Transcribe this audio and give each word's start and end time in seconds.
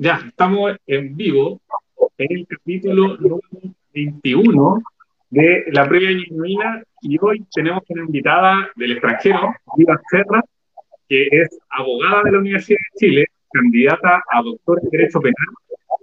Ya, 0.00 0.22
estamos 0.28 0.76
en 0.86 1.16
vivo 1.16 1.60
en 2.18 2.38
el 2.38 2.46
capítulo 2.46 3.16
número 3.16 3.40
21 3.92 4.80
de 5.30 5.64
la 5.72 5.88
previa 5.88 6.10
genuina 6.24 6.84
y 7.02 7.18
hoy 7.20 7.44
tenemos 7.52 7.82
una 7.88 8.04
invitada 8.04 8.70
del 8.76 8.92
extranjero, 8.92 9.52
Viva 9.76 10.00
Serra, 10.08 10.40
que 11.08 11.26
es 11.32 11.48
abogada 11.70 12.22
de 12.22 12.30
la 12.30 12.38
Universidad 12.38 12.78
de 12.78 12.98
Chile, 13.00 13.26
candidata 13.50 14.22
a 14.30 14.40
doctor 14.40 14.78
en 14.84 14.90
Derecho 14.90 15.20
Penal, 15.20 15.48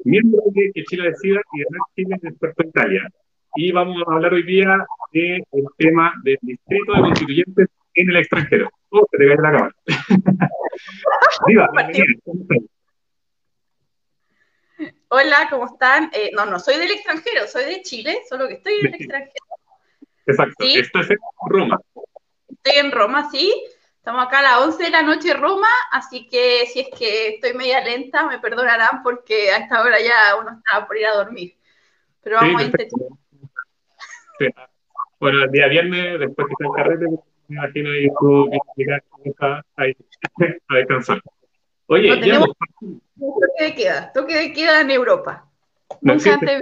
miembro 0.03 0.41
de 0.53 0.71
Que 0.73 0.83
Chile 0.83 1.11
Decida 1.11 1.39
y 1.53 1.59
de 1.59 1.65
Chile 1.95 2.19
experto 2.21 2.63
en 2.63 2.67
Italia. 2.67 3.09
Y 3.55 3.71
vamos 3.71 4.03
a 4.05 4.13
hablar 4.13 4.33
hoy 4.33 4.43
día 4.43 4.85
del 5.13 5.41
tema 5.77 6.13
del 6.21 6.37
distrito 6.41 6.95
de 6.95 6.99
constituyentes 6.99 7.69
en 7.93 8.09
el 8.09 8.17
extranjero. 8.17 8.69
Oh, 8.89 9.07
se 9.09 9.17
te 9.17 9.25
cae 9.25 9.37
la 9.37 9.51
cámara. 9.53 9.75
Viva, 11.47 11.69
bienvenida. 11.71 12.74
Hola, 15.17 15.47
¿cómo 15.49 15.67
están? 15.67 16.09
Eh, 16.11 16.31
no, 16.33 16.45
no 16.45 16.59
soy 16.59 16.75
del 16.75 16.91
extranjero, 16.91 17.47
soy 17.47 17.63
de 17.63 17.81
Chile, 17.83 18.19
solo 18.27 18.49
que 18.49 18.55
estoy 18.55 18.81
en 18.81 18.87
el 18.87 18.95
extranjero. 18.95 19.45
Exacto, 20.25 20.55
¿Sí? 20.59 20.77
estás 20.77 21.09
en 21.09 21.17
Roma. 21.47 21.79
Estoy 22.49 22.79
en 22.85 22.91
Roma, 22.91 23.29
sí. 23.31 23.55
Estamos 23.95 24.25
acá 24.25 24.39
a 24.39 24.41
las 24.41 24.61
11 24.63 24.83
de 24.83 24.89
la 24.89 25.03
noche 25.03 25.31
en 25.31 25.41
Roma, 25.41 25.69
así 25.93 26.27
que 26.27 26.65
si 26.65 26.81
es 26.81 26.89
que 26.99 27.35
estoy 27.35 27.53
media 27.53 27.81
lenta, 27.81 28.27
me 28.27 28.39
perdonarán 28.39 29.03
porque 29.03 29.51
a 29.51 29.59
esta 29.59 29.83
hora 29.83 30.01
ya 30.01 30.35
uno 30.37 30.51
está 30.57 30.85
por 30.85 30.97
ir 30.97 31.05
a 31.05 31.15
dormir. 31.15 31.55
Pero 32.21 32.35
vamos 32.35 32.61
a 32.61 32.65
intentar. 32.65 32.99
Sí. 34.37 34.47
Bueno, 35.17 35.45
el 35.45 35.51
día 35.51 35.69
viernes, 35.69 36.19
después 36.19 36.45
que 36.45 36.53
está 36.59 36.65
el 36.65 36.83
carrete, 36.83 37.05
me 37.47 37.55
imagino 37.55 37.89
que 37.89 38.07
tú 38.19 38.49
llegar 38.75 39.01
ahí 39.77 39.95
a 40.67 40.75
descansar. 40.75 41.21
Oye, 41.87 42.09
no, 42.09 42.19
tenemos 42.19 42.47
toque 43.17 43.63
de 43.63 43.75
queda, 43.75 44.11
toque 44.13 44.35
de 44.35 44.53
queda 44.53 44.81
en 44.81 44.91
Europa. 44.91 45.45
No 46.01 46.13
existe. 46.13 46.61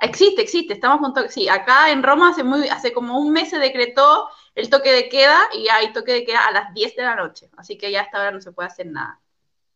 existe, 0.00 0.42
existe, 0.42 0.74
estamos 0.74 1.00
con 1.00 1.28
sí, 1.28 1.48
acá 1.48 1.90
en 1.90 2.02
Roma 2.02 2.30
hace 2.30 2.44
muy, 2.44 2.68
hace 2.68 2.92
como 2.92 3.18
un 3.18 3.32
mes 3.32 3.50
se 3.50 3.58
decretó 3.58 4.28
el 4.54 4.70
toque 4.70 4.92
de 4.92 5.08
queda 5.08 5.38
y 5.52 5.68
hay 5.68 5.92
toque 5.92 6.12
de 6.12 6.24
queda 6.24 6.46
a 6.46 6.52
las 6.52 6.74
10 6.74 6.96
de 6.96 7.02
la 7.02 7.16
noche, 7.16 7.48
así 7.56 7.76
que 7.76 7.90
ya 7.90 8.02
hasta 8.02 8.18
ahora 8.18 8.30
no 8.30 8.40
se 8.40 8.52
puede 8.52 8.68
hacer 8.68 8.86
nada. 8.86 9.18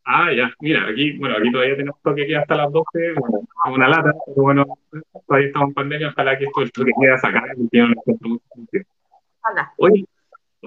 Ah, 0.04 0.32
ya, 0.32 0.52
mira, 0.60 0.86
aquí, 0.88 1.18
bueno, 1.18 1.36
aquí 1.36 1.50
todavía 1.50 1.76
tenemos 1.76 2.00
toque 2.00 2.20
de 2.20 2.26
queda 2.28 2.40
hasta 2.42 2.54
las 2.54 2.70
12, 2.70 3.12
bueno, 3.18 3.40
una 3.74 3.88
lata, 3.88 4.12
pero 4.24 4.42
bueno, 4.42 4.64
todavía 5.26 5.48
estamos 5.48 5.68
en 5.68 5.74
pandemia, 5.74 6.08
ojalá 6.10 6.38
que 6.38 6.44
esto 6.44 6.62
el 6.62 6.70
toque 6.70 6.92
de 6.96 7.06
queda 7.06 7.18
se 7.18 7.26
acabe, 7.26 7.54
porque 7.56 7.78
no. 7.80 8.40
Oye, 9.78 10.04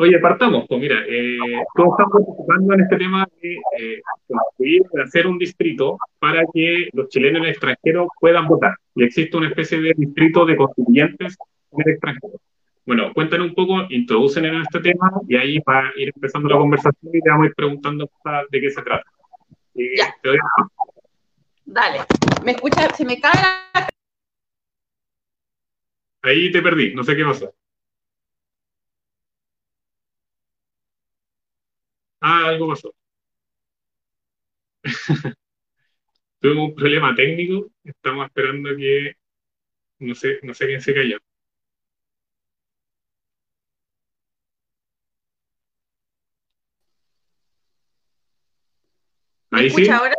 Oye, 0.02 0.17
partamos, 0.19 0.64
pues 0.69 0.80
mira, 0.80 0.95
eh, 1.09 1.38
todos 1.75 1.89
estamos 1.92 2.25
participando 2.25 2.73
en 2.73 2.80
este 2.80 2.95
tema 2.95 3.28
de 3.42 3.53
eh, 3.78 4.02
construir, 4.25 4.81
de 4.94 5.03
hacer 5.03 5.28
un 5.28 5.38
distrito 5.38 5.97
para 6.19 6.45
que 6.53 6.88
los 6.94 7.09
chilenos 7.09 7.39
en 7.39 7.44
el 7.44 7.50
extranjero 7.50 8.08
puedan 8.17 8.47
votar. 8.47 8.78
Y 8.95 9.03
existe 9.03 9.36
una 9.36 9.50
especie 9.50 9.81
de 9.81 9.94
distrito 9.97 10.45
de 10.45 10.56
constituyentes 10.56 11.36
en 11.73 11.81
el 11.81 11.91
extranjero. 11.91 12.39
Bueno, 12.86 13.11
cuéntanos 13.14 13.50
un 13.50 13.56
poco, 13.56 13.88
introducen 13.89 14.45
en 14.45 14.61
este 14.61 14.80
tema 14.80 15.11
y 15.28 15.36
ahí 15.36 15.59
va 15.67 15.80
a 15.80 15.91
ir 15.97 16.13
empezando 16.16 16.47
la 16.47 16.59
conversación 16.59 17.13
y 17.13 17.19
te 17.19 17.30
vamos 17.30 17.44
a 17.44 17.47
ir 17.50 17.56
preguntando 17.56 18.09
de 18.50 18.61
qué 18.61 18.69
se 18.69 18.81
trata. 18.81 19.03
Eh, 19.75 19.97
ya. 19.97 20.16
Dale, 21.66 22.00
¿me 22.45 22.52
escuchas? 22.52 22.95
¿Se 22.95 23.03
me 23.03 23.19
cae 23.19 23.34
la... 23.34 23.89
Ahí 26.22 26.53
te 26.53 26.61
perdí, 26.61 26.95
no 26.95 27.03
sé 27.03 27.17
qué 27.17 27.25
pasa. 27.25 27.52
Algo 32.22 32.70
pasó. 32.70 32.94
Tuvimos 36.39 36.70
un 36.70 36.75
problema 36.75 37.14
técnico, 37.16 37.67
estamos 37.84 38.25
esperando 38.28 38.75
que, 38.78 39.17
no 40.00 40.16
sé, 40.16 40.40
no 40.44 40.53
sé 40.53 40.67
quién 40.67 40.81
se 40.81 40.94
cayó. 40.94 41.18
¿Me 49.52 49.69
sí? 49.69 49.90
ahora? 49.90 50.16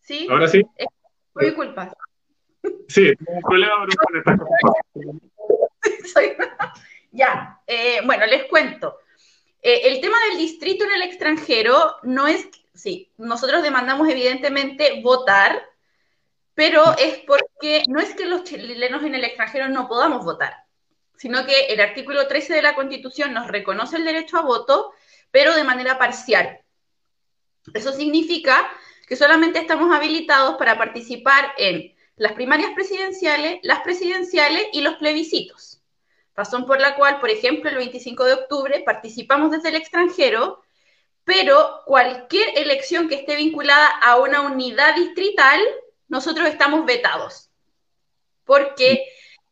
¿Sí? 0.00 0.26
¿Ahora 0.28 0.48
sí? 0.48 0.62
Mi 1.34 1.52
culpa. 1.52 1.92
Sí, 2.88 3.12
un 3.26 3.40
problema, 3.42 3.86
pero 3.86 3.96
con 4.24 5.20
Ya, 7.12 7.60
eh, 7.66 8.00
bueno, 8.04 8.26
les 8.26 8.44
cuento. 8.44 8.98
Eh, 9.62 9.82
el 9.84 10.00
tema 10.00 10.16
del 10.28 10.38
distrito 10.38 10.84
en 10.84 10.92
el 10.92 11.02
extranjero 11.02 11.96
no 12.02 12.26
es, 12.26 12.48
sí, 12.74 13.12
nosotros 13.18 13.62
demandamos 13.62 14.08
evidentemente 14.08 15.00
votar, 15.02 15.62
pero 16.54 16.96
es 16.98 17.18
porque 17.26 17.84
no 17.88 18.00
es 18.00 18.14
que 18.14 18.26
los 18.26 18.44
chilenos 18.44 19.02
en 19.02 19.14
el 19.14 19.24
extranjero 19.24 19.68
no 19.68 19.86
podamos 19.86 20.24
votar, 20.24 20.64
sino 21.16 21.44
que 21.44 21.66
el 21.66 21.80
artículo 21.80 22.26
13 22.26 22.54
de 22.54 22.62
la 22.62 22.74
Constitución 22.74 23.34
nos 23.34 23.48
reconoce 23.48 23.96
el 23.96 24.04
derecho 24.04 24.38
a 24.38 24.42
voto, 24.42 24.92
pero 25.30 25.54
de 25.54 25.64
manera 25.64 25.98
parcial. 25.98 26.60
Eso 27.74 27.92
significa 27.92 28.70
que 29.06 29.16
solamente 29.16 29.58
estamos 29.58 29.94
habilitados 29.94 30.56
para 30.56 30.78
participar 30.78 31.52
en 31.58 31.94
las 32.16 32.32
primarias 32.32 32.70
presidenciales, 32.74 33.60
las 33.62 33.80
presidenciales 33.80 34.68
y 34.72 34.80
los 34.80 34.96
plebiscitos 34.96 35.79
razón 36.40 36.64
por 36.64 36.80
la 36.80 36.96
cual, 36.96 37.20
por 37.20 37.28
ejemplo, 37.28 37.68
el 37.68 37.76
25 37.76 38.24
de 38.24 38.32
octubre 38.32 38.82
participamos 38.84 39.50
desde 39.50 39.68
el 39.68 39.74
extranjero, 39.76 40.62
pero 41.24 41.82
cualquier 41.84 42.58
elección 42.58 43.08
que 43.08 43.16
esté 43.16 43.36
vinculada 43.36 43.86
a 43.86 44.16
una 44.16 44.40
unidad 44.40 44.94
distrital, 44.94 45.60
nosotros 46.08 46.48
estamos 46.48 46.86
vetados, 46.86 47.50
porque 48.46 49.04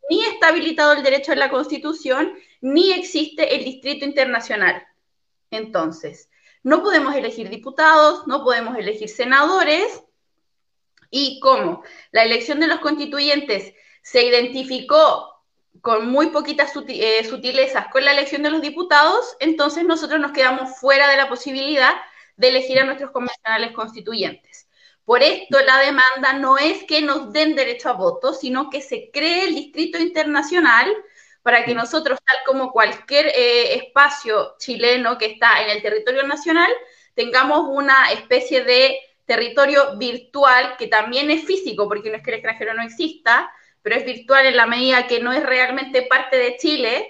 ni 0.08 0.24
está 0.24 0.48
habilitado 0.48 0.94
el 0.94 1.02
derecho 1.02 1.32
en 1.32 1.40
la 1.40 1.50
Constitución, 1.50 2.38
ni 2.62 2.92
existe 2.92 3.54
el 3.54 3.64
distrito 3.64 4.06
internacional. 4.06 4.82
Entonces, 5.50 6.30
no 6.62 6.82
podemos 6.82 7.14
elegir 7.14 7.50
diputados, 7.50 8.26
no 8.26 8.42
podemos 8.44 8.78
elegir 8.78 9.10
senadores, 9.10 10.02
y 11.10 11.38
como 11.40 11.82
la 12.12 12.22
elección 12.22 12.60
de 12.60 12.66
los 12.66 12.80
constituyentes 12.80 13.74
se 14.02 14.24
identificó 14.24 15.37
con 15.80 16.08
muy 16.10 16.28
poquitas 16.28 16.72
eh, 16.88 17.24
sutilezas 17.24 17.88
con 17.88 18.04
la 18.04 18.12
elección 18.12 18.42
de 18.42 18.50
los 18.50 18.62
diputados, 18.62 19.36
entonces 19.40 19.84
nosotros 19.84 20.20
nos 20.20 20.32
quedamos 20.32 20.78
fuera 20.78 21.08
de 21.08 21.16
la 21.16 21.28
posibilidad 21.28 21.94
de 22.36 22.48
elegir 22.48 22.78
a 22.78 22.84
nuestros 22.84 23.10
convencionales 23.10 23.72
constituyentes. 23.72 24.68
Por 25.04 25.22
esto 25.22 25.58
la 25.60 25.78
demanda 25.78 26.34
no 26.34 26.58
es 26.58 26.84
que 26.84 27.00
nos 27.02 27.32
den 27.32 27.54
derecho 27.54 27.88
a 27.88 27.92
voto, 27.92 28.34
sino 28.34 28.70
que 28.70 28.82
se 28.82 29.10
cree 29.10 29.44
el 29.44 29.54
distrito 29.54 29.98
internacional 29.98 30.86
para 31.42 31.64
que 31.64 31.74
nosotros, 31.74 32.18
tal 32.26 32.36
como 32.46 32.72
cualquier 32.72 33.28
eh, 33.28 33.76
espacio 33.76 34.56
chileno 34.58 35.16
que 35.16 35.26
está 35.26 35.62
en 35.62 35.70
el 35.70 35.80
territorio 35.80 36.24
nacional, 36.24 36.70
tengamos 37.14 37.68
una 37.70 38.12
especie 38.12 38.64
de 38.64 39.00
territorio 39.24 39.96
virtual 39.96 40.76
que 40.78 40.88
también 40.88 41.30
es 41.30 41.44
físico, 41.44 41.88
porque 41.88 42.10
no 42.10 42.16
es 42.16 42.22
que 42.22 42.30
el 42.30 42.36
extranjero 42.36 42.74
no 42.74 42.82
exista, 42.82 43.50
pero 43.88 44.00
es 44.00 44.06
virtual 44.06 44.44
en 44.44 44.56
la 44.56 44.66
medida 44.66 45.06
que 45.06 45.22
no 45.22 45.32
es 45.32 45.42
realmente 45.42 46.02
parte 46.02 46.36
de 46.36 46.56
Chile, 46.58 47.06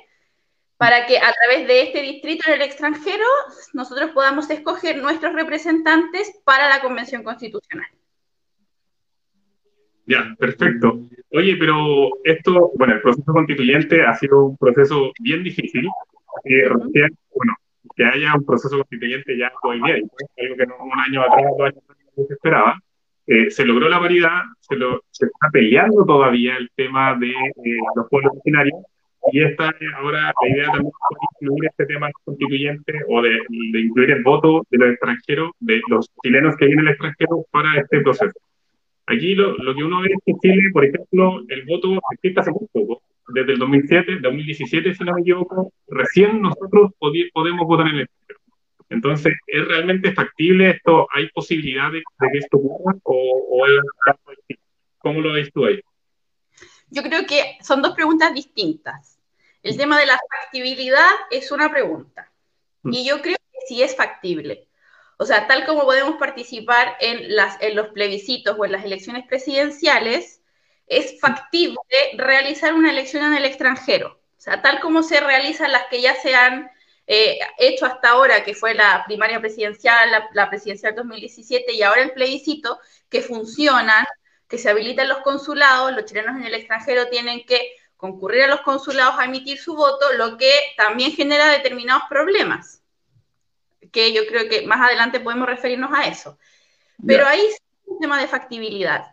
para 0.77 1.07
que 1.07 1.19
a 1.19 1.33
través 1.33 1.67
de 1.67 1.83
este 1.83 2.03
distrito 2.03 2.45
en 2.47 2.55
el 2.55 2.63
extranjero 2.63 3.25
nosotros 3.73 4.13
podamos 4.13 4.49
escoger 4.49 4.99
nuestros 4.99 5.35
representantes 5.35 6.41
para 6.45 6.69
la 6.69 6.81
Convención 6.81 7.25
Constitucional. 7.25 7.89
Ya, 10.07 10.37
perfecto. 10.39 11.01
Oye, 11.33 11.57
pero 11.57 12.11
esto, 12.23 12.71
bueno, 12.77 12.95
el 12.95 13.03
proceso 13.03 13.33
constituyente 13.33 14.03
ha 14.03 14.15
sido 14.15 14.47
un 14.47 14.57
proceso 14.57 15.11
bien 15.19 15.43
difícil. 15.43 15.85
Eh, 16.45 16.69
bueno, 17.35 17.57
que 17.97 18.05
haya 18.05 18.35
un 18.37 18.47
proceso 18.47 18.77
constituyente 18.77 19.37
ya 19.37 19.51
hoy 19.65 19.83
día, 19.83 19.97
algo 19.97 20.57
que 20.57 20.67
no, 20.67 20.77
un 20.79 21.01
año 21.01 21.23
atrás, 21.23 21.45
dos 21.59 21.61
años 21.61 21.83
atrás 21.83 21.99
no 22.17 22.25
se 22.25 22.35
esperaba. 22.35 22.81
Eh, 23.31 23.51
se 23.51 23.67
logró 23.67 23.91
la 23.91 24.01
paridad, 24.01 24.41
se, 24.61 24.75
lo, 24.75 25.03
se, 25.11 25.27
está 25.27 25.49
peleando 25.53 26.03
todavía 26.07 26.57
el 26.57 26.71
tema 26.75 27.15
de 27.15 27.29
eh, 27.29 27.77
los 27.95 28.09
pueblos 28.09 28.33
originarios, 28.33 28.81
y 29.31 29.43
esta 29.43 29.71
ahora 29.99 30.33
la 30.41 30.49
idea 30.49 30.73
también 30.73 30.87
es 30.87 31.43
incluir 31.43 31.67
este 31.67 31.85
tema 31.85 32.09
constituyente 32.25 32.93
o 33.07 33.21
de, 33.21 33.39
de, 33.73 33.81
incluir 33.81 34.13
el 34.13 34.23
voto 34.23 34.67
de 34.71 34.79
los 34.79 34.91
extranjeros, 34.93 35.51
de 35.61 35.79
los 35.89 36.11
chilenos 36.23 36.57
que 36.57 36.67
vienen 36.69 36.87
al 36.87 36.95
extranjero 36.95 37.45
para 37.51 37.79
este 37.79 38.01
proceso. 38.01 38.33
Aquí 39.07 39.35
lo, 39.35 39.55
lo 39.59 39.75
que 39.75 39.85
uno 39.85 40.01
ve 40.01 40.09
es 40.09 40.23
que 40.25 40.33
Chile, 40.41 40.63
por 40.73 40.87
ejemplo, 40.87 41.43
el 41.49 41.65
voto 41.67 42.01
existe 42.13 42.41
hace 42.41 42.51
muy 42.51 42.67
poco, 42.73 43.03
desde 43.35 43.53
el 43.53 43.59
2007, 43.59 44.21
2017, 44.23 44.95
si 44.95 45.05
no 45.05 45.13
me 45.13 45.21
equivoco, 45.21 45.71
recién 45.89 46.41
nosotros 46.41 46.93
podemos 46.99 47.67
votar 47.67 47.89
en 47.89 47.97
el 47.97 48.01
extranjero. 48.03 48.41
Entonces, 48.91 49.35
¿es 49.47 49.69
realmente 49.69 50.13
factible 50.13 50.71
esto? 50.71 51.07
¿Hay 51.13 51.29
posibilidades 51.31 52.03
de 52.21 52.29
que 52.33 52.39
esto 52.39 52.57
ocurra 52.57 52.97
o, 53.03 53.67
es, 53.67 54.57
cómo 54.99 55.21
lo 55.21 55.33
ves 55.33 55.53
tú 55.53 55.67
ahí? 55.67 55.81
Yo 56.91 57.03
creo 57.03 57.27
que 57.27 57.59
son 57.63 57.83
dos 57.83 57.95
preguntas 57.95 58.33
distintas. 58.33 59.19
El 59.63 59.77
tema 59.77 59.99
de 59.99 60.07
la 60.07 60.19
factibilidad 60.41 61.11
es 61.31 61.53
una 61.53 61.71
pregunta. 61.71 62.31
Mm. 62.83 62.93
Y 62.95 63.07
yo 63.07 63.21
creo 63.21 63.37
que 63.37 63.67
sí 63.67 63.83
es 63.83 63.95
factible. 63.95 64.69
O 65.19 65.27
sea, 65.27 65.47
tal 65.47 65.67
como 65.67 65.83
podemos 65.83 66.17
participar 66.17 66.97
en, 67.01 67.35
las, 67.35 67.61
en 67.61 67.75
los 67.77 67.89
plebiscitos 67.89 68.57
o 68.59 68.65
en 68.65 68.73
las 68.73 68.85
elecciones 68.85 69.27
presidenciales, 69.27 70.41
es 70.87 71.21
factible 71.21 71.77
realizar 72.17 72.73
una 72.73 72.91
elección 72.91 73.25
en 73.25 73.35
el 73.35 73.45
extranjero. 73.45 74.21
O 74.39 74.41
sea, 74.41 74.63
tal 74.63 74.81
como 74.81 75.03
se 75.03 75.21
realizan 75.21 75.73
las 75.73 75.87
que 75.91 76.01
ya 76.01 76.15
se 76.15 76.35
han 76.35 76.71
eh, 77.11 77.39
hecho 77.57 77.87
hasta 77.87 78.11
ahora, 78.11 78.45
que 78.45 78.53
fue 78.53 78.75
la 78.75 79.03
primaria 79.07 79.41
presidencial, 79.41 80.11
la, 80.11 80.29
la, 80.35 80.51
presidencial 80.51 80.95
2017 80.95 81.73
y 81.73 81.83
ahora 81.83 82.03
el 82.03 82.13
plebiscito, 82.13 82.79
que 83.09 83.23
funcionan, 83.23 84.05
que 84.47 84.59
se 84.59 84.69
habilitan 84.69 85.09
los 85.09 85.21
consulados, 85.21 85.93
los 85.93 86.05
chilenos 86.05 86.37
en 86.37 86.45
el 86.45 86.53
extranjero 86.53 87.09
tienen 87.09 87.47
que 87.47 87.73
concurrir 87.97 88.43
a 88.43 88.49
los 88.49 88.61
consulados 88.61 89.15
a 89.19 89.25
emitir 89.25 89.57
su 89.59 89.75
voto, 89.75 90.13
lo 90.19 90.37
que 90.37 90.53
también 90.77 91.13
genera 91.13 91.51
determinados 91.51 92.03
problemas, 92.11 92.83
que 93.91 94.13
yo 94.13 94.27
creo 94.27 94.47
que 94.51 94.67
más 94.67 94.87
adelante 94.87 95.19
podemos 95.19 95.49
referirnos 95.49 95.91
a 95.95 96.09
eso. 96.09 96.39
Pero 97.07 97.27
ahí 97.27 97.41
es 97.41 97.57
un 97.87 98.01
tema 98.01 98.21
de 98.21 98.29
factibilidad. 98.29 99.07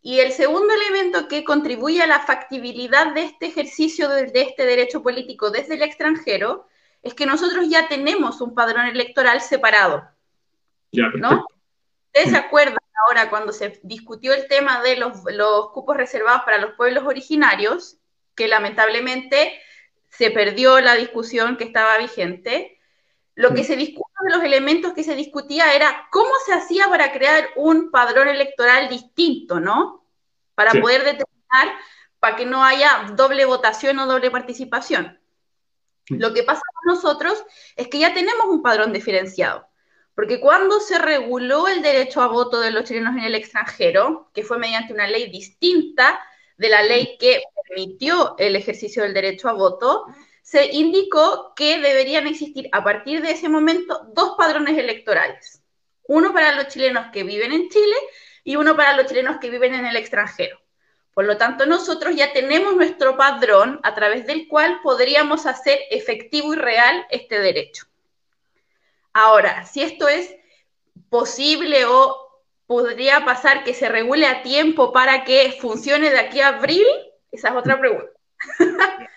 Y 0.00 0.20
el 0.20 0.32
segundo 0.32 0.72
elemento 0.72 1.28
que 1.28 1.44
contribuye 1.44 2.00
a 2.00 2.06
la 2.06 2.20
factibilidad 2.20 3.12
de 3.12 3.24
este 3.24 3.46
ejercicio 3.46 4.08
de, 4.08 4.28
de 4.28 4.40
este 4.40 4.64
derecho 4.64 5.02
político 5.02 5.50
desde 5.50 5.74
el 5.74 5.82
extranjero 5.82 6.66
es 7.02 7.14
que 7.14 7.26
nosotros 7.26 7.68
ya 7.68 7.88
tenemos 7.88 8.40
un 8.40 8.54
padrón 8.54 8.86
electoral 8.86 9.40
separado. 9.40 10.08
Ya, 10.92 11.04
¿no? 11.16 11.46
¿Ustedes 12.06 12.30
se 12.30 12.36
acuerdan 12.36 12.78
ahora 13.06 13.30
cuando 13.30 13.52
se 13.52 13.80
discutió 13.82 14.34
el 14.34 14.46
tema 14.46 14.82
de 14.82 14.96
los, 14.96 15.18
los, 15.32 15.70
cupos 15.70 15.96
reservados 15.96 16.42
para 16.44 16.58
los 16.58 16.72
pueblos 16.72 17.04
originarios, 17.04 17.96
que 18.34 18.48
lamentablemente 18.48 19.60
se 20.10 20.30
perdió 20.30 20.80
la 20.80 20.94
discusión 20.94 21.56
que 21.56 21.64
estaba 21.64 21.98
vigente? 21.98 22.78
Lo 23.34 23.54
que 23.54 23.64
se 23.64 23.76
discute 23.76 24.12
de 24.24 24.36
los 24.36 24.44
elementos 24.44 24.92
que 24.92 25.02
se 25.02 25.16
discutía 25.16 25.74
era 25.74 26.06
cómo 26.10 26.30
se 26.44 26.52
hacía 26.52 26.86
para 26.88 27.12
crear 27.12 27.48
un 27.56 27.90
padrón 27.90 28.28
electoral 28.28 28.88
distinto, 28.88 29.58
¿no? 29.58 30.04
Para 30.54 30.72
sí. 30.72 30.80
poder 30.80 31.02
determinar, 31.02 31.78
para 32.20 32.36
que 32.36 32.44
no 32.44 32.62
haya 32.62 33.06
doble 33.16 33.46
votación 33.46 33.98
o 33.98 34.06
doble 34.06 34.30
participación. 34.30 35.18
Lo 36.08 36.34
que 36.34 36.42
pasa 36.42 36.62
con 36.74 36.94
nosotros 36.94 37.44
es 37.76 37.88
que 37.88 37.98
ya 37.98 38.12
tenemos 38.12 38.46
un 38.46 38.62
padrón 38.62 38.92
diferenciado, 38.92 39.68
porque 40.14 40.40
cuando 40.40 40.80
se 40.80 40.98
reguló 40.98 41.68
el 41.68 41.82
derecho 41.82 42.20
a 42.20 42.26
voto 42.26 42.60
de 42.60 42.70
los 42.70 42.84
chilenos 42.84 43.16
en 43.16 43.24
el 43.24 43.34
extranjero, 43.34 44.30
que 44.34 44.42
fue 44.42 44.58
mediante 44.58 44.92
una 44.92 45.06
ley 45.06 45.30
distinta 45.30 46.20
de 46.56 46.68
la 46.68 46.82
ley 46.82 47.16
que 47.18 47.42
permitió 47.68 48.34
el 48.38 48.56
ejercicio 48.56 49.02
del 49.02 49.14
derecho 49.14 49.48
a 49.48 49.52
voto, 49.52 50.06
se 50.42 50.66
indicó 50.72 51.54
que 51.54 51.78
deberían 51.78 52.26
existir 52.26 52.68
a 52.72 52.82
partir 52.84 53.22
de 53.22 53.30
ese 53.30 53.48
momento 53.48 54.06
dos 54.12 54.34
padrones 54.36 54.76
electorales, 54.76 55.62
uno 56.08 56.32
para 56.32 56.54
los 56.54 56.68
chilenos 56.68 57.06
que 57.12 57.22
viven 57.22 57.52
en 57.52 57.68
Chile 57.68 57.96
y 58.44 58.56
uno 58.56 58.76
para 58.76 58.96
los 58.96 59.06
chilenos 59.06 59.38
que 59.40 59.50
viven 59.50 59.74
en 59.74 59.86
el 59.86 59.96
extranjero. 59.96 60.61
Por 61.14 61.26
lo 61.26 61.36
tanto, 61.36 61.66
nosotros 61.66 62.16
ya 62.16 62.32
tenemos 62.32 62.74
nuestro 62.74 63.16
padrón 63.16 63.80
a 63.82 63.94
través 63.94 64.26
del 64.26 64.48
cual 64.48 64.80
podríamos 64.82 65.46
hacer 65.46 65.78
efectivo 65.90 66.54
y 66.54 66.56
real 66.56 67.06
este 67.10 67.38
derecho. 67.38 67.86
Ahora, 69.12 69.66
si 69.66 69.82
esto 69.82 70.08
es 70.08 70.34
posible 71.10 71.84
o 71.84 72.40
podría 72.66 73.24
pasar 73.26 73.64
que 73.64 73.74
se 73.74 73.90
regule 73.90 74.26
a 74.26 74.42
tiempo 74.42 74.92
para 74.92 75.24
que 75.24 75.56
funcione 75.60 76.08
de 76.10 76.18
aquí 76.18 76.40
a 76.40 76.48
abril, 76.48 76.86
esa 77.30 77.48
es 77.48 77.54
otra 77.54 77.78
pregunta. 77.78 78.10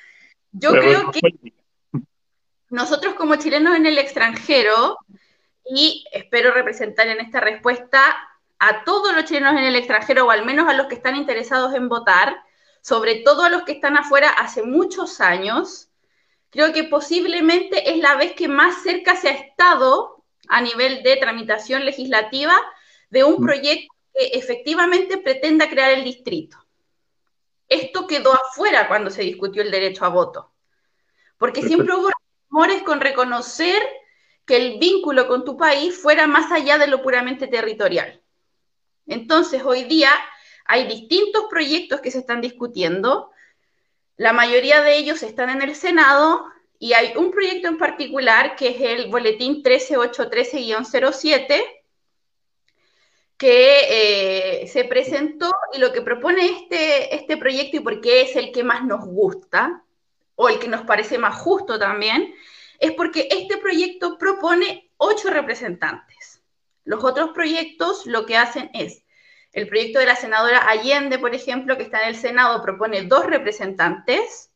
Yo 0.51 0.71
Pero 0.71 0.81
creo 0.81 1.11
que 1.11 1.53
nosotros 2.69 3.15
como 3.15 3.37
chilenos 3.37 3.75
en 3.75 3.85
el 3.85 3.97
extranjero, 3.97 4.97
y 5.65 6.05
espero 6.11 6.51
representar 6.51 7.07
en 7.07 7.19
esta 7.19 7.39
respuesta 7.39 8.15
a 8.59 8.83
todos 8.83 9.13
los 9.13 9.25
chilenos 9.25 9.53
en 9.53 9.65
el 9.65 9.75
extranjero, 9.75 10.25
o 10.25 10.31
al 10.31 10.45
menos 10.45 10.67
a 10.69 10.73
los 10.73 10.87
que 10.87 10.95
están 10.95 11.15
interesados 11.15 11.73
en 11.73 11.89
votar, 11.89 12.37
sobre 12.81 13.15
todo 13.17 13.43
a 13.43 13.49
los 13.49 13.63
que 13.63 13.73
están 13.73 13.97
afuera 13.97 14.29
hace 14.29 14.63
muchos 14.63 15.19
años, 15.21 15.89
creo 16.49 16.71
que 16.71 16.83
posiblemente 16.83 17.91
es 17.91 17.97
la 17.97 18.15
vez 18.15 18.33
que 18.33 18.47
más 18.47 18.81
cerca 18.83 19.15
se 19.15 19.29
ha 19.29 19.33
estado 19.33 20.23
a 20.47 20.61
nivel 20.61 21.03
de 21.03 21.17
tramitación 21.17 21.83
legislativa 21.83 22.55
de 23.09 23.23
un 23.23 23.43
proyecto 23.43 23.93
que 24.13 24.27
efectivamente 24.37 25.17
pretenda 25.17 25.69
crear 25.69 25.91
el 25.91 26.03
distrito. 26.03 26.57
Esto 27.67 28.05
quedó 28.07 28.33
afuera 28.33 28.87
cuando 28.87 29.09
se 29.09 29.23
discutió 29.23 29.61
el 29.61 29.71
derecho 29.71 30.05
a 30.05 30.09
voto, 30.09 30.53
porque 31.37 31.63
siempre 31.63 31.95
hubo 31.95 32.11
rumores 32.49 32.83
con 32.83 33.01
reconocer 33.01 33.81
que 34.45 34.57
el 34.57 34.79
vínculo 34.79 35.27
con 35.27 35.43
tu 35.43 35.57
país 35.57 35.99
fuera 35.99 36.27
más 36.27 36.51
allá 36.51 36.77
de 36.77 36.87
lo 36.87 37.01
puramente 37.01 37.47
territorial. 37.47 38.21
Entonces, 39.07 39.63
hoy 39.63 39.83
día 39.83 40.09
hay 40.65 40.87
distintos 40.87 41.45
proyectos 41.49 42.01
que 42.01 42.11
se 42.11 42.19
están 42.19 42.41
discutiendo, 42.41 43.31
la 44.17 44.33
mayoría 44.33 44.81
de 44.81 44.97
ellos 44.97 45.23
están 45.23 45.49
en 45.49 45.61
el 45.61 45.75
Senado 45.75 46.45
y 46.79 46.93
hay 46.93 47.13
un 47.17 47.31
proyecto 47.31 47.67
en 47.67 47.77
particular 47.77 48.55
que 48.55 48.69
es 48.69 48.79
el 48.81 49.11
boletín 49.11 49.61
13813-07 49.61 51.63
que 53.37 54.61
eh, 54.61 54.67
se 54.67 54.85
presentó 54.85 55.51
y 55.73 55.79
lo 55.79 55.91
que 55.91 56.01
propone 56.01 56.45
este, 56.45 57.13
este 57.13 57.35
proyecto 57.35 57.75
y 57.77 57.81
porque 57.81 58.21
es 58.21 58.37
el 58.37 58.53
que 58.53 58.63
más 58.63 58.85
nos 58.85 59.05
gusta 59.05 59.83
o 60.35 60.47
el 60.47 60.59
que 60.59 60.69
nos 60.69 60.83
parece 60.83 61.17
más 61.17 61.41
justo 61.41 61.79
también, 61.79 62.33
es 62.79 62.91
porque 62.91 63.27
este 63.31 63.57
proyecto 63.57 64.17
propone 64.17 64.89
ocho 64.97 65.29
representantes. 65.29 66.14
Los 66.85 67.03
otros 67.03 67.31
proyectos 67.31 68.05
lo 68.05 68.25
que 68.25 68.37
hacen 68.37 68.69
es, 68.73 69.03
el 69.51 69.67
proyecto 69.67 69.99
de 69.99 70.05
la 70.05 70.15
senadora 70.15 70.69
Allende, 70.69 71.17
por 71.17 71.33
ejemplo, 71.33 71.77
que 71.77 71.83
está 71.83 72.03
en 72.03 72.09
el 72.09 72.15
Senado, 72.15 72.61
propone 72.61 73.03
dos 73.03 73.25
representantes 73.25 74.51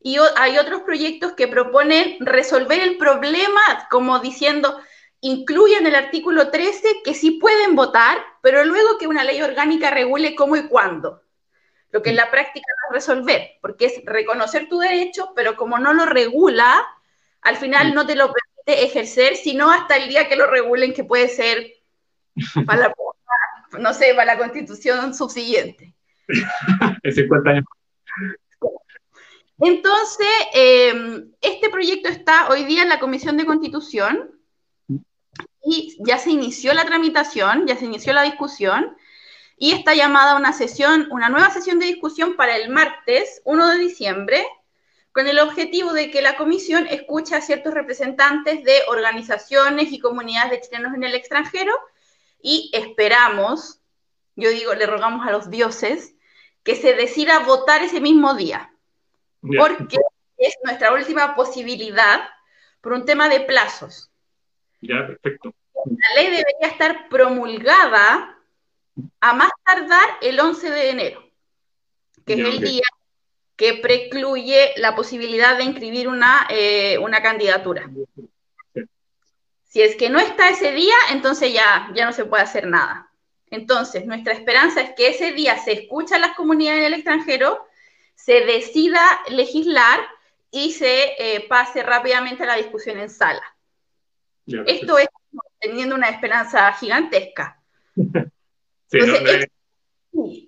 y 0.00 0.18
hay 0.36 0.58
otros 0.58 0.82
proyectos 0.82 1.32
que 1.32 1.48
proponen 1.48 2.18
resolver 2.20 2.80
el 2.80 2.98
problema 2.98 3.60
como 3.90 4.18
diciendo, 4.18 4.78
incluyan 5.20 5.86
el 5.86 5.94
artículo 5.94 6.50
13 6.50 7.00
que 7.02 7.14
sí 7.14 7.32
pueden 7.32 7.74
votar, 7.74 8.18
pero 8.42 8.64
luego 8.64 8.98
que 8.98 9.06
una 9.06 9.24
ley 9.24 9.40
orgánica 9.40 9.90
regule 9.90 10.34
cómo 10.34 10.56
y 10.56 10.68
cuándo. 10.68 11.22
Lo 11.90 12.02
que 12.02 12.10
en 12.10 12.16
la 12.16 12.30
práctica 12.30 12.66
no 12.68 12.96
es 12.96 13.06
resolver, 13.06 13.52
porque 13.62 13.86
es 13.86 14.02
reconocer 14.04 14.68
tu 14.68 14.78
derecho, 14.78 15.32
pero 15.34 15.56
como 15.56 15.78
no 15.78 15.94
lo 15.94 16.04
regula, 16.04 16.86
al 17.40 17.56
final 17.56 17.94
no 17.94 18.06
te 18.06 18.14
lo 18.14 18.30
ejercer, 18.66 19.36
sino 19.36 19.70
hasta 19.70 19.96
el 19.96 20.08
día 20.08 20.28
que 20.28 20.36
lo 20.36 20.46
regulen, 20.46 20.94
que 20.94 21.04
puede 21.04 21.28
ser 21.28 21.74
para 22.66 22.88
la, 22.88 22.94
no 23.78 23.92
sé, 23.92 24.14
para 24.14 24.34
la 24.34 24.38
constitución 24.38 25.14
subsiguiente. 25.14 25.94
en 27.02 27.14
50 27.14 27.50
años. 27.50 27.64
Entonces, 29.58 30.26
eh, 30.54 31.24
este 31.40 31.70
proyecto 31.70 32.08
está 32.08 32.48
hoy 32.48 32.64
día 32.64 32.82
en 32.82 32.88
la 32.88 32.98
Comisión 32.98 33.36
de 33.36 33.46
Constitución 33.46 34.40
y 35.64 35.96
ya 36.00 36.18
se 36.18 36.30
inició 36.30 36.74
la 36.74 36.84
tramitación, 36.84 37.66
ya 37.66 37.76
se 37.76 37.84
inició 37.84 38.12
la 38.12 38.22
discusión 38.22 38.96
y 39.56 39.72
está 39.72 39.94
llamada 39.94 40.36
una 40.36 40.52
sesión, 40.52 41.08
una 41.10 41.28
nueva 41.28 41.50
sesión 41.50 41.78
de 41.78 41.86
discusión 41.86 42.34
para 42.36 42.56
el 42.56 42.68
martes 42.70 43.40
1 43.44 43.68
de 43.68 43.78
diciembre, 43.78 44.44
con 45.14 45.28
el 45.28 45.38
objetivo 45.38 45.92
de 45.92 46.10
que 46.10 46.22
la 46.22 46.36
comisión 46.36 46.88
escuche 46.88 47.36
a 47.36 47.40
ciertos 47.40 47.72
representantes 47.72 48.64
de 48.64 48.80
organizaciones 48.88 49.92
y 49.92 50.00
comunidades 50.00 50.50
de 50.50 50.60
chilenos 50.60 50.92
en 50.92 51.04
el 51.04 51.14
extranjero 51.14 51.72
y 52.42 52.68
esperamos, 52.74 53.80
yo 54.34 54.50
digo, 54.50 54.74
le 54.74 54.86
rogamos 54.86 55.24
a 55.24 55.30
los 55.30 55.50
dioses, 55.50 56.16
que 56.64 56.74
se 56.74 56.94
decida 56.94 57.38
votar 57.44 57.80
ese 57.82 58.00
mismo 58.00 58.34
día, 58.34 58.74
yeah. 59.42 59.60
porque 59.60 59.98
es 60.36 60.56
nuestra 60.64 60.92
última 60.92 61.36
posibilidad 61.36 62.28
por 62.80 62.92
un 62.92 63.04
tema 63.04 63.28
de 63.28 63.38
plazos. 63.38 64.10
Ya, 64.80 65.06
perfecto. 65.06 65.54
La 65.86 66.22
ley 66.22 66.30
debería 66.32 66.68
estar 66.72 67.08
promulgada 67.08 68.36
a 69.20 69.32
más 69.32 69.50
tardar 69.64 70.08
el 70.22 70.40
11 70.40 70.70
de 70.70 70.90
enero, 70.90 71.30
que 72.26 72.32
es 72.32 72.40
el 72.40 72.56
okay. 72.56 72.58
día 72.58 72.82
que 73.56 73.74
precluye 73.74 74.72
la 74.76 74.94
posibilidad 74.94 75.56
de 75.56 75.64
inscribir 75.64 76.08
una, 76.08 76.46
eh, 76.50 76.98
una 76.98 77.22
candidatura. 77.22 77.88
Si 79.64 79.82
es 79.82 79.96
que 79.96 80.08
no 80.08 80.18
está 80.18 80.50
ese 80.50 80.72
día, 80.72 80.94
entonces 81.10 81.52
ya, 81.52 81.90
ya 81.94 82.04
no 82.04 82.12
se 82.12 82.24
puede 82.24 82.42
hacer 82.42 82.66
nada. 82.66 83.10
Entonces, 83.50 84.06
nuestra 84.06 84.32
esperanza 84.32 84.80
es 84.80 84.90
que 84.96 85.08
ese 85.08 85.32
día 85.32 85.58
se 85.58 85.72
escucha 85.72 86.16
a 86.16 86.20
las 86.20 86.36
comunidades 86.36 86.82
del 86.82 86.94
extranjero, 86.94 87.66
se 88.14 88.44
decida 88.44 89.00
legislar 89.28 90.00
y 90.50 90.72
se 90.72 91.14
eh, 91.18 91.46
pase 91.48 91.82
rápidamente 91.82 92.44
a 92.44 92.46
la 92.46 92.56
discusión 92.56 92.98
en 92.98 93.10
sala. 93.10 93.42
Ya, 94.46 94.62
Esto 94.66 94.98
es 94.98 95.08
teniendo 95.58 95.94
una 95.94 96.08
esperanza 96.08 96.72
gigantesca. 96.74 97.60
sí, 97.94 98.02
Entonces, 98.92 99.22
no, 99.22 99.30
es, 99.30 99.46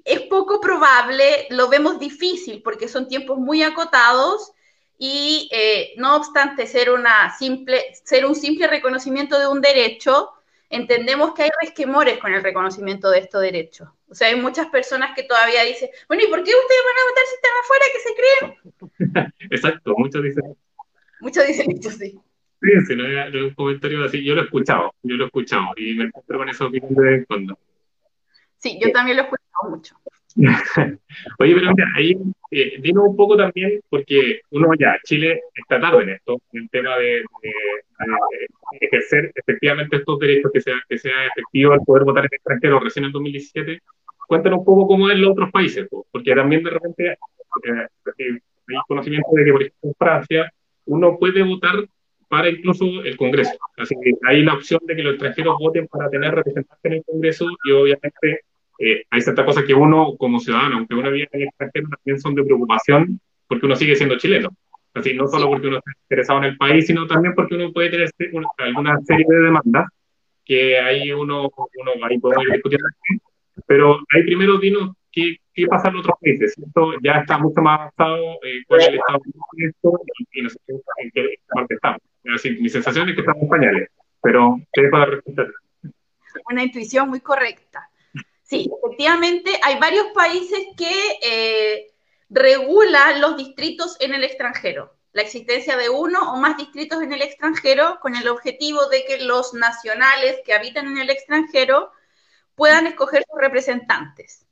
es, 0.05 0.21
poco 0.23 0.61
probable, 0.61 1.47
lo 1.51 1.69
vemos 1.69 1.99
difícil 1.99 2.63
porque 2.63 2.89
son 2.89 3.09
tiempos 3.09 3.39
muy 3.39 3.63
acotados 3.63 4.53
y 4.99 5.49
eh, 5.53 5.93
no 5.97 6.17
obstante 6.17 6.67
ser, 6.67 6.91
una 6.91 7.35
simple, 7.37 7.83
ser 8.05 8.27
un 8.27 8.35
simple 8.35 8.67
reconocimiento 8.67 9.39
de 9.39 9.47
un 9.47 9.61
derecho, 9.61 10.31
entendemos 10.71 11.35
que 11.35 11.45
hay 11.45 11.51
resquemores 11.63 12.19
con 12.19 12.33
el 12.33 12.43
reconocimiento 12.43 13.11
de 13.11 13.21
estos 13.21 13.43
derechos. 13.43 13.89
O 14.09 14.15
sea, 14.15 14.29
hay 14.29 14.41
muchas 14.41 14.69
personas 14.69 15.15
que 15.15 15.25
todavía 15.25 15.65
dicen, 15.65 15.91
bueno, 16.09 16.23
¿y 16.25 16.29
por 16.29 16.43
qué 16.43 16.51
ustedes 16.51 16.83
van 16.85 16.97
a 16.99 17.09
votar 17.09 17.25
si 17.27 17.35
están 17.35 17.53
afuera 17.63 17.85
que 17.93 18.01
se 18.01 18.15
creen? 18.17 19.35
Exacto, 19.51 19.95
muchos 19.97 20.23
dicen. 20.23 20.57
Muchos 21.21 21.47
dicen 21.47 21.71
esto, 21.73 21.91
sí. 21.91 22.19
Sí, 22.63 22.71
sí, 22.89 22.97
no 22.97 23.07
es 23.07 23.35
un 23.35 23.55
comentario 23.55 24.05
así. 24.05 24.25
Yo 24.25 24.35
lo 24.35 24.43
he 24.43 24.45
escuchado, 24.45 24.95
yo 25.03 25.17
lo 25.17 25.25
he 25.25 25.27
escuchado 25.27 25.67
y 25.77 25.95
me 25.95 26.05
encuentro 26.05 26.39
con 26.39 26.49
esa 26.49 26.67
opinión 26.67 26.95
de 26.95 27.03
vez 27.03 27.19
en 27.19 27.25
cuando. 27.25 27.59
Sí, 28.67 28.81
yo 28.83 28.91
también 28.91 29.17
lo 29.17 29.23
he 29.23 29.27
escuchado 29.27 29.71
mucho. 29.71 29.97
Oye, 31.39 31.55
pero 31.55 31.73
mira, 31.73 31.89
ahí 31.95 32.17
eh, 32.51 32.81
dinos 32.81 33.05
un 33.07 33.17
poco 33.17 33.37
también, 33.37 33.81
porque 33.89 34.41
uno 34.51 34.71
ya, 34.77 34.97
Chile 35.05 35.41
está 35.55 35.81
tarde 35.81 36.03
en 36.03 36.09
esto, 36.11 36.41
en 36.53 36.63
el 36.63 36.71
tema 36.71 36.97
de, 36.99 37.23
ejercer 38.81 39.31
efectivamente 39.37 39.97
estos 39.99 40.19
derechos, 40.19 40.51
que 40.53 40.61
sea, 40.61 40.75
que 40.89 40.99
sea 40.99 41.27
efectivo 41.27 41.75
el 41.75 41.81
poder 41.87 42.03
votar 42.03 42.25
en 42.25 42.31
extranjero 42.33 42.81
recién 42.81 43.05
en 43.05 43.13
2017. 43.13 43.81
Cuéntanos 44.27 44.59
un 44.59 44.65
poco 44.65 44.89
cómo 44.89 45.09
es 45.09 45.15
en 45.15 45.23
los 45.23 45.31
otros 45.31 45.53
países, 45.53 45.89
porque 46.11 46.35
también 46.35 46.65
de 46.65 46.71
repente 46.71 47.13
eh, 47.13 47.19
hay 48.19 48.77
conocimiento 48.89 49.29
de 49.33 49.45
que, 49.45 49.53
por 49.53 49.63
ejemplo, 49.63 49.91
en 49.91 49.95
Francia 49.97 50.53
uno 50.87 51.17
puede 51.21 51.45
votar 51.45 51.87
para 52.29 52.49
incluso 52.49 52.85
el 53.05 53.17
Congreso. 53.17 53.57
Así 53.77 53.95
que 54.03 54.11
hay 54.27 54.43
la 54.43 54.55
opción 54.55 54.81
de 54.87 54.97
que 54.97 55.05
los 55.05 55.15
extranjeros 55.15 55.57
voten 55.61 55.87
para 55.87 56.11
tener 56.11 56.35
representantes 56.35 56.85
en 56.85 56.93
el 56.95 57.05
Congreso 57.05 57.47
y 57.65 57.71
obviamente 57.71 58.41
eh, 58.79 59.05
hay 59.11 59.21
ciertas 59.21 59.45
cosas 59.45 59.65
que 59.65 59.75
uno 59.75 60.17
como 60.19 60.39
ciudadano, 60.39 60.77
aunque 60.77 60.95
uno 60.95 61.11
vive 61.11 61.29
en 61.33 61.43
el 61.43 61.49
extranjero, 61.49 61.89
también 61.89 62.21
son 62.21 62.35
de 62.35 62.45
preocupación 62.45 63.21
porque 63.49 63.67
uno 63.67 63.77
sigue 63.77 63.97
siendo 63.97 64.19
chileno. 64.19 64.51
Así, 64.95 65.15
no 65.15 65.27
solo 65.29 65.49
porque 65.49 65.69
uno 65.69 65.79
está 65.79 65.91
interesado 66.03 66.39
en 66.39 66.45
el 66.47 66.57
país, 66.57 66.87
sino 66.87 67.07
también 67.07 67.35
porque 67.35 67.55
uno 67.55 67.73
puede 67.73 67.91
tener 67.91 68.11
alguna 68.59 68.99
serie 69.05 69.27
de 69.29 69.37
demandas 69.37 69.87
que 70.45 70.79
ahí 70.79 71.13
uno, 71.13 71.51
uno 71.51 72.07
ahí 72.09 72.19
podemos 72.19 72.47
ir 72.47 72.53
discutiendo. 72.55 72.87
Pero 73.67 73.99
ahí 74.15 74.23
primero 74.23 74.59
dinos 74.59 74.93
qué, 75.13 75.37
qué 75.53 75.67
pasa 75.67 75.89
en 75.89 75.97
otros 75.97 76.17
países. 76.21 76.57
Esto 76.57 76.93
ya 77.03 77.19
está 77.21 77.39
mucho 77.39 77.61
más 77.61 77.81
avanzado, 77.81 78.39
eh, 78.43 78.63
cuál 78.67 78.81
es 78.81 78.89
el 78.89 78.95
estado 78.95 79.19
de 79.53 79.67
esto 79.67 80.01
y, 80.33 80.43
no 80.43 80.49
sé 80.49 80.59
en 80.69 81.11
qué 81.11 81.35
parte 81.49 81.75
estamos. 81.75 82.01
Así, 82.35 82.51
mi 82.53 82.69
sensación 82.69 83.09
es 83.09 83.15
que 83.15 83.21
estamos 83.21 83.43
en 83.43 83.49
pañales, 83.49 83.91
pero 84.23 84.59
¿qué 84.73 84.89
para 84.89 85.07
responder? 85.07 85.53
Una 86.51 86.63
intuición 86.63 87.09
muy 87.09 87.21
correcta. 87.21 87.89
Sí, 88.47 88.71
efectivamente 88.81 89.59
hay 89.61 89.79
varios 89.81 90.07
países 90.15 90.69
que 90.77 91.19
eh, 91.21 91.93
regulan 92.29 93.21
los 93.21 93.37
distritos 93.37 93.97
en 93.99 94.15
el 94.15 94.23
extranjero. 94.23 94.95
La 95.13 95.23
existencia 95.23 95.77
de 95.77 95.89
uno 95.89 96.33
o 96.33 96.37
más 96.37 96.57
distritos 96.57 97.03
en 97.03 97.13
el 97.13 97.23
extranjero 97.23 97.99
con 98.01 98.15
el 98.15 98.29
objetivo 98.29 98.87
de 98.87 99.05
que 99.05 99.19
los 99.19 99.53
nacionales 99.53 100.37
que 100.45 100.55
habitan 100.55 100.87
en 100.87 100.99
el 100.99 101.11
extranjero 101.11 101.91
puedan 102.55 102.87
escoger 102.87 103.25
sus 103.29 103.41
representantes. 103.41 104.47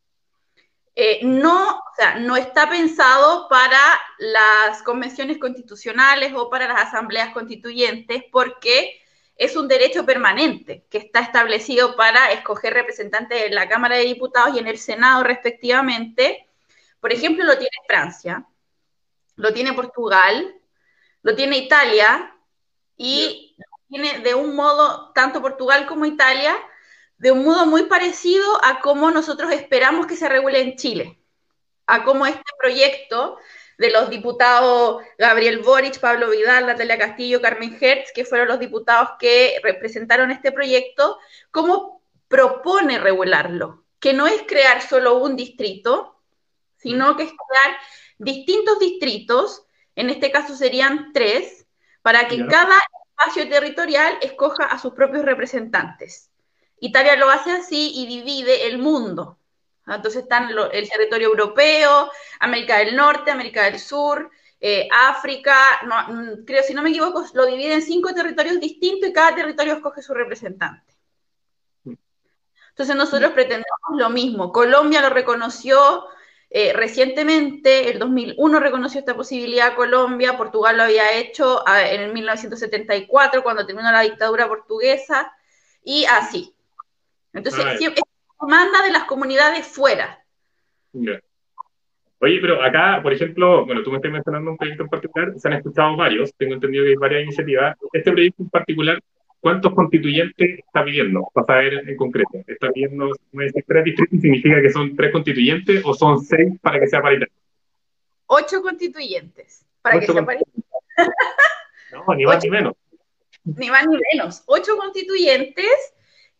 Eh, 0.96 1.20
no, 1.22 1.70
o 1.70 1.94
sea, 1.96 2.18
no 2.18 2.36
está 2.36 2.68
pensado 2.68 3.48
para 3.48 3.78
las 4.18 4.82
convenciones 4.82 5.38
constitucionales 5.38 6.32
o 6.34 6.50
para 6.50 6.66
las 6.66 6.88
asambleas 6.88 7.32
constituyentes 7.32 8.24
porque 8.32 9.00
es 9.36 9.56
un 9.56 9.66
derecho 9.68 10.06
permanente 10.06 10.86
que 10.88 10.98
está 10.98 11.20
establecido 11.20 11.96
para 11.96 12.32
escoger 12.32 12.72
representantes 12.72 13.44
en 13.44 13.54
la 13.54 13.68
Cámara 13.68 13.96
de 13.96 14.04
Diputados 14.04 14.54
y 14.54 14.58
en 14.60 14.68
el 14.68 14.78
Senado 14.78 15.24
respectivamente. 15.24 16.48
Por 17.00 17.12
ejemplo, 17.12 17.44
lo 17.44 17.58
tiene 17.58 17.76
Francia, 17.86 18.46
lo 19.36 19.52
tiene 19.52 19.72
Portugal, 19.72 20.54
lo 21.22 21.34
tiene 21.34 21.58
Italia 21.58 22.36
y 22.96 23.56
tiene 23.88 24.20
de 24.20 24.34
un 24.34 24.54
modo, 24.54 25.12
tanto 25.12 25.42
Portugal 25.42 25.86
como 25.86 26.06
Italia, 26.06 26.56
de 27.18 27.32
un 27.32 27.44
modo 27.44 27.66
muy 27.66 27.84
parecido 27.84 28.64
a 28.64 28.80
cómo 28.80 29.10
nosotros 29.10 29.50
esperamos 29.52 30.06
que 30.06 30.16
se 30.16 30.28
regule 30.28 30.60
en 30.60 30.76
Chile, 30.76 31.18
a 31.86 32.04
cómo 32.04 32.26
este 32.26 32.42
proyecto 32.58 33.38
de 33.78 33.90
los 33.90 34.10
diputados 34.10 35.02
Gabriel 35.18 35.60
Boric, 35.60 35.98
Pablo 35.98 36.30
Vidal, 36.30 36.66
Natalia 36.66 36.98
Castillo, 36.98 37.40
Carmen 37.40 37.76
Hertz, 37.80 38.12
que 38.14 38.24
fueron 38.24 38.48
los 38.48 38.58
diputados 38.58 39.10
que 39.18 39.60
representaron 39.62 40.30
este 40.30 40.52
proyecto, 40.52 41.18
cómo 41.50 42.02
propone 42.28 42.98
regularlo, 42.98 43.84
que 44.00 44.12
no 44.12 44.26
es 44.26 44.42
crear 44.46 44.82
solo 44.82 45.18
un 45.18 45.36
distrito, 45.36 46.20
sino 46.76 47.16
que 47.16 47.24
es 47.24 47.30
crear 47.30 47.76
distintos 48.18 48.78
distritos, 48.78 49.64
en 49.96 50.10
este 50.10 50.30
caso 50.30 50.54
serían 50.54 51.12
tres, 51.12 51.66
para 52.02 52.28
que 52.28 52.46
cada 52.46 52.76
espacio 53.10 53.48
territorial 53.48 54.18
escoja 54.20 54.64
a 54.64 54.78
sus 54.78 54.92
propios 54.92 55.24
representantes. 55.24 56.30
Italia 56.80 57.16
lo 57.16 57.30
hace 57.30 57.52
así 57.52 57.92
y 57.94 58.06
divide 58.06 58.66
el 58.66 58.78
mundo. 58.78 59.38
Entonces 59.86 60.22
están 60.22 60.48
el 60.72 60.88
territorio 60.88 61.28
europeo, 61.28 62.10
América 62.40 62.78
del 62.78 62.96
Norte, 62.96 63.30
América 63.30 63.64
del 63.64 63.78
Sur, 63.78 64.30
eh, 64.60 64.88
África, 64.90 65.54
mm, 65.82 66.44
creo, 66.46 66.62
si 66.62 66.72
no 66.72 66.82
me 66.82 66.90
equivoco, 66.90 67.24
lo 67.34 67.44
divide 67.44 67.74
en 67.74 67.82
cinco 67.82 68.14
territorios 68.14 68.58
distintos 68.60 69.10
y 69.10 69.12
cada 69.12 69.34
territorio 69.34 69.74
escoge 69.74 70.00
su 70.00 70.14
representante. 70.14 70.94
Entonces 72.70 72.96
nosotros 72.96 73.32
pretendemos 73.32 73.66
lo 73.96 74.10
mismo. 74.10 74.52
Colombia 74.52 75.02
lo 75.02 75.10
reconoció 75.10 76.06
eh, 76.56 76.72
recientemente, 76.72 77.90
el 77.90 77.98
2001 77.98 78.60
reconoció 78.60 79.00
esta 79.00 79.16
posibilidad 79.16 79.74
Colombia, 79.74 80.36
Portugal 80.36 80.76
lo 80.76 80.84
había 80.84 81.12
hecho 81.12 81.62
ah, 81.66 81.82
en 81.82 82.00
el 82.00 82.12
1974 82.12 83.42
cuando 83.42 83.66
terminó 83.66 83.90
la 83.90 84.02
dictadura 84.02 84.46
portuguesa 84.46 85.32
y 85.82 86.04
así. 86.04 86.54
Entonces, 87.32 87.78
siempre, 87.78 88.02
demanda 88.40 88.82
de 88.82 88.90
las 88.90 89.04
comunidades 89.04 89.66
fuera. 89.66 90.24
Oye, 92.20 92.38
pero 92.40 92.62
acá, 92.62 93.00
por 93.02 93.12
ejemplo, 93.12 93.66
bueno, 93.66 93.82
tú 93.82 93.90
me 93.90 93.96
estás 93.96 94.12
mencionando 94.12 94.50
un 94.50 94.56
proyecto 94.56 94.84
en 94.84 94.88
particular, 94.88 95.32
se 95.36 95.48
han 95.48 95.54
escuchado 95.54 95.96
varios, 95.96 96.32
tengo 96.36 96.54
entendido 96.54 96.84
que 96.84 96.90
hay 96.90 96.96
varias 96.96 97.22
iniciativas. 97.24 97.76
Este 97.92 98.12
proyecto 98.12 98.42
en 98.42 98.50
particular, 98.50 99.00
¿cuántos 99.40 99.74
constituyentes 99.74 100.60
está 100.60 100.84
pidiendo? 100.84 101.28
Para 101.34 101.46
saber 101.46 101.88
en 101.88 101.96
concreto. 101.96 102.38
¿Está 102.46 102.70
pidiendo 102.70 103.10
tres 103.66 103.84
distritos? 103.84 104.20
¿Significa 104.20 104.62
que 104.62 104.70
son 104.70 104.96
tres 104.96 105.12
constituyentes 105.12 105.82
o 105.84 105.92
son 105.94 106.20
seis 106.20 106.54
para 106.62 106.80
que 106.80 106.86
sea 106.86 107.02
paritario? 107.02 107.34
Ocho 108.26 108.62
constituyentes 108.62 109.66
para 109.82 110.00
que 110.00 110.06
sea 110.06 110.24
paritario. 110.24 110.64
No, 111.92 112.14
ni 112.16 112.24
más 112.24 112.42
ni 112.42 112.50
menos. 112.50 112.74
Ni 113.44 113.70
más 113.70 113.86
ni 113.86 113.96
menos. 114.12 114.42
Ocho 114.46 114.76
constituyentes 114.76 115.94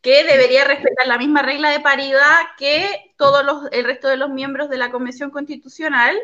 que 0.05 0.23
debería 0.23 0.65
respetar 0.65 1.07
la 1.07 1.17
misma 1.17 1.41
regla 1.41 1.71
de 1.71 1.81
paridad 1.81 2.41
que 2.59 3.15
todos 3.17 3.43
los, 3.43 3.73
el 3.73 3.87
resto 3.87 4.07
de 4.07 4.19
los 4.19 4.29
miembros 4.29 4.69
de 4.69 4.77
la 4.77 4.91
Convención 4.91 5.31
Constitucional, 5.31 6.15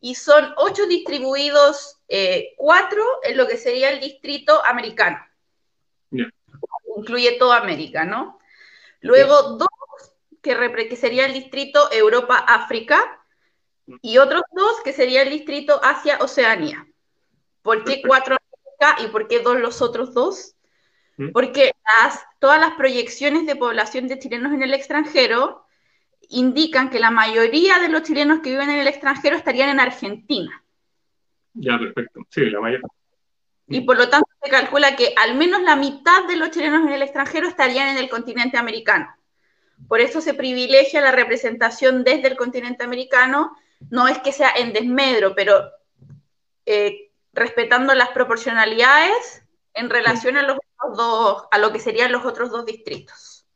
y 0.00 0.14
son 0.14 0.54
ocho 0.56 0.86
distribuidos, 0.86 1.98
eh, 2.06 2.54
cuatro 2.56 3.04
en 3.24 3.36
lo 3.36 3.48
que 3.48 3.56
sería 3.56 3.90
el 3.90 3.98
distrito 3.98 4.64
americano. 4.64 5.18
Incluye 6.96 7.32
toda 7.32 7.56
América, 7.56 8.04
¿no? 8.04 8.38
Luego 9.00 9.42
dos, 9.54 9.68
que, 10.40 10.88
que 10.88 10.96
sería 10.96 11.26
el 11.26 11.32
distrito 11.32 11.90
Europa-África, 11.90 13.20
y 14.00 14.18
otros 14.18 14.42
dos, 14.52 14.76
que 14.84 14.92
sería 14.92 15.22
el 15.22 15.30
distrito 15.30 15.80
Asia-Oceanía. 15.82 16.86
¿Por 17.62 17.82
qué 17.82 18.00
cuatro 18.06 18.36
América 18.36 19.02
y 19.02 19.08
por 19.10 19.26
qué 19.26 19.40
dos 19.40 19.58
los 19.58 19.82
otros 19.82 20.14
dos? 20.14 20.54
Porque 21.32 21.72
todas 22.38 22.60
las 22.60 22.74
proyecciones 22.74 23.46
de 23.46 23.56
población 23.56 24.06
de 24.06 24.18
chilenos 24.18 24.52
en 24.52 24.62
el 24.62 24.72
extranjero 24.72 25.64
indican 26.28 26.90
que 26.90 27.00
la 27.00 27.10
mayoría 27.10 27.78
de 27.80 27.88
los 27.88 28.02
chilenos 28.02 28.40
que 28.40 28.50
viven 28.50 28.70
en 28.70 28.78
el 28.78 28.86
extranjero 28.86 29.36
estarían 29.36 29.70
en 29.70 29.80
Argentina. 29.80 30.62
Ya, 31.54 31.78
perfecto. 31.78 32.20
Sí, 32.30 32.42
la 32.50 32.60
mayoría. 32.60 32.86
Y 33.66 33.82
por 33.82 33.98
lo 33.98 34.08
tanto 34.08 34.28
se 34.42 34.50
calcula 34.50 34.96
que 34.96 35.12
al 35.16 35.34
menos 35.34 35.62
la 35.62 35.76
mitad 35.76 36.26
de 36.26 36.36
los 36.36 36.50
chilenos 36.50 36.86
en 36.86 36.92
el 36.92 37.02
extranjero 37.02 37.48
estarían 37.48 37.88
en 37.88 37.98
el 37.98 38.08
continente 38.08 38.56
americano. 38.56 39.14
Por 39.86 40.00
eso 40.00 40.20
se 40.20 40.34
privilegia 40.34 41.00
la 41.00 41.12
representación 41.12 42.02
desde 42.02 42.28
el 42.28 42.36
continente 42.36 42.84
americano. 42.84 43.56
No 43.90 44.08
es 44.08 44.18
que 44.18 44.32
sea 44.32 44.50
en 44.56 44.72
desmedro, 44.72 45.34
pero 45.34 45.70
eh, 46.64 47.10
respetando 47.32 47.94
las 47.94 48.08
proporcionalidades 48.08 49.42
en 49.78 49.90
relación 49.90 50.36
a 50.36 50.42
los 50.42 50.58
dos, 50.96 51.44
a 51.50 51.58
lo 51.58 51.72
que 51.72 51.78
serían 51.78 52.12
los 52.12 52.24
otros 52.24 52.50
dos 52.50 52.66
distritos. 52.66 53.46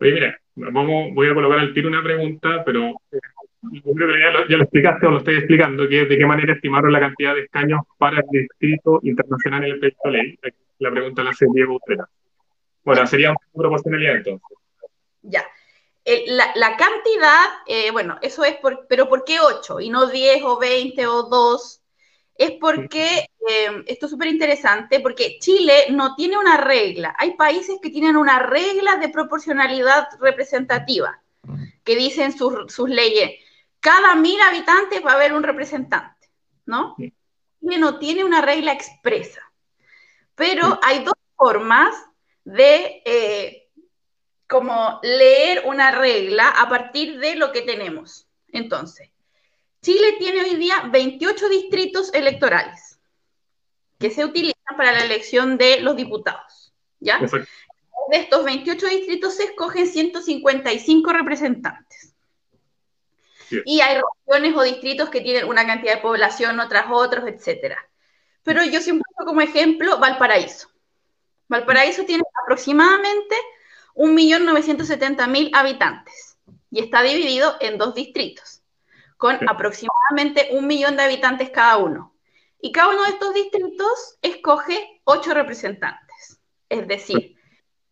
Oye, 0.00 0.12
mira, 0.12 0.40
vamos, 0.54 1.14
voy 1.14 1.28
a 1.28 1.34
colocar 1.34 1.58
al 1.58 1.74
tiro 1.74 1.88
una 1.88 2.02
pregunta, 2.02 2.62
pero 2.64 2.88
eh, 3.12 3.18
yo 3.62 3.92
creo 3.94 4.08
que 4.08 4.20
ya 4.48 4.56
lo, 4.56 4.62
explicaste 4.62 5.06
o 5.06 5.10
lo 5.10 5.18
estoy 5.18 5.36
explicando, 5.36 5.88
que 5.88 6.02
es 6.02 6.08
de 6.08 6.18
qué 6.18 6.26
manera 6.26 6.54
estimaron 6.54 6.92
la 6.92 7.00
cantidad 7.00 7.34
de 7.34 7.42
escaños 7.42 7.80
para 7.98 8.18
el 8.20 8.26
distrito 8.30 9.00
internacional 9.02 9.64
en 9.64 9.72
el 9.72 9.78
proyecto 9.78 10.10
de 10.10 10.12
ley. 10.12 10.38
La 10.78 10.90
pregunta 10.90 11.22
la 11.22 11.30
hace 11.30 11.46
Diego 11.52 11.76
Utrera. 11.76 12.08
Bueno, 12.82 13.06
sería 13.06 13.30
una 13.30 13.38
proporcionalidad 13.54 14.16
entonces. 14.16 14.58
Ya. 15.22 15.46
la, 16.28 16.50
la, 16.54 16.76
cantidad, 16.78 17.44
eh, 17.66 17.90
bueno, 17.90 18.18
eso 18.22 18.42
es, 18.44 18.54
por, 18.54 18.86
pero 18.88 19.08
¿por 19.08 19.24
qué 19.24 19.38
8 19.38 19.80
y 19.80 19.90
no 19.90 20.06
10 20.06 20.42
o 20.44 20.58
20 20.58 21.06
o 21.06 21.22
2? 21.24 21.79
Es 22.40 22.52
porque, 22.52 23.28
eh, 23.46 23.84
esto 23.86 24.06
es 24.06 24.10
súper 24.10 24.28
interesante, 24.28 25.00
porque 25.00 25.36
Chile 25.40 25.88
no 25.90 26.14
tiene 26.14 26.38
una 26.38 26.56
regla. 26.56 27.14
Hay 27.18 27.34
países 27.34 27.76
que 27.82 27.90
tienen 27.90 28.16
una 28.16 28.38
regla 28.38 28.96
de 28.96 29.10
proporcionalidad 29.10 30.08
representativa, 30.18 31.20
que 31.84 31.96
dicen 31.96 32.32
sus, 32.32 32.72
sus 32.72 32.88
leyes, 32.88 33.32
cada 33.78 34.14
mil 34.14 34.40
habitantes 34.40 35.04
va 35.04 35.12
a 35.12 35.14
haber 35.16 35.34
un 35.34 35.42
representante, 35.42 36.30
¿no? 36.64 36.96
Chile 36.96 37.78
no 37.78 37.98
tiene 37.98 38.24
una 38.24 38.40
regla 38.40 38.72
expresa, 38.72 39.42
pero 40.34 40.80
hay 40.82 41.04
dos 41.04 41.14
formas 41.36 41.94
de 42.44 43.02
eh, 43.04 43.68
como 44.48 44.98
leer 45.02 45.64
una 45.66 45.90
regla 45.90 46.48
a 46.48 46.70
partir 46.70 47.18
de 47.18 47.34
lo 47.34 47.52
que 47.52 47.60
tenemos. 47.60 48.26
Entonces, 48.48 49.10
Chile 49.82 50.16
tiene 50.18 50.42
hoy 50.42 50.56
día 50.56 50.82
28 50.90 51.48
distritos 51.48 52.12
electorales 52.12 52.98
que 53.98 54.10
se 54.10 54.24
utilizan 54.24 54.76
para 54.76 54.92
la 54.92 55.04
elección 55.04 55.56
de 55.56 55.80
los 55.80 55.96
diputados. 55.96 56.74
¿ya? 56.98 57.18
De 57.18 58.16
estos 58.16 58.44
28 58.44 58.86
distritos 58.86 59.36
se 59.36 59.44
escogen 59.44 59.86
155 59.86 61.12
representantes. 61.12 62.14
Y 63.64 63.80
hay 63.80 64.00
regiones 64.26 64.56
o 64.56 64.62
distritos 64.62 65.08
que 65.08 65.22
tienen 65.22 65.46
una 65.46 65.66
cantidad 65.66 65.96
de 65.96 66.02
población, 66.02 66.60
otras 66.60 66.86
otros, 66.90 67.24
etc. 67.26 67.74
Pero 68.42 68.64
yo 68.64 68.80
siempre 68.80 69.04
pongo 69.16 69.30
como 69.30 69.40
ejemplo 69.40 69.98
Valparaíso. 69.98 70.68
Valparaíso 71.48 72.04
tiene 72.04 72.22
aproximadamente 72.44 73.34
1.970.000 73.94 75.50
habitantes 75.52 76.36
y 76.70 76.80
está 76.80 77.02
dividido 77.02 77.56
en 77.60 77.76
dos 77.76 77.94
distritos 77.94 78.59
con 79.20 79.36
aproximadamente 79.50 80.48
un 80.52 80.66
millón 80.66 80.96
de 80.96 81.02
habitantes 81.02 81.50
cada 81.50 81.76
uno. 81.76 82.16
Y 82.58 82.72
cada 82.72 82.88
uno 82.88 83.02
de 83.02 83.10
estos 83.10 83.34
distritos 83.34 84.18
escoge 84.22 85.02
ocho 85.04 85.34
representantes. 85.34 86.40
Es 86.70 86.88
decir, 86.88 87.36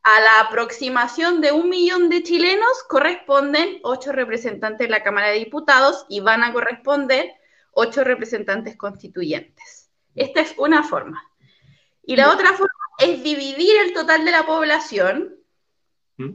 a 0.03 0.21
la 0.21 0.41
aproximación 0.41 1.43
de 1.43 1.53
un 1.53 1.69
millón 1.69 2.09
de 2.09 2.23
chilenos 2.23 2.83
corresponden 2.89 3.79
ocho 3.83 4.11
representantes 4.13 4.89
de 4.89 4.91
la 4.91 5.03
Cámara 5.03 5.29
de 5.29 5.41
Diputados 5.41 6.07
y 6.09 6.21
van 6.21 6.43
a 6.43 6.55
corresponder 6.55 7.35
ocho 7.73 8.05
representantes 8.05 8.79
constituyentes. 8.79 9.91
Esta 10.15 10.41
es 10.41 10.55
una 10.57 10.83
forma. 10.83 11.23
Y 12.05 12.17
la 12.17 12.33
otra 12.33 12.55
forma 12.55 12.73
es 13.01 13.23
dividir 13.23 13.77
el 13.85 13.93
total 13.93 14.25
de 14.25 14.31
la 14.31 14.47
población. 14.47 15.37
¿Mm? 16.17 16.33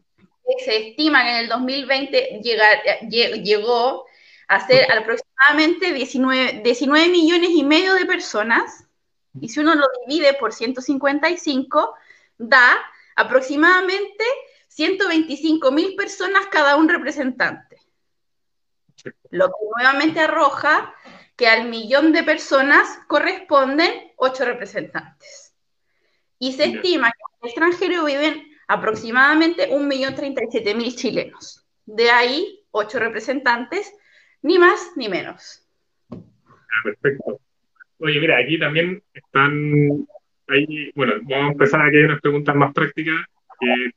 se 0.64 0.90
estima 0.90 1.24
que 1.24 1.32
en 1.32 1.38
el 1.38 1.50
2020 1.50 2.42
llegó 3.10 4.06
a 4.53 4.67
ser 4.67 4.91
aproximadamente 4.91 5.93
19, 5.93 6.62
19 6.63 7.10
millones 7.10 7.50
y 7.51 7.63
medio 7.63 7.95
de 7.95 8.05
personas, 8.05 8.86
y 9.41 9.50
si 9.50 9.60
uno 9.60 9.74
lo 9.74 9.88
divide 10.05 10.36
por 10.36 10.53
155, 10.53 11.95
da 12.38 12.77
aproximadamente 13.15 14.24
125 14.67 15.72
mil 15.72 15.95
personas 15.95 16.45
cada 16.51 16.75
un 16.75 16.88
representante. 16.88 17.77
Lo 19.31 19.48
que 19.48 19.65
nuevamente 19.75 20.19
arroja 20.19 20.93
que 21.36 21.48
al 21.48 21.67
millón 21.67 22.13
de 22.13 22.24
personas 22.24 23.00
corresponden 23.07 24.13
ocho 24.17 24.45
representantes. 24.45 25.55
Y 26.38 26.53
se 26.53 26.65
estima 26.65 27.12
que 27.12 27.17
en 27.17 27.38
el 27.41 27.50
extranjero 27.50 28.05
viven 28.05 28.51
aproximadamente 28.67 29.72
1.037.000 29.72 30.95
chilenos. 30.95 31.65
De 31.86 32.12
ahí, 32.12 32.67
ocho 32.69 33.00
representantes 33.00 33.91
ni 34.44 34.60
más 34.60 34.92
ni 34.96 35.10
menos. 35.10 35.66
Ah, 36.12 36.82
perfecto. 36.84 37.40
Oye, 38.00 38.20
mira, 38.20 38.38
aquí 38.38 38.60
también 38.60 39.02
están, 39.14 40.06
ahí, 40.48 40.92
bueno, 40.96 41.14
vamos 41.24 41.50
a 41.50 41.52
empezar 41.54 41.82
aquí 41.82 41.98
hay 41.98 42.04
unas 42.04 42.22
preguntas 42.22 42.56
más 42.56 42.74
prácticas. 42.74 43.16
Eh, 43.62 43.92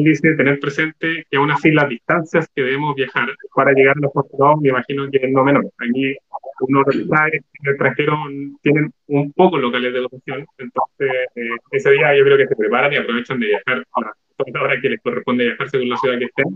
dice 0.00 0.34
tener 0.34 0.60
presente 0.60 1.24
que 1.30 1.36
aún 1.38 1.50
así 1.50 1.70
las 1.70 1.88
distancias 1.88 2.46
que 2.54 2.62
debemos 2.62 2.94
viajar 2.94 3.26
para 3.54 3.72
llegar 3.72 3.96
a 3.96 4.00
los 4.00 4.12
postulados, 4.12 4.60
me 4.60 4.68
imagino 4.68 5.10
que 5.10 5.18
es 5.18 5.30
no 5.30 5.44
menor. 5.44 5.64
Aquí 5.78 6.14
uno 6.60 6.82
sabe 6.84 7.36
en 7.36 7.44
el 7.62 7.70
extranjero 7.70 8.18
tienen 8.62 8.92
un 9.06 9.32
poco 9.32 9.56
locales 9.56 9.92
de 9.92 9.98
educación, 10.00 10.46
entonces 10.58 11.10
eh, 11.36 11.48
ese 11.70 11.90
día 11.92 12.16
yo 12.16 12.24
creo 12.24 12.36
que 12.36 12.48
se 12.48 12.56
preparan 12.56 12.92
y 12.92 12.96
aprovechan 12.96 13.40
de 13.40 13.46
viajar 13.46 13.86
ahora, 13.92 14.12
ahora 14.54 14.80
que 14.80 14.90
les 14.90 15.00
corresponde 15.00 15.44
viajar 15.44 15.70
según 15.70 15.88
la 15.88 15.96
ciudad 15.96 16.18
que 16.18 16.26
estén 16.26 16.46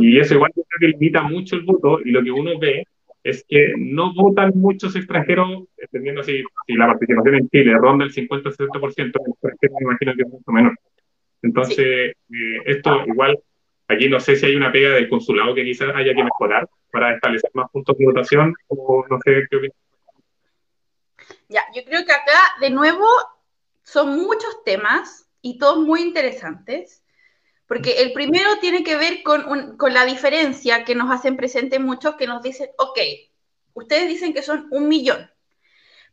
y 0.00 0.18
eso 0.18 0.34
igual 0.34 0.52
creo 0.52 0.64
que 0.80 0.88
limita 0.88 1.22
mucho 1.22 1.56
el 1.56 1.62
voto 1.62 2.00
y 2.04 2.10
lo 2.10 2.22
que 2.22 2.30
uno 2.30 2.58
ve 2.58 2.84
es 3.22 3.44
que 3.48 3.74
no 3.76 4.14
votan 4.14 4.52
muchos 4.54 4.94
extranjeros, 4.96 5.64
entendiendo 5.76 6.22
si, 6.22 6.42
si 6.66 6.72
la 6.74 6.86
participación 6.86 7.34
en 7.34 7.48
Chile 7.48 7.74
ronda 7.76 8.04
el 8.04 8.12
50-60%, 8.12 8.96
el 8.96 9.10
extranjero 9.10 9.74
me 9.78 9.84
imagino 9.84 10.14
que 10.14 10.22
es 10.22 10.28
mucho 10.28 10.50
menor. 10.50 10.78
Entonces, 11.42 11.78
eh, 11.78 12.14
esto 12.66 13.04
igual, 13.06 13.38
aquí 13.88 14.08
no 14.08 14.20
sé 14.20 14.36
si 14.36 14.46
hay 14.46 14.56
una 14.56 14.72
pega 14.72 14.90
del 14.90 15.08
consulado 15.08 15.54
que 15.54 15.64
quizás 15.64 15.94
haya 15.94 16.14
que 16.14 16.24
mejorar 16.24 16.68
para 16.90 17.14
establecer 17.14 17.50
más 17.54 17.70
puntos 17.70 17.96
de 17.98 18.06
votación 18.06 18.54
o 18.68 19.04
no 19.08 19.18
sé 19.24 19.44
qué 19.50 19.56
opinas. 19.56 19.76
Ya, 21.48 21.62
yo 21.74 21.82
creo 21.84 22.04
que 22.04 22.12
acá, 22.12 22.38
de 22.60 22.70
nuevo, 22.70 23.06
son 23.82 24.16
muchos 24.16 24.62
temas 24.64 25.28
y 25.42 25.58
todos 25.58 25.84
muy 25.84 26.02
interesantes. 26.02 27.02
Porque 27.68 28.00
el 28.00 28.14
primero 28.14 28.58
tiene 28.60 28.82
que 28.82 28.96
ver 28.96 29.22
con, 29.22 29.76
la 29.92 30.04
diferencia 30.06 30.84
que 30.84 30.94
nos 30.94 31.12
hacen 31.12 31.36
presente 31.36 31.78
muchos 31.78 32.16
que 32.16 32.26
nos 32.26 32.42
dicen, 32.42 32.70
ok, 32.78 32.98
ustedes 33.74 34.08
dicen 34.08 34.32
que 34.32 34.42
son 34.42 34.68
un 34.70 34.88
millón, 34.88 35.30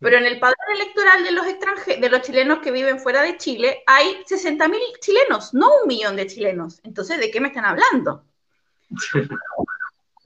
pero 0.02 0.18
en 0.18 0.26
el 0.26 0.38
padrón 0.38 0.68
electoral 0.76 1.24
de 1.24 1.32
los 1.32 1.48
extranjeros, 1.48 2.02
de 2.02 2.10
los 2.10 2.22
chilenos 2.24 2.60
que 2.60 2.72
viven 2.72 3.00
fuera 3.00 3.22
de 3.22 3.38
Chile, 3.38 3.84
hay 3.88 4.22
60 4.26 4.68
mil 4.68 4.82
chilenos, 5.00 5.54
no 5.54 5.70
un 5.82 5.88
millón 5.88 6.18
de 6.18 6.28
chilenos. 6.28 6.82
Entonces, 6.84 7.20
¿de 7.20 7.32
qué 7.32 7.40
me 7.40 7.48
están 7.48 7.66
hablando? 7.66 8.26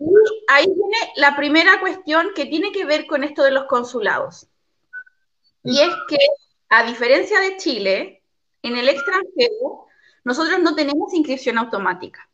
Y 0.01 0.45
ahí 0.47 0.65
viene 0.65 1.11
la 1.17 1.35
primera 1.35 1.81
cuestión 1.81 2.29
que 2.33 2.45
tiene 2.45 2.71
que 2.71 2.85
ver 2.85 3.05
con 3.05 3.25
esto 3.25 3.43
de 3.43 3.51
los 3.51 3.65
consulados. 3.65 4.47
Y 5.61 5.81
es 5.81 5.89
que, 6.07 6.17
a 6.69 6.85
diferencia 6.85 7.41
de 7.41 7.57
Chile, 7.57 8.23
en 8.63 8.77
el 8.77 8.87
extranjero 8.87 9.88
nosotros 10.29 10.59
no 10.59 10.75
tenemos 10.75 11.11
inscripción 11.11 11.57
automática, 11.57 12.29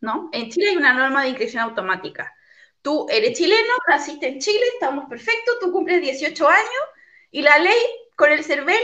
¿no? 0.00 0.28
En 0.32 0.50
Chile 0.50 0.70
hay 0.70 0.76
una 0.76 0.92
norma 0.92 1.22
de 1.22 1.28
inscripción 1.28 1.62
automática. 1.62 2.34
Tú 2.82 3.06
eres 3.08 3.38
chileno, 3.38 3.72
naciste 3.86 4.26
en 4.26 4.40
Chile, 4.40 4.64
estamos 4.74 5.08
perfectos, 5.08 5.60
tú 5.60 5.70
cumples 5.70 6.00
18 6.00 6.48
años 6.48 6.82
y 7.30 7.42
la 7.42 7.56
ley 7.58 7.78
con 8.16 8.32
el 8.32 8.42
CERVEL, 8.42 8.82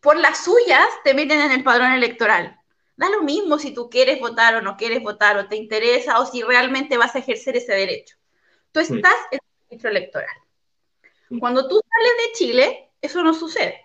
por 0.00 0.16
las 0.16 0.42
suyas, 0.42 0.86
te 1.04 1.12
meten 1.12 1.38
en 1.42 1.52
el 1.52 1.62
padrón 1.62 1.92
electoral. 1.92 2.58
Da 2.96 3.10
lo 3.10 3.24
mismo 3.24 3.58
si 3.58 3.74
tú 3.74 3.90
quieres 3.90 4.20
votar 4.20 4.54
o 4.54 4.62
no 4.62 4.78
quieres 4.78 5.02
votar, 5.02 5.36
o 5.36 5.46
te 5.46 5.56
interesa, 5.56 6.18
o 6.18 6.24
si 6.24 6.42
realmente 6.42 6.96
vas 6.96 7.14
a 7.14 7.18
ejercer 7.18 7.58
ese 7.58 7.74
derecho. 7.74 8.16
Tú 8.72 8.80
estás 8.80 9.16
en 9.30 9.38
el 9.42 9.64
registro 9.64 9.90
electoral. 9.90 10.36
Cuando 11.38 11.68
tú 11.68 11.78
sales 11.78 12.12
de 12.26 12.32
Chile, 12.38 12.90
eso 13.02 13.22
no 13.22 13.34
sucede. 13.34 13.84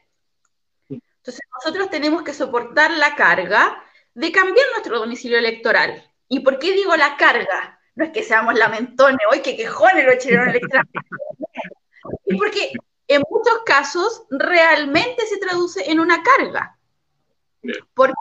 Entonces 0.88 1.42
nosotros 1.54 1.90
tenemos 1.90 2.24
que 2.24 2.34
soportar 2.34 2.92
la 2.92 3.18
carga 3.18 3.84
de 4.16 4.32
cambiar 4.32 4.68
nuestro 4.72 5.00
domicilio 5.00 5.38
electoral. 5.38 6.04
¿Y 6.28 6.42
por 6.42 6.60
qué 6.60 6.74
digo 6.74 6.96
la 6.96 7.18
carga? 7.18 7.80
No 7.96 8.06
es 8.06 8.12
que 8.12 8.24
seamos 8.24 8.58
lamentones, 8.58 9.20
hoy 9.32 9.42
que 9.42 9.56
quejones 9.56 10.06
los 10.06 10.18
chilenos 10.18 10.48
electorales. 10.48 10.92
y 12.26 12.38
porque 12.38 12.72
en 13.08 13.22
muchos 13.30 13.60
casos 13.66 14.24
realmente 14.30 15.26
se 15.26 15.38
traduce 15.38 15.92
en 15.92 16.00
una 16.00 16.24
carga. 16.24 16.78
¿Por 17.94 18.10
qué? 18.10 18.14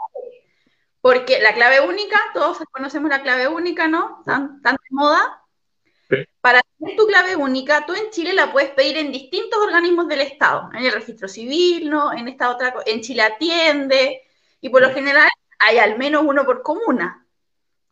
Porque 1.01 1.41
la 1.41 1.53
clave 1.53 1.81
única, 1.81 2.17
todos 2.33 2.59
conocemos 2.71 3.09
la 3.09 3.23
clave 3.23 3.47
única, 3.47 3.87
¿no? 3.87 4.23
Tan, 4.25 4.61
tan 4.61 4.75
de 4.75 4.87
moda. 4.91 5.41
Para 6.39 6.61
tener 6.77 6.95
tu 6.95 7.07
clave 7.07 7.35
única, 7.35 7.85
tú 7.85 7.93
en 7.93 8.09
Chile 8.11 8.33
la 8.33 8.51
puedes 8.51 8.69
pedir 8.71 8.97
en 8.97 9.11
distintos 9.11 9.59
organismos 9.59 10.07
del 10.07 10.21
Estado, 10.21 10.69
en 10.73 10.85
el 10.85 10.91
registro 10.91 11.27
civil, 11.27 11.89
¿no? 11.89 12.13
En 12.13 12.27
esta 12.27 12.49
otra, 12.49 12.75
en 12.85 13.01
Chile 13.01 13.23
Atiende, 13.23 14.21
y 14.61 14.69
por 14.69 14.81
lo 14.81 14.93
general 14.93 15.27
hay 15.63 15.79
al 15.79 15.97
menos 15.97 16.23
uno 16.25 16.45
por 16.45 16.61
comuna. 16.61 17.25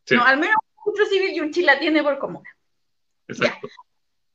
¿no? 0.10 0.24
Al 0.24 0.38
menos 0.38 0.56
un 0.86 0.96
registro 0.96 1.06
civil 1.06 1.36
y 1.36 1.40
un 1.42 1.52
Chile 1.52 1.72
Atiende 1.72 2.04
por 2.04 2.18
comuna. 2.20 2.50
Exacto. 3.28 3.68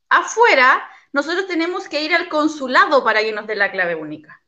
Afuera, 0.08 0.88
nosotros 1.12 1.46
tenemos 1.46 1.88
que 1.88 2.02
ir 2.02 2.14
al 2.14 2.28
consulado 2.28 3.02
para 3.02 3.20
que 3.20 3.32
nos 3.32 3.46
dé 3.46 3.56
la 3.56 3.70
clave 3.70 3.94
única. 3.94 4.40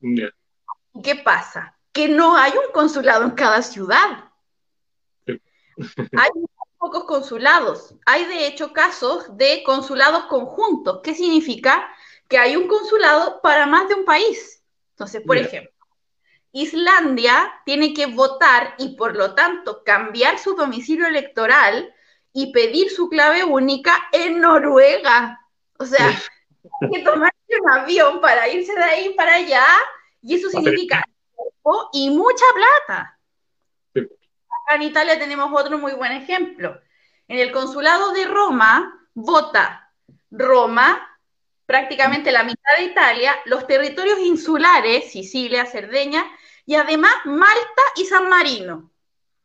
¿Y 0.00 1.02
qué 1.02 1.16
pasa? 1.16 1.76
Que 1.92 2.08
no 2.08 2.36
hay 2.36 2.52
un 2.52 2.72
consulado 2.72 3.24
en 3.24 3.32
cada 3.32 3.62
ciudad. 3.62 4.30
hay 5.26 6.30
pocos 6.78 7.04
consulados. 7.04 7.94
Hay 8.04 8.26
de 8.26 8.46
hecho 8.46 8.72
casos 8.72 9.36
de 9.36 9.62
consulados 9.64 10.24
conjuntos. 10.24 11.00
¿Qué 11.02 11.14
significa? 11.14 11.88
Que 12.28 12.38
hay 12.38 12.56
un 12.56 12.66
consulado 12.66 13.40
para 13.40 13.66
más 13.66 13.88
de 13.88 13.94
un 13.94 14.04
país. 14.04 14.62
Entonces, 14.90 15.22
por 15.24 15.36
ejemplo, 15.36 15.72
Islandia 16.52 17.52
tiene 17.64 17.94
que 17.94 18.06
votar 18.06 18.74
y 18.78 18.94
por 18.96 19.16
lo 19.16 19.34
tanto 19.34 19.82
cambiar 19.84 20.38
su 20.38 20.54
domicilio 20.54 21.06
electoral 21.06 21.94
y 22.32 22.52
pedir 22.52 22.90
su 22.90 23.08
clave 23.08 23.44
única 23.44 24.08
en 24.12 24.40
Noruega. 24.40 25.40
O 25.78 25.84
sea, 25.84 26.08
hay 26.08 26.90
que 26.90 27.02
tomarse 27.02 27.36
un 27.60 27.70
avión 27.70 28.20
para 28.20 28.48
irse 28.48 28.74
de 28.74 28.84
ahí 28.84 29.14
para 29.14 29.34
allá, 29.34 29.66
y 30.20 30.36
eso 30.36 30.48
significa 30.48 31.02
tiempo 31.36 31.90
y 31.92 32.10
mucha 32.10 32.44
plata. 32.54 33.18
Acá 33.94 34.76
en 34.76 34.82
Italia 34.82 35.18
tenemos 35.18 35.50
otro 35.52 35.78
muy 35.78 35.92
buen 35.92 36.12
ejemplo. 36.12 36.80
En 37.28 37.38
el 37.38 37.50
consulado 37.50 38.12
de 38.12 38.26
Roma, 38.26 39.06
vota 39.14 39.92
Roma, 40.30 41.11
prácticamente 41.66 42.32
la 42.32 42.44
mitad 42.44 42.76
de 42.78 42.84
Italia, 42.84 43.34
los 43.46 43.66
territorios 43.66 44.18
insulares, 44.20 45.10
Sicilia, 45.10 45.66
Cerdeña, 45.66 46.24
y 46.66 46.74
además 46.74 47.14
Malta 47.24 47.82
y 47.96 48.04
San 48.04 48.28
Marino. 48.28 48.90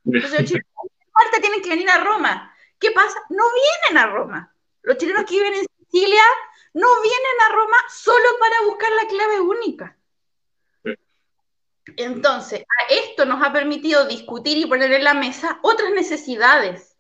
Entonces 0.06 0.40
los 0.40 0.50
chilenos 0.50 0.68
de 1.00 1.06
Malta 1.14 1.42
tienen 1.42 1.62
que 1.62 1.70
venir 1.70 1.90
a 1.90 2.04
Roma. 2.04 2.54
¿Qué 2.80 2.92
pasa? 2.92 3.20
No 3.30 3.44
vienen 3.54 4.04
a 4.04 4.08
Roma. 4.08 4.54
Los 4.82 4.98
chilenos 4.98 5.26
que 5.26 5.36
viven 5.36 5.54
en 5.54 5.66
Sicilia 5.80 6.24
no 6.74 6.88
vienen 7.02 7.42
a 7.50 7.54
Roma 7.54 7.78
solo 7.90 8.26
para 8.40 8.62
buscar 8.66 8.92
la 8.92 9.08
clave 9.08 9.40
única. 9.42 9.98
Entonces, 11.96 12.64
esto 12.90 13.26
nos 13.26 13.42
ha 13.42 13.54
permitido 13.54 14.08
discutir 14.08 14.58
y 14.58 14.66
poner 14.66 14.92
en 14.92 15.04
la 15.04 15.14
mesa 15.14 15.60
otras 15.64 15.92
necesidades. 15.92 16.98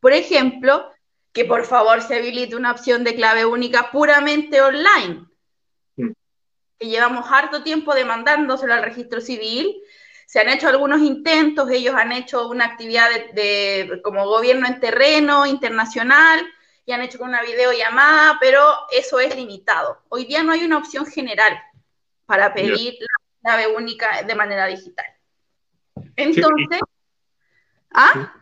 Por 0.00 0.12
ejemplo, 0.12 0.91
que 1.32 1.44
por 1.44 1.64
favor 1.64 2.02
se 2.02 2.16
habilite 2.16 2.56
una 2.56 2.72
opción 2.72 3.04
de 3.04 3.14
clave 3.14 3.44
única 3.44 3.90
puramente 3.90 4.60
online. 4.60 5.26
Que 6.78 6.88
llevamos 6.88 7.26
harto 7.30 7.62
tiempo 7.62 7.94
demandándoselo 7.94 8.74
al 8.74 8.82
registro 8.82 9.20
civil. 9.20 9.74
Se 10.26 10.40
han 10.40 10.48
hecho 10.48 10.68
algunos 10.68 11.00
intentos, 11.00 11.70
ellos 11.70 11.94
han 11.94 12.12
hecho 12.12 12.48
una 12.48 12.64
actividad 12.66 13.08
de, 13.34 14.00
como 14.02 14.26
gobierno 14.26 14.66
en 14.66 14.80
terreno 14.80 15.46
internacional 15.46 16.44
y 16.84 16.92
han 16.92 17.02
hecho 17.02 17.18
con 17.18 17.28
una 17.28 17.42
videollamada, 17.42 18.38
pero 18.40 18.60
eso 18.90 19.20
es 19.20 19.34
limitado. 19.36 20.02
Hoy 20.08 20.24
día 20.24 20.42
no 20.42 20.52
hay 20.52 20.64
una 20.64 20.78
opción 20.78 21.06
general 21.06 21.60
para 22.26 22.52
pedir 22.52 22.94
la 22.98 23.40
clave 23.42 23.74
única 23.74 24.22
de 24.22 24.34
manera 24.34 24.66
digital. 24.66 25.06
Entonces, 26.16 26.80
¿ah? 27.92 28.34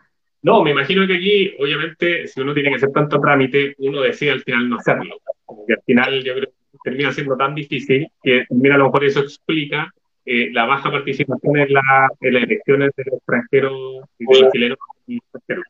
No, 0.43 0.63
me 0.63 0.71
imagino 0.71 1.05
que 1.05 1.15
aquí, 1.15 1.55
obviamente, 1.59 2.27
si 2.27 2.41
uno 2.41 2.53
tiene 2.53 2.69
que 2.69 2.75
hacer 2.77 2.91
tanto 2.91 3.19
trámite, 3.19 3.75
uno 3.77 4.01
decide 4.01 4.31
al 4.31 4.41
final 4.41 4.69
no 4.69 4.77
hacerlo. 4.77 5.17
Porque 5.45 5.73
al 5.73 5.81
final 5.85 6.23
yo 6.23 6.33
creo 6.33 6.47
que 6.47 6.77
termina 6.83 7.11
siendo 7.11 7.37
tan 7.37 7.53
difícil 7.53 8.07
que, 8.23 8.45
mira, 8.49 8.75
a 8.75 8.77
lo 8.79 8.85
mejor 8.85 9.03
eso 9.03 9.19
explica 9.19 9.93
eh, 10.25 10.49
la 10.51 10.65
baja 10.65 10.91
participación 10.91 11.57
en, 11.57 11.73
la, 11.73 12.09
en, 12.19 12.33
las 12.33 12.43
elecciones 12.43 12.91
de 12.95 13.03
los 13.05 13.15
extranjeros 13.15 14.03
y 14.17 14.25
de 14.25 14.39
los 14.41 14.51
chilenos 14.51 14.77
y 15.07 15.17
extranjeros. 15.17 15.65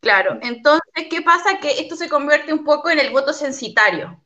Claro, 0.00 0.38
entonces, 0.42 1.06
¿qué 1.10 1.22
pasa? 1.22 1.58
Que 1.60 1.80
esto 1.80 1.96
se 1.96 2.08
convierte 2.08 2.52
un 2.52 2.62
poco 2.64 2.90
en 2.90 3.00
el 3.00 3.10
voto 3.10 3.32
censitario. 3.32 4.22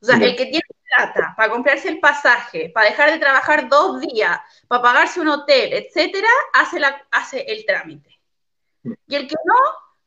O 0.00 0.04
sea, 0.04 0.16
el 0.16 0.36
que 0.36 0.46
tiene 0.46 0.62
plata 0.96 1.34
para 1.36 1.50
comprarse 1.50 1.88
el 1.88 2.00
pasaje, 2.00 2.70
para 2.74 2.90
dejar 2.90 3.12
de 3.12 3.18
trabajar 3.18 3.68
dos 3.68 4.00
días, 4.00 4.40
para 4.66 4.82
pagarse 4.82 5.20
un 5.20 5.28
hotel, 5.28 5.72
etcétera, 5.72 6.28
hace, 6.52 6.80
la, 6.80 7.06
hace 7.10 7.44
el 7.48 7.64
trámite. 7.64 8.11
Y 8.84 9.14
el 9.14 9.28
que 9.28 9.36
no, 9.44 9.54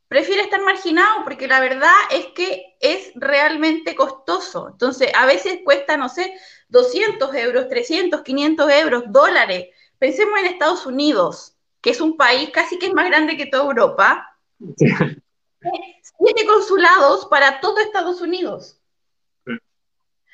prefiere 0.08 0.44
estar 0.44 0.62
marginado 0.62 1.24
porque 1.24 1.48
la 1.48 1.60
verdad 1.60 1.94
es 2.12 2.28
que 2.28 2.78
es 2.80 3.12
realmente 3.16 3.96
costoso. 3.96 4.70
Entonces, 4.72 5.12
a 5.16 5.26
veces 5.26 5.60
cuesta, 5.64 5.98
no 5.98 6.10
sé, 6.10 6.34
200 6.70 7.34
euros, 7.36 7.70
300, 7.70 8.22
500 8.22 8.72
euros, 8.72 9.04
dólares. 9.08 9.70
Pensemos 9.98 10.40
en 10.40 10.46
Estados 10.46 10.86
Unidos, 10.86 11.56
que 11.82 11.90
es 11.92 12.02
un 12.02 12.18
país 12.18 12.50
casi 12.52 12.78
que 12.78 12.88
es 12.88 12.94
más 12.94 13.08
grande 13.08 13.38
que 13.38 13.48
toda 13.48 13.66
Europa. 13.66 14.38
Siete 14.60 16.46
consulados 16.46 17.26
para 17.26 17.60
todo 17.60 17.80
Estados 17.80 18.22
Unidos. 18.22 18.80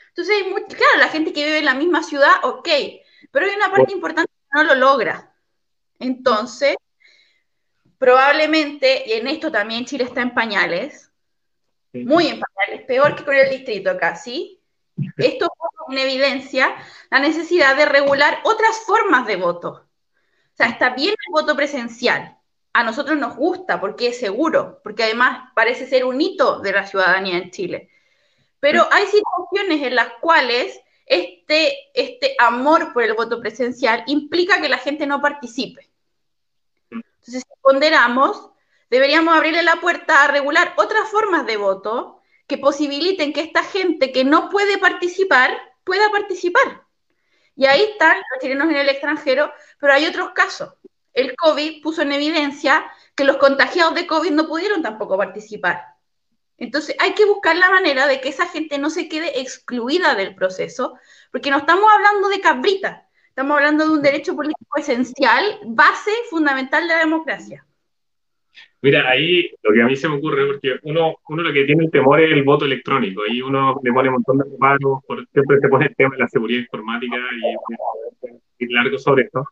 Entonces, 0.10 0.44
claro, 0.68 0.98
la 1.00 1.08
gente 1.08 1.32
que 1.32 1.46
vive 1.46 1.60
en 1.60 1.66
la 1.66 1.74
misma 1.74 2.04
ciudad, 2.04 2.44
ok, 2.44 2.68
pero 3.32 3.46
hay 3.46 3.56
una 3.56 3.72
parte 3.72 3.94
importante 3.94 4.32
que 4.32 4.58
no 4.60 4.64
lo 4.64 4.76
logra. 4.76 5.34
Entonces, 6.00 6.76
probablemente, 8.02 9.04
y 9.06 9.12
en 9.12 9.28
esto 9.28 9.52
también 9.52 9.86
Chile 9.86 10.06
está 10.06 10.24
en 10.24 10.34
pañales, 10.34 11.12
muy 11.94 12.30
en 12.30 12.40
pañales, 12.40 12.84
peor 12.88 13.16
que 13.16 13.24
con 13.24 13.36
el 13.36 13.52
distrito 13.52 13.96
casi, 14.00 14.60
esto 15.18 15.54
pone 15.86 16.02
en 16.02 16.10
evidencia 16.10 16.76
la 17.12 17.20
necesidad 17.20 17.78
de 17.78 17.86
regular 17.86 18.40
otras 18.44 18.80
formas 18.88 19.28
de 19.28 19.36
voto. 19.36 19.70
O 19.70 20.56
sea, 20.56 20.66
está 20.66 20.96
bien 20.96 21.12
el 21.12 21.32
voto 21.32 21.56
presencial. 21.56 22.40
A 22.74 22.84
nosotros 22.84 23.20
nos 23.20 23.36
gusta 23.36 23.80
porque 23.80 24.08
es 24.08 24.20
seguro, 24.20 24.82
porque 24.84 25.04
además 25.04 25.52
parece 25.54 25.86
ser 25.86 26.04
un 26.04 26.20
hito 26.20 26.58
de 26.58 26.72
la 26.72 26.88
ciudadanía 26.88 27.38
en 27.38 27.52
Chile. 27.52 27.92
Pero 28.60 28.88
hay 28.92 29.06
situaciones 29.06 29.86
en 29.86 29.94
las 29.94 30.14
cuales 30.22 30.82
este, 31.06 31.78
este 31.94 32.36
amor 32.40 32.94
por 32.94 33.04
el 33.04 33.14
voto 33.14 33.40
presencial 33.40 34.04
implica 34.08 34.60
que 34.60 34.70
la 34.70 34.80
gente 34.80 35.06
no 35.06 35.22
participe. 35.22 35.91
Entonces, 37.22 37.44
si 37.48 37.62
ponderamos, 37.62 38.50
deberíamos 38.90 39.36
abrirle 39.36 39.62
la 39.62 39.80
puerta 39.80 40.24
a 40.24 40.28
regular 40.28 40.74
otras 40.78 41.08
formas 41.10 41.46
de 41.46 41.58
voto 41.58 42.22
que 42.48 42.58
posibiliten 42.58 43.32
que 43.32 43.42
esta 43.42 43.64
gente 43.64 44.12
que 44.12 44.24
no 44.24 44.50
puede 44.50 44.78
participar 44.78 45.56
pueda 45.84 46.10
participar. 46.10 46.84
Y 47.56 47.66
ahí 47.66 47.82
están 47.84 48.18
los 48.18 48.42
chilenos 48.42 48.70
en 48.70 48.78
el 48.78 48.90
extranjero, 48.90 49.54
pero 49.80 49.94
hay 49.94 50.08
otros 50.08 50.32
casos. 50.32 50.74
El 51.14 51.36
COVID 51.36 51.82
puso 51.84 52.02
en 52.02 52.12
evidencia 52.12 52.92
que 53.16 53.24
los 53.24 53.38
contagiados 53.38 53.94
de 53.94 54.08
COVID 54.08 54.32
no 54.32 54.48
pudieron 54.48 54.82
tampoco 54.82 55.18
participar. 55.18 55.86
Entonces 56.58 56.96
hay 57.00 57.14
que 57.14 57.26
buscar 57.26 57.56
la 57.56 57.70
manera 57.70 58.08
de 58.08 58.20
que 58.20 58.30
esa 58.30 58.48
gente 58.48 58.78
no 58.78 58.90
se 58.90 59.08
quede 59.08 59.42
excluida 59.42 60.16
del 60.16 60.36
proceso, 60.36 60.98
porque 61.32 61.52
no 61.52 61.58
estamos 61.58 61.86
hablando 61.92 62.30
de 62.30 62.42
cabritas, 62.42 63.04
Estamos 63.42 63.58
hablando 63.58 63.88
de 63.88 63.94
un 63.94 64.02
derecho 64.04 64.36
político 64.36 64.78
esencial, 64.78 65.44
base 65.66 66.12
fundamental 66.30 66.88
de 66.88 66.94
la 66.94 67.00
democracia. 67.00 67.66
Mira, 68.84 69.10
ahí 69.10 69.50
lo 69.64 69.74
que 69.74 69.82
a 69.82 69.88
mí 69.88 69.96
se 69.96 70.08
me 70.08 70.18
ocurre, 70.18 70.46
porque 70.46 70.76
uno, 70.84 71.16
uno 71.28 71.42
lo 71.42 71.52
que 71.52 71.64
tiene 71.64 71.86
el 71.86 71.90
temor 71.90 72.22
es 72.22 72.32
el 72.32 72.44
voto 72.44 72.66
electrónico, 72.66 73.24
y 73.28 73.42
uno 73.42 73.80
le 73.82 73.92
pone 73.92 74.10
un 74.10 74.14
montón 74.14 74.38
de 74.38 74.44
reparos, 74.44 75.00
por, 75.08 75.28
siempre 75.34 75.58
se 75.60 75.70
pone 75.70 75.88
el 75.88 75.96
tema 75.96 76.14
de 76.14 76.20
la 76.20 76.28
seguridad 76.28 76.60
informática 76.60 77.16
y, 78.60 78.64
y 78.64 78.72
largo 78.72 79.00
sobre 79.00 79.24
esto. 79.24 79.44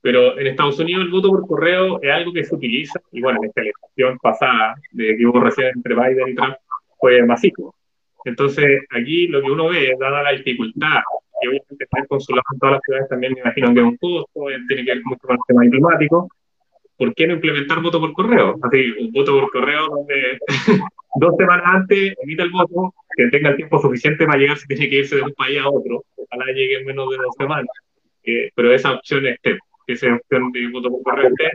Pero 0.00 0.36
en 0.36 0.48
Estados 0.48 0.80
Unidos 0.80 1.04
el 1.04 1.10
voto 1.12 1.28
por 1.28 1.46
correo 1.46 2.02
es 2.02 2.10
algo 2.10 2.32
que 2.32 2.42
se 2.42 2.56
utiliza, 2.56 3.00
y 3.12 3.20
bueno, 3.20 3.38
en 3.40 3.50
esta 3.50 3.60
elección 3.60 4.18
pasada, 4.18 4.74
de 4.90 5.16
que 5.16 5.24
hubo 5.24 5.38
recién 5.38 5.68
entre 5.76 5.94
Biden 5.94 6.30
y 6.30 6.34
Trump, 6.34 6.56
fue 6.98 7.24
masivo. 7.24 7.72
Entonces, 8.28 8.84
aquí 8.90 9.26
lo 9.28 9.40
que 9.40 9.50
uno 9.50 9.68
ve, 9.68 9.96
dada 9.98 10.22
la 10.22 10.32
dificultad 10.32 11.00
y 11.40 11.48
obviamente 11.48 11.86
tener 11.86 12.08
consulado 12.08 12.44
en 12.52 12.58
todas 12.58 12.72
las 12.74 12.82
ciudades 12.84 13.08
también 13.08 13.32
me 13.32 13.40
imagino 13.40 13.72
que 13.72 13.80
es 13.80 13.86
un 13.86 13.96
costo, 13.96 14.50
eh, 14.50 14.58
tiene 14.66 14.84
que 14.84 14.94
ver 14.94 15.02
mucho 15.04 15.20
con 15.22 15.36
el 15.36 15.42
tema 15.46 15.62
diplomático. 15.62 16.28
¿Por 16.96 17.14
qué 17.14 17.26
no 17.26 17.34
implementar 17.34 17.80
voto 17.80 18.00
por 18.00 18.12
correo? 18.12 18.56
Así, 18.60 18.90
un 18.98 19.12
voto 19.12 19.40
por 19.40 19.50
correo 19.50 19.86
donde 19.86 20.38
dos 21.14 21.36
semanas 21.38 21.64
antes 21.66 22.14
emita 22.22 22.42
el 22.42 22.50
voto, 22.50 22.92
que 23.16 23.28
tenga 23.28 23.50
el 23.50 23.56
tiempo 23.56 23.80
suficiente 23.80 24.26
para 24.26 24.38
llegar 24.38 24.58
si 24.58 24.66
tiene 24.66 24.90
que 24.90 24.96
irse 24.96 25.16
de 25.16 25.22
un 25.22 25.32
país 25.32 25.60
a 25.60 25.68
otro, 25.68 26.04
ojalá 26.16 26.52
llegue 26.52 26.80
en 26.80 26.86
menos 26.86 27.08
de 27.10 27.16
dos 27.16 27.34
semanas. 27.38 27.68
Eh, 28.24 28.50
pero 28.54 28.72
esa 28.72 28.92
opción 28.92 29.26
esté, 29.26 29.58
que 29.86 29.92
esa 29.92 30.12
opción 30.14 30.50
de 30.52 30.68
voto 30.68 30.90
por 30.90 31.02
correo 31.02 31.28
esté, 31.28 31.50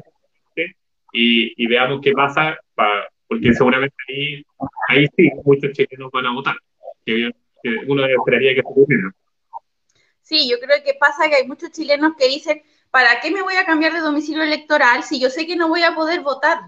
y, 1.15 1.53
y, 1.63 1.67
veamos 1.67 2.01
qué 2.01 2.11
pasa, 2.11 2.57
para, 2.73 3.07
porque 3.27 3.53
seguramente 3.53 3.95
ahí, 4.07 4.45
ahí 4.89 5.07
sí 5.15 5.29
muchos 5.43 5.71
chilenos 5.71 6.11
van 6.11 6.25
a 6.25 6.33
votar, 6.33 6.55
que, 7.05 7.31
uno 7.87 8.05
esperaría 8.05 8.55
que 8.55 8.61
se 8.61 8.67
ocurriera. 8.67 9.11
Sí, 10.21 10.49
yo 10.49 10.59
creo 10.59 10.83
que 10.83 10.93
pasa 10.95 11.29
que 11.29 11.35
hay 11.35 11.47
muchos 11.47 11.71
chilenos 11.71 12.13
que 12.17 12.27
dicen, 12.27 12.61
¿para 12.91 13.19
qué 13.21 13.31
me 13.31 13.41
voy 13.41 13.55
a 13.55 13.65
cambiar 13.65 13.93
de 13.93 13.99
domicilio 13.99 14.43
electoral 14.43 15.03
si 15.03 15.19
yo 15.19 15.29
sé 15.29 15.47
que 15.47 15.55
no 15.55 15.69
voy 15.69 15.83
a 15.83 15.95
poder 15.95 16.21
votar? 16.21 16.59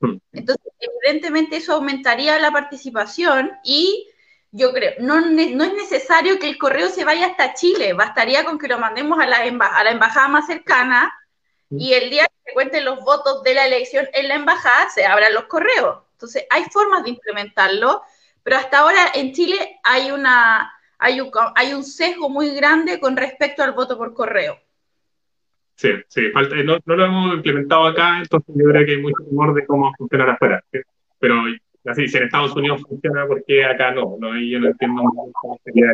Hmm. 0.00 0.16
Entonces, 0.32 0.72
evidentemente 0.78 1.56
eso 1.56 1.74
aumentaría 1.74 2.38
la 2.38 2.52
participación 2.52 3.52
y 3.64 4.08
yo 4.52 4.72
creo, 4.72 4.94
no, 5.00 5.20
no 5.20 5.64
es 5.64 5.74
necesario 5.74 6.38
que 6.38 6.48
el 6.48 6.58
correo 6.58 6.88
se 6.88 7.04
vaya 7.04 7.26
hasta 7.26 7.54
Chile, 7.54 7.92
bastaría 7.92 8.44
con 8.44 8.58
que 8.58 8.68
lo 8.68 8.78
mandemos 8.78 9.18
a 9.20 9.26
la, 9.26 9.38
a 9.38 9.84
la 9.84 9.90
embajada 9.90 10.28
más 10.28 10.46
cercana 10.46 11.12
y 11.70 11.92
el 11.92 12.10
día 12.10 12.24
que 12.24 12.50
se 12.50 12.52
cuenten 12.52 12.84
los 12.84 13.00
votos 13.00 13.42
de 13.42 13.54
la 13.54 13.66
elección 13.66 14.06
en 14.12 14.28
la 14.28 14.34
embajada 14.34 14.88
se 14.90 15.06
abran 15.06 15.32
los 15.34 15.44
correos. 15.44 16.00
Entonces, 16.12 16.44
hay 16.50 16.64
formas 16.64 17.04
de 17.04 17.10
implementarlo, 17.10 18.02
pero 18.42 18.56
hasta 18.56 18.80
ahora 18.80 19.06
en 19.14 19.32
Chile 19.32 19.78
hay 19.84 20.10
una 20.10 20.72
hay 20.98 21.20
un, 21.20 21.30
hay 21.56 21.72
un 21.72 21.82
sesgo 21.82 22.28
muy 22.28 22.54
grande 22.54 23.00
con 23.00 23.16
respecto 23.16 23.62
al 23.62 23.72
voto 23.72 23.96
por 23.96 24.12
correo. 24.12 24.58
Sí, 25.74 25.92
sí, 26.08 26.30
falta, 26.30 26.56
no, 26.56 26.78
no, 26.84 26.94
lo 26.94 27.04
hemos 27.06 27.34
implementado 27.36 27.86
acá, 27.86 28.18
entonces 28.18 28.54
yo 28.54 28.68
creo 28.68 28.84
que 28.84 28.92
hay 28.92 29.00
mucho 29.00 29.24
temor 29.24 29.54
de 29.54 29.64
cómo 29.64 29.90
funcionar 29.96 30.28
afuera. 30.28 30.62
Pero 31.18 31.36
así, 31.86 32.06
si 32.06 32.18
en 32.18 32.24
Estados 32.24 32.54
Unidos 32.54 32.82
funciona, 32.86 33.26
¿por 33.26 33.42
qué 33.46 33.64
acá 33.64 33.92
no? 33.92 34.16
no 34.20 34.38
yo 34.38 34.60
no 34.60 34.68
entiendo 34.68 35.02
cómo 35.40 35.58
sería 35.64 35.86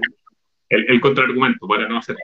el, 0.71 0.91
el 0.91 1.01
contraargumento 1.01 1.69
para 1.69 1.87
no 1.87 1.99
hacer. 1.99 2.17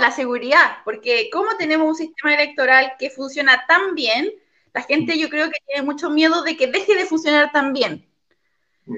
La 0.00 0.10
seguridad, 0.10 0.78
porque 0.84 1.30
como 1.30 1.56
tenemos 1.56 1.88
un 1.88 1.94
sistema 1.94 2.34
electoral 2.34 2.94
que 2.98 3.08
funciona 3.08 3.64
tan 3.66 3.94
bien, 3.94 4.30
la 4.74 4.82
gente 4.82 5.18
yo 5.18 5.30
creo 5.30 5.46
que 5.46 5.58
tiene 5.66 5.82
mucho 5.82 6.10
miedo 6.10 6.42
de 6.42 6.56
que 6.56 6.66
deje 6.66 6.94
de 6.94 7.06
funcionar 7.06 7.50
tan 7.50 7.72
bien. 7.72 8.06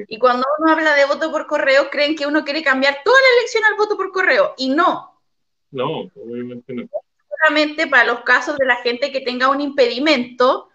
Y 0.09 0.19
cuando 0.19 0.45
uno 0.59 0.73
habla 0.73 0.95
de 0.95 1.07
voto 1.07 1.31
por 1.31 1.47
correo, 1.47 1.89
creen 1.89 2.17
que 2.17 2.27
uno 2.27 2.45
quiere 2.45 2.63
cambiar 2.63 2.99
toda 3.05 3.17
la 3.21 3.39
elección 3.39 3.65
al 3.65 3.77
voto 3.77 3.97
por 3.97 4.13
correo. 4.13 4.55
Y 4.59 4.71
no. 4.71 5.21
No, 5.71 6.11
obviamente 6.17 6.75
no. 6.75 6.89
Solamente 7.29 7.87
para 7.87 8.05
los 8.05 8.21
casos 8.21 8.57
de 8.59 8.67
la 8.67 8.77
gente 8.77 9.13
que 9.13 9.21
tenga 9.21 9.49
un 9.49 9.61
impedimento 9.61 10.69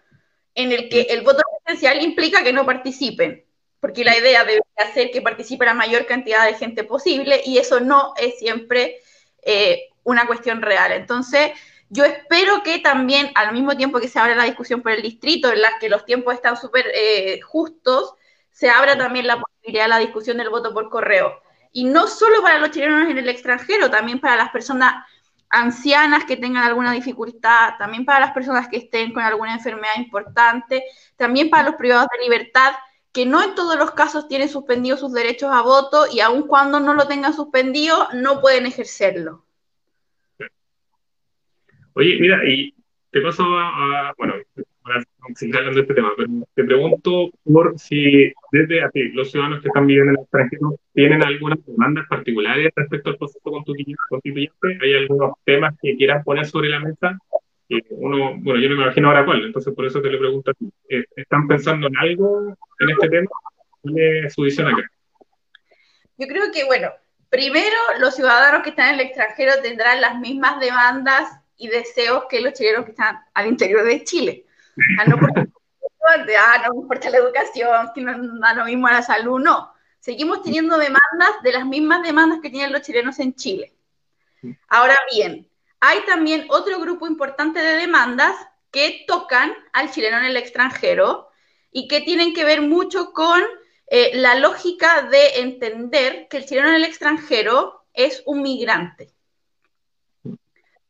en 0.54 0.72
el 0.72 0.88
que 0.88 1.02
el 1.02 1.22
voto 1.22 1.42
presencial 1.62 2.02
implica 2.02 2.42
que 2.42 2.52
no 2.52 2.64
participen. 2.64 3.44
Porque 3.80 4.04
la 4.04 4.16
idea 4.16 4.44
debe 4.44 4.62
ser 4.94 5.10
que 5.10 5.20
participe 5.20 5.66
la 5.66 5.74
mayor 5.74 6.06
cantidad 6.06 6.46
de 6.46 6.54
gente 6.54 6.84
posible 6.84 7.42
y 7.44 7.58
eso 7.58 7.80
no 7.80 8.14
es 8.16 8.38
siempre 8.38 8.96
eh, 9.42 9.90
una 10.04 10.26
cuestión 10.26 10.62
real. 10.62 10.92
Entonces, 10.92 11.52
yo 11.88 12.04
espero 12.04 12.62
que 12.62 12.78
también, 12.78 13.30
al 13.34 13.52
mismo 13.52 13.76
tiempo 13.76 14.00
que 14.00 14.08
se 14.08 14.18
abre 14.18 14.36
la 14.36 14.44
discusión 14.44 14.82
por 14.82 14.92
el 14.92 15.02
distrito, 15.02 15.52
en 15.52 15.62
la 15.62 15.78
que 15.78 15.88
los 15.88 16.04
tiempos 16.04 16.34
están 16.34 16.56
súper 16.56 16.86
eh, 16.94 17.40
justos, 17.42 18.14
se 18.50 18.70
abra 18.70 18.96
también 18.96 19.26
la 19.26 19.40
posibilidad 19.40 19.84
de 19.84 19.88
la 19.88 19.98
discusión 19.98 20.36
del 20.38 20.50
voto 20.50 20.72
por 20.72 20.88
correo. 20.88 21.40
Y 21.72 21.84
no 21.84 22.06
solo 22.06 22.40
para 22.42 22.58
los 22.58 22.70
chilenos 22.70 23.10
en 23.10 23.18
el 23.18 23.28
extranjero, 23.28 23.90
también 23.90 24.20
para 24.20 24.36
las 24.36 24.50
personas 24.50 25.04
ancianas 25.50 26.24
que 26.24 26.36
tengan 26.36 26.64
alguna 26.64 26.92
dificultad, 26.92 27.74
también 27.78 28.04
para 28.04 28.20
las 28.20 28.32
personas 28.32 28.68
que 28.68 28.78
estén 28.78 29.12
con 29.12 29.22
alguna 29.22 29.54
enfermedad 29.54 29.94
importante, 29.96 30.84
también 31.16 31.50
para 31.50 31.64
los 31.64 31.76
privados 31.76 32.08
de 32.16 32.24
libertad, 32.24 32.74
que 33.12 33.26
no 33.26 33.42
en 33.42 33.54
todos 33.54 33.76
los 33.76 33.92
casos 33.92 34.26
tienen 34.26 34.48
suspendidos 34.48 35.00
sus 35.00 35.12
derechos 35.12 35.52
a 35.52 35.62
voto 35.62 36.06
y 36.10 36.20
aun 36.20 36.48
cuando 36.48 36.80
no 36.80 36.94
lo 36.94 37.06
tengan 37.06 37.32
suspendido, 37.32 38.08
no 38.12 38.40
pueden 38.40 38.66
ejercerlo. 38.66 39.43
Oye, 41.94 42.18
mira, 42.20 42.44
y 42.48 42.74
te 43.10 43.20
paso 43.20 43.44
a, 43.44 44.12
bueno, 44.18 44.34
para 44.82 45.02
seguir 45.34 45.56
hablando 45.56 45.76
de 45.76 45.82
este 45.82 45.94
tema, 45.94 46.12
pero 46.16 46.28
te 46.54 46.64
pregunto 46.64 47.30
por 47.44 47.78
si 47.78 48.32
desde 48.52 48.84
aquí 48.84 49.04
los 49.12 49.30
ciudadanos 49.30 49.62
que 49.62 49.68
están 49.68 49.86
viviendo 49.86 50.10
en 50.10 50.16
el 50.16 50.22
extranjero 50.22 50.76
tienen 50.92 51.22
algunas 51.22 51.64
demandas 51.64 52.06
particulares 52.08 52.72
respecto 52.76 53.10
al 53.10 53.16
proceso 53.16 53.40
constituyente, 53.42 54.78
¿hay 54.82 54.94
algunos 54.94 55.32
temas 55.44 55.74
que 55.80 55.96
quieran 55.96 56.22
poner 56.22 56.46
sobre 56.46 56.68
la 56.68 56.80
mesa? 56.80 57.18
uno, 57.90 58.34
bueno, 58.38 58.60
yo 58.60 58.68
no 58.68 58.76
me 58.76 58.82
imagino 58.82 59.08
ahora 59.08 59.24
cuál, 59.24 59.44
entonces 59.44 59.72
por 59.74 59.86
eso 59.86 60.02
te 60.02 60.10
lo 60.10 60.18
pregunto 60.18 60.50
a 60.50 60.54
ti. 60.54 60.70
Eh, 60.88 61.04
¿Están 61.16 61.48
pensando 61.48 61.86
en 61.86 61.96
algo 61.96 62.54
en 62.78 62.90
este 62.90 63.08
tema? 63.08 63.30
¿Cuál 63.80 63.98
es 63.98 64.34
su 64.34 64.42
visión 64.42 64.68
acá? 64.68 64.88
Yo 66.18 66.26
creo 66.28 66.44
que, 66.52 66.64
bueno, 66.64 66.90
primero 67.30 67.76
los 68.00 68.14
ciudadanos 68.14 68.62
que 68.62 68.70
están 68.70 68.94
en 68.94 69.00
el 69.00 69.06
extranjero 69.06 69.52
tendrán 69.62 70.00
las 70.00 70.18
mismas 70.20 70.60
demandas 70.60 71.40
y 71.56 71.68
deseos 71.68 72.24
que 72.28 72.40
los 72.40 72.54
chilenos 72.54 72.84
que 72.84 72.92
están 72.92 73.20
al 73.34 73.46
interior 73.46 73.84
de 73.84 74.04
Chile. 74.04 74.46
Ah, 74.98 75.04
no, 75.06 75.16
ah, 75.16 76.64
no 76.68 76.80
importa 76.80 77.10
la 77.10 77.18
educación, 77.18 77.90
que 77.94 78.00
no 78.00 78.40
da 78.40 78.54
lo 78.54 78.64
mismo 78.64 78.86
a 78.86 78.92
la 78.92 79.02
salud, 79.02 79.40
no. 79.40 79.72
Seguimos 80.00 80.42
teniendo 80.42 80.76
demandas 80.76 81.30
de 81.42 81.52
las 81.52 81.64
mismas 81.64 82.02
demandas 82.02 82.40
que 82.42 82.50
tienen 82.50 82.72
los 82.72 82.82
chilenos 82.82 83.18
en 83.20 83.34
Chile. 83.34 83.74
Ahora 84.68 84.98
bien, 85.12 85.48
hay 85.80 86.00
también 86.04 86.46
otro 86.50 86.78
grupo 86.80 87.06
importante 87.06 87.60
de 87.60 87.76
demandas 87.76 88.34
que 88.70 89.04
tocan 89.06 89.54
al 89.72 89.90
chileno 89.90 90.18
en 90.18 90.24
el 90.24 90.36
extranjero 90.36 91.30
y 91.70 91.88
que 91.88 92.00
tienen 92.00 92.34
que 92.34 92.44
ver 92.44 92.60
mucho 92.60 93.12
con 93.12 93.42
eh, 93.86 94.10
la 94.14 94.34
lógica 94.34 95.02
de 95.02 95.40
entender 95.40 96.26
que 96.28 96.38
el 96.38 96.46
chileno 96.46 96.68
en 96.68 96.74
el 96.74 96.84
extranjero 96.84 97.86
es 97.94 98.22
un 98.26 98.42
migrante. 98.42 99.13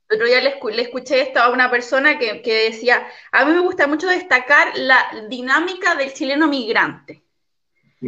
El 0.09 0.17
otro 0.17 0.27
día 0.27 0.41
le, 0.41 0.83
escuché 0.83 1.23
esto 1.23 1.41
a 1.41 1.51
una 1.51 1.71
persona 1.71 2.19
que, 2.19 2.71
decía, 2.71 3.07
a 3.33 3.45
mí 3.45 3.53
me 3.53 3.61
gusta 3.61 3.87
mucho 3.87 4.07
destacar 4.07 4.77
la 4.77 5.27
dinámica 5.29 5.95
del 5.95 6.13
chileno 6.13 6.47
migrante. 6.47 7.25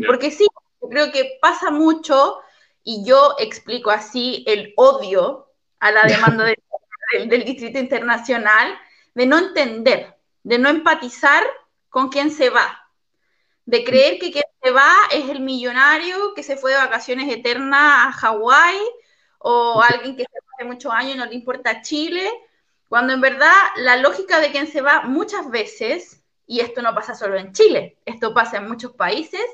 Porque 0.07 0.31
sí, 0.31 0.47
creo 0.91 1.11
que 1.11 1.39
pasa 1.41 1.71
mucho, 1.71 2.39
y 2.83 3.05
yo 3.05 3.37
explico 3.39 3.91
así 3.91 4.45
el 4.47 4.75
odio 4.77 5.53
a 5.81 5.91
la 5.91 6.03
demanda 6.07 6.45
del, 6.45 7.29
del 7.29 7.45
Distrito 7.45 7.79
Internacional, 7.79 8.79
de 9.15 9.27
no 9.27 9.39
entender, 9.39 10.15
de 10.43 10.59
no 10.59 10.69
empatizar 10.69 11.43
con 11.89 12.11
quien 12.11 12.31
se 12.31 12.51
va, 12.51 12.87
de 13.67 13.85
creer 13.85 14.19
que 14.19 14.31
quien 14.31 14.45
se 14.63 14.71
va 14.71 14.93
es 15.11 15.29
el 15.29 15.41
millonario 15.41 16.35
que 16.35 16.43
se 16.43 16.57
fue 16.57 16.73
de 16.73 16.79
vacaciones 16.79 17.31
eternas 17.31 18.07
a 18.07 18.13
Hawái 18.13 18.79
o 19.39 19.83
alguien 19.83 20.17
que 20.17 20.23
se 20.23 20.46
hace 20.57 20.65
muchos 20.65 20.93
años 20.93 21.17
no 21.17 21.27
le 21.27 21.35
importa 21.35 21.83
Chile, 21.83 22.29
cuando 22.89 23.13
en 23.13 23.21
verdad 23.21 23.53
la 23.77 23.97
lógica 23.97 24.41
de 24.41 24.51
quien 24.51 24.67
se 24.67 24.81
va 24.81 25.03
muchas 25.03 25.51
veces, 25.51 26.23
y 26.47 26.61
esto 26.61 26.81
no 26.83 26.95
pasa 26.95 27.15
solo 27.15 27.37
en 27.37 27.53
Chile, 27.53 27.99
esto 28.07 28.33
pasa 28.33 28.59
en 28.59 28.69
muchos 28.69 28.93
países, 28.93 29.45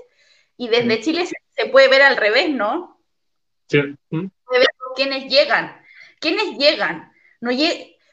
y 0.56 0.68
desde 0.68 1.00
Chile 1.00 1.26
se, 1.26 1.66
puede 1.66 1.88
ver 1.88 2.02
al 2.02 2.16
revés, 2.16 2.50
¿no? 2.50 3.00
Sí. 3.68 3.80
Se 4.10 4.58
ver 4.58 4.68
quiénes 4.94 5.30
llegan. 5.30 5.80
¿Quiénes 6.20 6.56
llegan? 6.56 7.12
No 7.40 7.50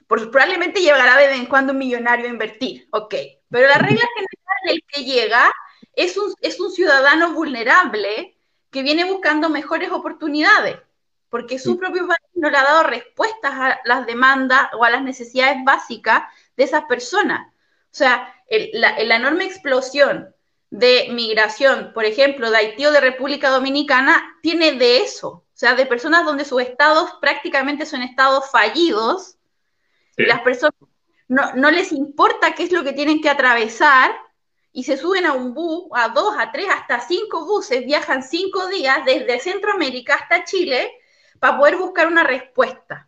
probablemente 0.08 0.82
llegará 0.82 1.18
de 1.18 1.28
vez 1.28 1.38
en 1.38 1.46
cuando 1.46 1.74
un 1.74 1.80
millonario 1.80 2.26
a 2.26 2.30
invertir, 2.30 2.88
ok. 2.92 3.14
Pero 3.50 3.68
la 3.68 3.78
regla 3.78 4.08
general 4.16 4.58
del 4.66 4.84
que 4.88 5.04
llega 5.04 5.52
es 5.94 6.18
un, 6.18 6.34
es 6.42 6.60
un 6.60 6.72
ciudadano 6.72 7.34
vulnerable 7.34 8.36
que 8.72 8.82
viene 8.82 9.04
buscando 9.04 9.50
mejores 9.50 9.92
oportunidades 9.92 10.78
porque 11.30 11.60
su 11.60 11.78
propio 11.78 12.08
país 12.08 12.20
no 12.34 12.50
le 12.50 12.58
ha 12.58 12.64
dado 12.64 12.84
respuestas 12.84 13.54
a 13.54 13.80
las 13.86 14.06
demandas 14.06 14.70
o 14.74 14.84
a 14.84 14.90
las 14.90 15.04
necesidades 15.04 15.58
básicas 15.64 16.24
de 16.58 16.64
esas 16.64 16.86
personas. 16.86 17.48
O 17.92 17.96
sea, 17.96 18.36
la, 18.74 18.98
enorme 18.98 19.46
explosión 19.46 20.34
de 20.70 21.08
migración, 21.12 21.92
por 21.94 22.06
ejemplo, 22.06 22.50
de 22.50 22.58
Haití 22.58 22.86
o 22.86 22.92
de 22.92 23.02
República 23.02 23.50
Dominicana, 23.50 24.38
tiene 24.42 24.74
de 24.74 24.98
eso, 24.98 25.30
o 25.30 25.46
sea, 25.54 25.76
de 25.76 25.86
personas 25.86 26.26
donde 26.26 26.46
sus 26.46 26.62
estados 26.62 27.12
prácticamente 27.20 27.86
son 27.86 28.04
estados 28.04 28.50
fallidos, 28.52 29.36
y 30.18 30.26
las 30.26 30.42
personas 30.42 30.76
no, 31.28 31.54
no, 31.56 31.72
les 31.72 31.92
importa 31.92 32.54
qué 32.54 32.64
es 32.64 32.72
lo 32.72 32.84
que 32.84 32.94
tienen 32.94 33.22
que 33.22 33.30
atravesar, 33.30 34.12
y 34.72 34.84
se 34.84 34.98
suben 34.98 35.26
a 35.26 35.34
un 35.34 35.54
bus, 35.56 35.86
a 35.94 36.10
dos, 36.10 36.36
a 36.38 36.52
tres, 36.52 36.68
hasta 36.70 37.00
cinco 37.00 37.46
buses, 37.46 37.86
viajan 37.86 38.22
cinco 38.22 38.68
días 38.68 39.04
desde 39.06 39.40
Centroamérica 39.40 40.16
hasta 40.16 40.44
Chile, 40.44 40.92
para 41.40 41.58
poder 41.58 41.78
buscar 41.78 42.08
una 42.08 42.24
respuesta. 42.24 43.08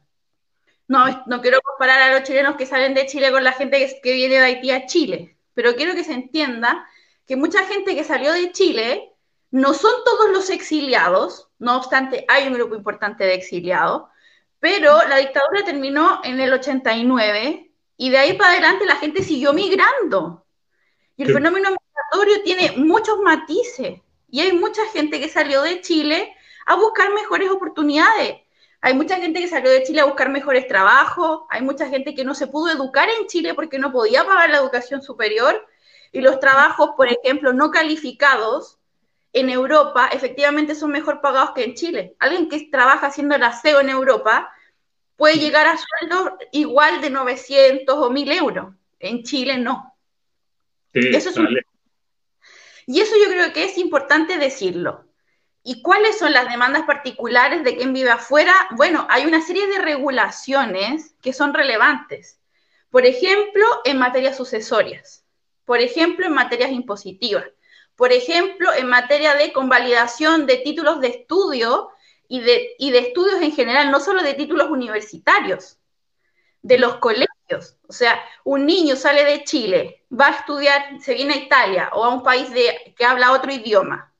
No, 0.87 1.23
no 1.25 1.41
quiero 1.41 1.61
comparar 1.61 2.01
a 2.01 2.13
los 2.13 2.23
chilenos 2.23 2.55
que 2.55 2.65
salen 2.65 2.93
de 2.93 3.05
Chile 3.05 3.31
con 3.31 3.43
la 3.43 3.53
gente 3.53 3.99
que, 4.01 4.13
viene 4.13 4.35
de 4.35 4.43
Haití 4.43 4.71
a 4.71 4.85
Chile, 4.85 5.37
pero 5.53 5.75
quiero 5.75 5.93
que 5.93 6.03
se 6.03 6.13
entienda 6.13 6.85
que 7.25 7.35
mucha 7.35 7.65
gente 7.65 7.95
que 7.95 8.03
salió 8.03 8.33
de 8.33 8.51
Chile 8.51 9.13
no 9.51 9.73
son 9.73 9.93
todos 10.03 10.31
los 10.31 10.49
exiliados, 10.49 11.49
no 11.59 11.77
obstante 11.77 12.25
hay 12.27 12.47
un 12.47 12.53
grupo 12.53 12.75
importante 12.75 13.23
de 13.23 13.35
exiliados, 13.35 14.03
pero 14.59 14.97
la 15.07 15.17
dictadura 15.17 15.63
terminó 15.63 16.21
en 16.23 16.39
el 16.39 16.53
89 16.53 17.71
y 17.97 18.09
de 18.09 18.17
ahí 18.17 18.33
para 18.33 18.51
adelante 18.51 18.85
la 18.85 18.95
gente 18.95 19.23
siguió 19.23 19.53
migrando. 19.53 20.45
Y 21.17 21.23
el 21.23 21.33
fenómeno 21.33 21.69
migratorio 21.69 22.43
tiene 22.43 22.73
muchos 22.77 23.19
matices 23.19 24.01
y 24.29 24.39
hay 24.39 24.53
mucha 24.53 24.85
gente 24.87 25.19
que 25.19 25.29
salió 25.29 25.61
de 25.61 25.81
Chile 25.81 26.35
a 26.65 26.75
buscar 26.75 27.13
mejores 27.13 27.49
oportunidades. 27.49 28.41
Hay 28.81 28.95
mucha 28.95 29.17
gente 29.17 29.39
que 29.39 29.47
salió 29.47 29.69
de 29.69 29.83
Chile 29.83 30.01
a 30.01 30.05
buscar 30.05 30.29
mejores 30.29 30.67
trabajos, 30.67 31.41
hay 31.49 31.61
mucha 31.61 31.87
gente 31.87 32.15
que 32.15 32.23
no 32.23 32.33
se 32.33 32.47
pudo 32.47 32.71
educar 32.71 33.07
en 33.09 33.27
Chile 33.27 33.53
porque 33.53 33.77
no 33.77 33.91
podía 33.91 34.25
pagar 34.25 34.49
la 34.49 34.57
educación 34.57 35.01
superior 35.01 35.67
y 36.11 36.21
los 36.21 36.39
trabajos, 36.39 36.91
por 36.97 37.07
ejemplo, 37.07 37.53
no 37.53 37.71
calificados 37.71 38.79
en 39.33 39.49
Europa 39.49 40.09
efectivamente 40.11 40.75
son 40.75 40.91
mejor 40.91 41.21
pagados 41.21 41.51
que 41.51 41.63
en 41.63 41.75
Chile. 41.75 42.15
Alguien 42.19 42.49
que 42.49 42.67
trabaja 42.69 43.07
haciendo 43.07 43.35
el 43.35 43.43
aseo 43.43 43.79
en 43.79 43.89
Europa 43.89 44.51
puede 45.15 45.37
llegar 45.37 45.67
a 45.67 45.77
sueldos 45.77 46.33
igual 46.51 47.01
de 47.01 47.11
900 47.11 47.95
o 47.95 48.09
1000 48.09 48.31
euros. 48.31 48.73
En 48.99 49.23
Chile 49.23 49.57
no. 49.57 49.95
eso 50.93 51.29
es 51.29 51.37
Y 52.87 52.99
eso 52.99 53.15
yo 53.23 53.29
creo 53.29 53.53
que 53.53 53.65
es 53.65 53.77
importante 53.77 54.37
decirlo. 54.37 55.05
¿Y 55.63 55.83
cuáles 55.83 56.17
son 56.17 56.33
las 56.33 56.49
demandas 56.49 56.83
particulares 56.83 57.63
de 57.63 57.75
quien 57.75 57.93
vive 57.93 58.09
afuera? 58.09 58.53
Bueno, 58.71 59.05
hay 59.09 59.25
una 59.25 59.41
serie 59.41 59.67
de 59.67 59.79
regulaciones 59.79 61.13
que 61.21 61.33
son 61.33 61.53
relevantes. 61.53 62.39
Por 62.89 63.05
ejemplo, 63.05 63.63
en 63.85 63.99
materias 63.99 64.37
sucesorias. 64.37 65.23
Por 65.65 65.79
ejemplo, 65.79 66.25
en 66.25 66.33
materias 66.33 66.71
impositivas. 66.71 67.45
Por 67.95 68.11
ejemplo, 68.11 68.73
en 68.73 68.87
materia 68.87 69.35
de 69.35 69.53
convalidación 69.53 70.47
de 70.47 70.57
títulos 70.57 70.99
de 70.99 71.09
estudio 71.09 71.89
y 72.27 72.39
de, 72.39 72.71
y 72.79 72.89
de 72.89 72.99
estudios 72.99 73.39
en 73.41 73.51
general, 73.51 73.91
no 73.91 73.99
solo 73.99 74.23
de 74.23 74.33
títulos 74.33 74.69
universitarios, 74.71 75.77
de 76.63 76.79
los 76.79 76.95
colegios. 76.95 77.77
O 77.87 77.93
sea, 77.93 78.19
un 78.43 78.65
niño 78.65 78.95
sale 78.95 79.25
de 79.25 79.43
Chile, 79.43 80.05
va 80.11 80.27
a 80.27 80.37
estudiar, 80.39 80.99
se 81.01 81.13
viene 81.13 81.35
a 81.35 81.37
Italia 81.37 81.89
o 81.93 82.03
a 82.03 82.09
un 82.09 82.23
país 82.23 82.49
de, 82.51 82.95
que 82.97 83.05
habla 83.05 83.33
otro 83.33 83.51
idioma 83.51 84.10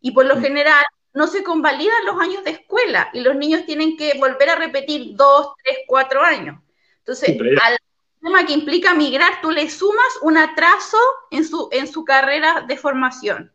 y 0.00 0.12
por 0.12 0.26
lo 0.26 0.36
mm. 0.36 0.42
general 0.42 0.84
no 1.12 1.26
se 1.26 1.42
convalidan 1.42 2.06
los 2.06 2.20
años 2.20 2.44
de 2.44 2.50
escuela 2.50 3.10
y 3.12 3.20
los 3.20 3.36
niños 3.36 3.66
tienen 3.66 3.96
que 3.96 4.14
volver 4.18 4.50
a 4.50 4.56
repetir 4.56 5.16
dos, 5.16 5.54
tres, 5.62 5.78
cuatro 5.86 6.22
años. 6.22 6.60
Entonces, 6.98 7.36
al 7.62 7.78
tema 8.22 8.46
que 8.46 8.52
implica 8.52 8.94
migrar, 8.94 9.40
tú 9.42 9.50
le 9.50 9.68
sumas 9.68 10.18
un 10.22 10.38
atraso 10.38 10.98
en 11.30 11.44
su, 11.44 11.68
en 11.72 11.88
su 11.88 12.04
carrera 12.04 12.64
de 12.66 12.76
formación. 12.76 13.52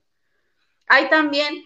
Hay 0.87 1.09
también 1.09 1.63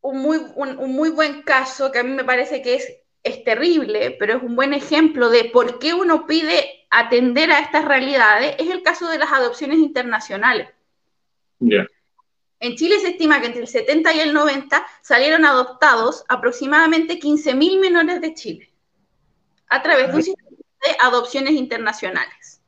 un 0.00 0.18
muy, 0.18 0.38
un, 0.56 0.76
muy 0.92 1.10
buen 1.10 1.42
caso 1.42 1.92
que 1.92 1.98
a 1.98 2.02
mí 2.02 2.10
me 2.10 2.24
parece 2.24 2.62
que 2.62 2.74
es, 2.74 2.92
es 3.22 3.44
terrible, 3.44 4.16
pero 4.18 4.36
es 4.36 4.42
un 4.42 4.56
buen 4.56 4.72
ejemplo 4.72 5.28
de 5.28 5.44
por 5.44 5.78
qué 5.78 5.94
uno 5.94 6.26
pide 6.26 6.86
atender 6.90 7.50
a 7.50 7.60
estas 7.60 7.84
realidades, 7.84 8.56
es 8.58 8.68
el 8.68 8.82
caso 8.82 9.08
de 9.08 9.18
las 9.18 9.32
adopciones 9.32 9.78
internacionales. 9.78 10.68
En 12.62 12.76
Chile 12.76 13.00
se 13.00 13.08
estima 13.08 13.40
que 13.40 13.48
entre 13.48 13.62
el 13.62 13.66
70 13.66 14.12
y 14.14 14.20
el 14.20 14.32
90 14.32 14.86
salieron 15.00 15.44
adoptados 15.44 16.24
aproximadamente 16.28 17.18
15.000 17.18 17.80
menores 17.80 18.20
de 18.20 18.34
Chile 18.34 18.72
a 19.68 19.82
través 19.82 20.08
de 20.08 20.14
un 20.14 20.22
sistema 20.22 20.56
de 20.86 20.96
adopciones 21.00 21.54
internacionales, 21.54 22.62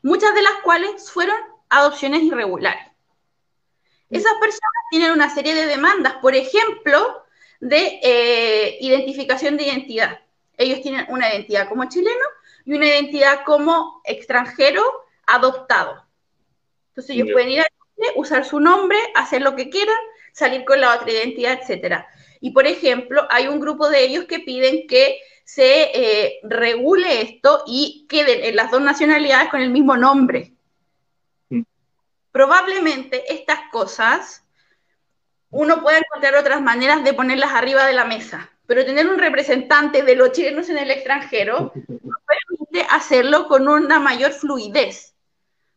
muchas 0.00 0.32
de 0.32 0.42
las 0.42 0.52
cuales 0.62 1.10
fueron 1.10 1.36
adopciones 1.68 2.22
irregulares. 2.22 2.86
Esas 4.10 4.34
personas 4.34 4.70
tienen 4.92 5.10
una 5.10 5.34
serie 5.34 5.56
de 5.56 5.66
demandas, 5.66 6.14
por 6.22 6.36
ejemplo, 6.36 7.24
de 7.58 7.98
eh, 8.04 8.78
identificación 8.80 9.56
de 9.56 9.64
identidad. 9.64 10.20
Ellos 10.56 10.82
tienen 10.82 11.04
una 11.08 11.34
identidad 11.34 11.68
como 11.68 11.88
chileno 11.88 12.26
y 12.64 12.74
una 12.74 12.86
identidad 12.86 13.40
como 13.44 14.02
extranjero 14.04 14.84
adoptado. 15.26 16.06
Entonces 16.90 17.16
ellos 17.16 17.30
pueden 17.32 17.48
ir 17.48 17.62
a 17.62 17.66
usar 18.14 18.44
su 18.44 18.60
nombre, 18.60 18.98
hacer 19.14 19.42
lo 19.42 19.56
que 19.56 19.70
quieran, 19.70 19.96
salir 20.32 20.64
con 20.64 20.80
la 20.80 20.94
otra 20.94 21.10
identidad, 21.10 21.58
etcétera. 21.60 22.06
Y 22.40 22.50
por 22.50 22.66
ejemplo, 22.66 23.26
hay 23.30 23.48
un 23.48 23.60
grupo 23.60 23.88
de 23.88 24.04
ellos 24.04 24.26
que 24.26 24.40
piden 24.40 24.86
que 24.86 25.18
se 25.44 25.90
eh, 25.94 26.40
regule 26.42 27.22
esto 27.22 27.62
y 27.66 28.06
queden 28.08 28.44
en 28.44 28.56
las 28.56 28.70
dos 28.70 28.82
nacionalidades 28.82 29.48
con 29.48 29.60
el 29.60 29.70
mismo 29.70 29.96
nombre. 29.96 30.52
Probablemente 32.32 33.32
estas 33.32 33.60
cosas 33.72 34.44
uno 35.50 35.80
puede 35.80 35.98
encontrar 35.98 36.34
otras 36.34 36.60
maneras 36.60 37.02
de 37.02 37.14
ponerlas 37.14 37.52
arriba 37.52 37.86
de 37.86 37.94
la 37.94 38.04
mesa, 38.04 38.50
pero 38.66 38.84
tener 38.84 39.06
un 39.06 39.18
representante 39.18 40.02
de 40.02 40.16
los 40.16 40.32
chilenos 40.32 40.68
en 40.68 40.78
el 40.78 40.90
extranjero 40.90 41.72
permite 41.74 42.86
hacerlo 42.90 43.48
con 43.48 43.68
una 43.68 43.98
mayor 43.98 44.32
fluidez, 44.32 45.15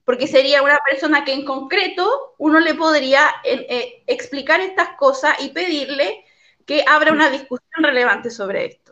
porque 0.10 0.26
sería 0.26 0.64
una 0.64 0.80
persona 0.90 1.24
que 1.24 1.34
en 1.34 1.46
concreto 1.46 2.34
uno 2.40 2.60
le 2.60 2.74
podría 2.74 3.28
eh, 3.44 4.02
explicar 4.08 4.60
estas 4.60 4.96
cosas 4.98 5.36
y 5.40 5.54
pedirle 5.54 6.24
que 6.66 6.84
abra 6.88 7.12
una 7.12 7.30
discusión 7.30 7.84
relevante 7.84 8.32
sobre 8.32 8.66
esto. 8.66 8.92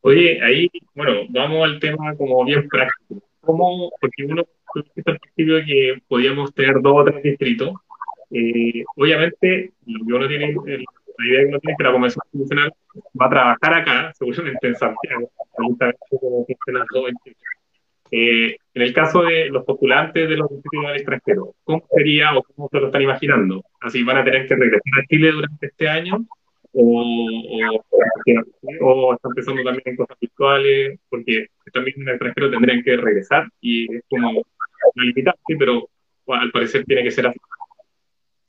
Oye, 0.00 0.42
ahí, 0.42 0.68
bueno, 0.96 1.26
vamos 1.28 1.64
al 1.64 1.78
tema 1.78 2.12
como 2.16 2.44
bien 2.44 2.66
práctico. 2.68 3.22
¿Cómo, 3.40 3.92
porque 4.00 4.24
uno 4.24 4.42
principio 5.04 5.64
que 5.64 6.02
podíamos 6.08 6.52
tener 6.52 6.82
dos 6.82 6.94
o 6.96 7.04
tres 7.04 7.22
distritos. 7.22 7.74
Eh, 8.32 8.82
obviamente, 8.96 9.74
lo 9.86 10.04
que 10.04 10.12
uno 10.12 10.26
tiene, 10.26 10.56
la 10.56 11.24
idea 11.24 11.40
que 11.42 11.48
uno 11.50 11.60
tiene 11.60 11.72
es 11.72 11.78
que 11.78 11.84
la 11.84 11.92
Convención 11.92 12.20
Constitucional 12.32 12.74
va 13.22 13.26
a 13.26 13.30
trabajar 13.30 13.74
acá, 13.74 14.12
seguramente 14.18 14.66
en 14.66 14.74
Santiago, 14.74 15.30
como 15.52 15.76
eh, 18.10 18.56
en 18.74 18.82
el 18.82 18.92
caso 18.92 19.22
de 19.22 19.48
los 19.48 19.64
postulantes 19.64 20.28
de 20.28 20.36
los 20.36 20.48
distritos 20.50 20.86
del 20.86 20.96
extranjero, 20.96 21.54
¿cómo 21.64 21.84
sería 21.94 22.36
o 22.36 22.42
cómo 22.42 22.68
se 22.70 22.80
lo 22.80 22.86
están 22.86 23.02
imaginando? 23.02 23.64
¿Así 23.80 24.02
van 24.02 24.18
a 24.18 24.24
tener 24.24 24.46
que 24.46 24.54
regresar 24.54 24.92
a 25.02 25.06
Chile 25.08 25.32
durante 25.32 25.66
este 25.66 25.88
año? 25.88 26.26
o, 26.72 27.82
o, 28.80 29.14
están 29.14 29.32
pensando 29.34 29.62
también 29.62 29.82
en 29.84 29.96
cosas 29.96 30.16
virtuales, 30.20 30.98
porque 31.08 31.46
también 31.72 31.96
en 32.00 32.08
el 32.08 32.14
extranjero 32.14 32.50
tendrían 32.50 32.82
que 32.82 32.96
regresar 32.96 33.48
y 33.60 33.96
es 33.96 34.04
como 34.08 34.30
una 34.30 35.04
limitante, 35.04 35.56
pero 35.58 35.88
al 36.28 36.50
parecer 36.50 36.84
tiene 36.84 37.02
que 37.02 37.10
ser 37.10 37.26
así. 37.26 37.38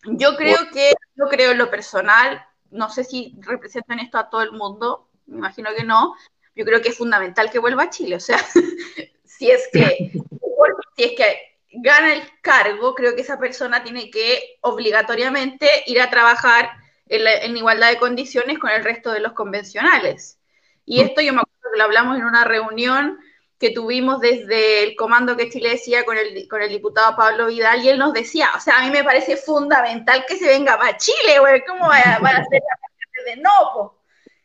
Yo 0.06 0.36
creo 0.36 0.58
que, 0.72 0.92
yo 1.16 1.26
creo 1.26 1.52
en 1.52 1.58
lo 1.58 1.70
personal, 1.70 2.42
no 2.72 2.90
sé 2.90 3.04
si 3.04 3.36
representan 3.42 4.00
esto 4.00 4.18
a 4.18 4.30
todo 4.30 4.42
el 4.42 4.52
mundo, 4.52 5.10
me 5.26 5.38
imagino 5.38 5.70
que 5.76 5.84
no, 5.84 6.16
yo 6.56 6.66
creo 6.66 6.82
que 6.82 6.90
es 6.90 6.98
fundamental 6.98 7.50
que 7.52 7.60
vuelva 7.60 7.84
a 7.84 7.90
Chile, 7.90 8.16
o 8.16 8.20
sea, 8.20 8.38
si 9.40 9.50
es 9.50 9.70
que, 9.72 10.12
si 10.98 11.04
es 11.04 11.12
que 11.14 11.58
gana 11.72 12.14
el 12.14 12.24
cargo, 12.42 12.94
creo 12.94 13.16
que 13.16 13.22
esa 13.22 13.40
persona 13.40 13.84
tiene 13.84 14.12
que 14.12 14.58
obligatoriamente 14.62 15.68
ir 15.86 16.02
a 16.02 16.10
trabajar 16.10 16.72
en, 17.08 17.56
igualdad 17.56 17.90
de 17.90 17.98
condiciones 17.98 18.60
con 18.60 18.70
el 18.70 18.84
resto 18.84 19.12
de 19.12 19.22
los 19.22 19.32
convencionales. 19.32 20.38
Y 20.86 21.02
mm. 21.02 21.06
esto 21.06 21.22
yo 21.22 21.34
me 21.34 21.40
acuerdo 21.40 21.72
que 21.72 21.78
lo 21.78 21.84
hablamos 21.86 22.18
en 22.18 22.26
una 22.26 22.44
reunión 22.44 23.18
que 23.58 23.72
tuvimos 23.72 24.20
desde 24.20 24.84
el 24.84 24.96
comando 24.96 25.38
que 25.38 25.50
Chile 25.50 25.70
decía 25.70 26.04
con 26.04 26.18
el, 26.18 26.48
con 26.50 26.62
el 26.62 26.70
diputado 26.70 27.16
Pablo 27.16 27.48
Vidal, 27.48 27.84
y 27.84 27.90
él 27.90 27.98
nos 27.98 28.14
decía, 28.14 28.50
o 28.56 28.60
sea, 28.60 28.80
a 28.80 28.84
mí 28.84 28.92
me 28.92 29.04
parece 29.04 29.38
fundamental 29.38 30.26
que 30.28 30.38
se 30.38 30.48
venga 30.48 30.78
para 30.78 30.98
Chile, 30.98 31.40
güey, 31.40 31.64
¿cómo 31.66 31.88
va 31.88 31.98
a, 31.98 32.16
a 32.16 32.46
ser 32.46 32.62
de 33.26 33.38
no? 33.38 33.98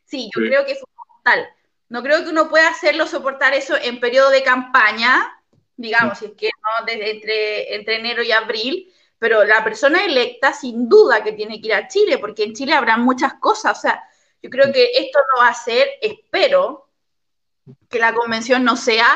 Sí, 0.05 0.29
yo 0.35 0.41
creo 0.41 0.65
que 0.65 0.73
es 0.73 0.79
fundamental. 0.79 1.54
No 1.95 2.03
creo 2.03 2.25
que 2.25 2.29
uno 2.29 2.49
pueda 2.49 2.67
hacerlo, 2.67 3.07
soportar 3.07 3.53
eso 3.53 3.77
en 3.81 4.01
periodo 4.01 4.29
de 4.29 4.43
campaña, 4.43 5.33
digamos, 5.77 6.19
si 6.19 6.25
es 6.25 6.31
que 6.33 6.49
no, 6.49 6.85
desde 6.85 7.11
entre, 7.11 7.73
entre 7.73 7.95
enero 7.95 8.21
y 8.21 8.33
abril, 8.33 8.93
pero 9.17 9.45
la 9.45 9.63
persona 9.63 10.03
electa 10.03 10.51
sin 10.51 10.89
duda 10.89 11.23
que 11.23 11.31
tiene 11.31 11.61
que 11.61 11.67
ir 11.67 11.73
a 11.73 11.87
Chile, 11.87 12.17
porque 12.17 12.43
en 12.43 12.53
Chile 12.53 12.73
habrá 12.73 12.97
muchas 12.97 13.35
cosas. 13.35 13.77
O 13.77 13.81
sea, 13.81 14.03
yo 14.41 14.49
creo 14.49 14.73
que 14.73 14.91
esto 14.93 15.19
no 15.33 15.43
va 15.43 15.47
a 15.47 15.53
ser, 15.53 15.87
espero, 16.01 16.89
que 17.89 17.99
la 17.99 18.13
convención 18.13 18.65
no 18.65 18.75
sea 18.75 19.07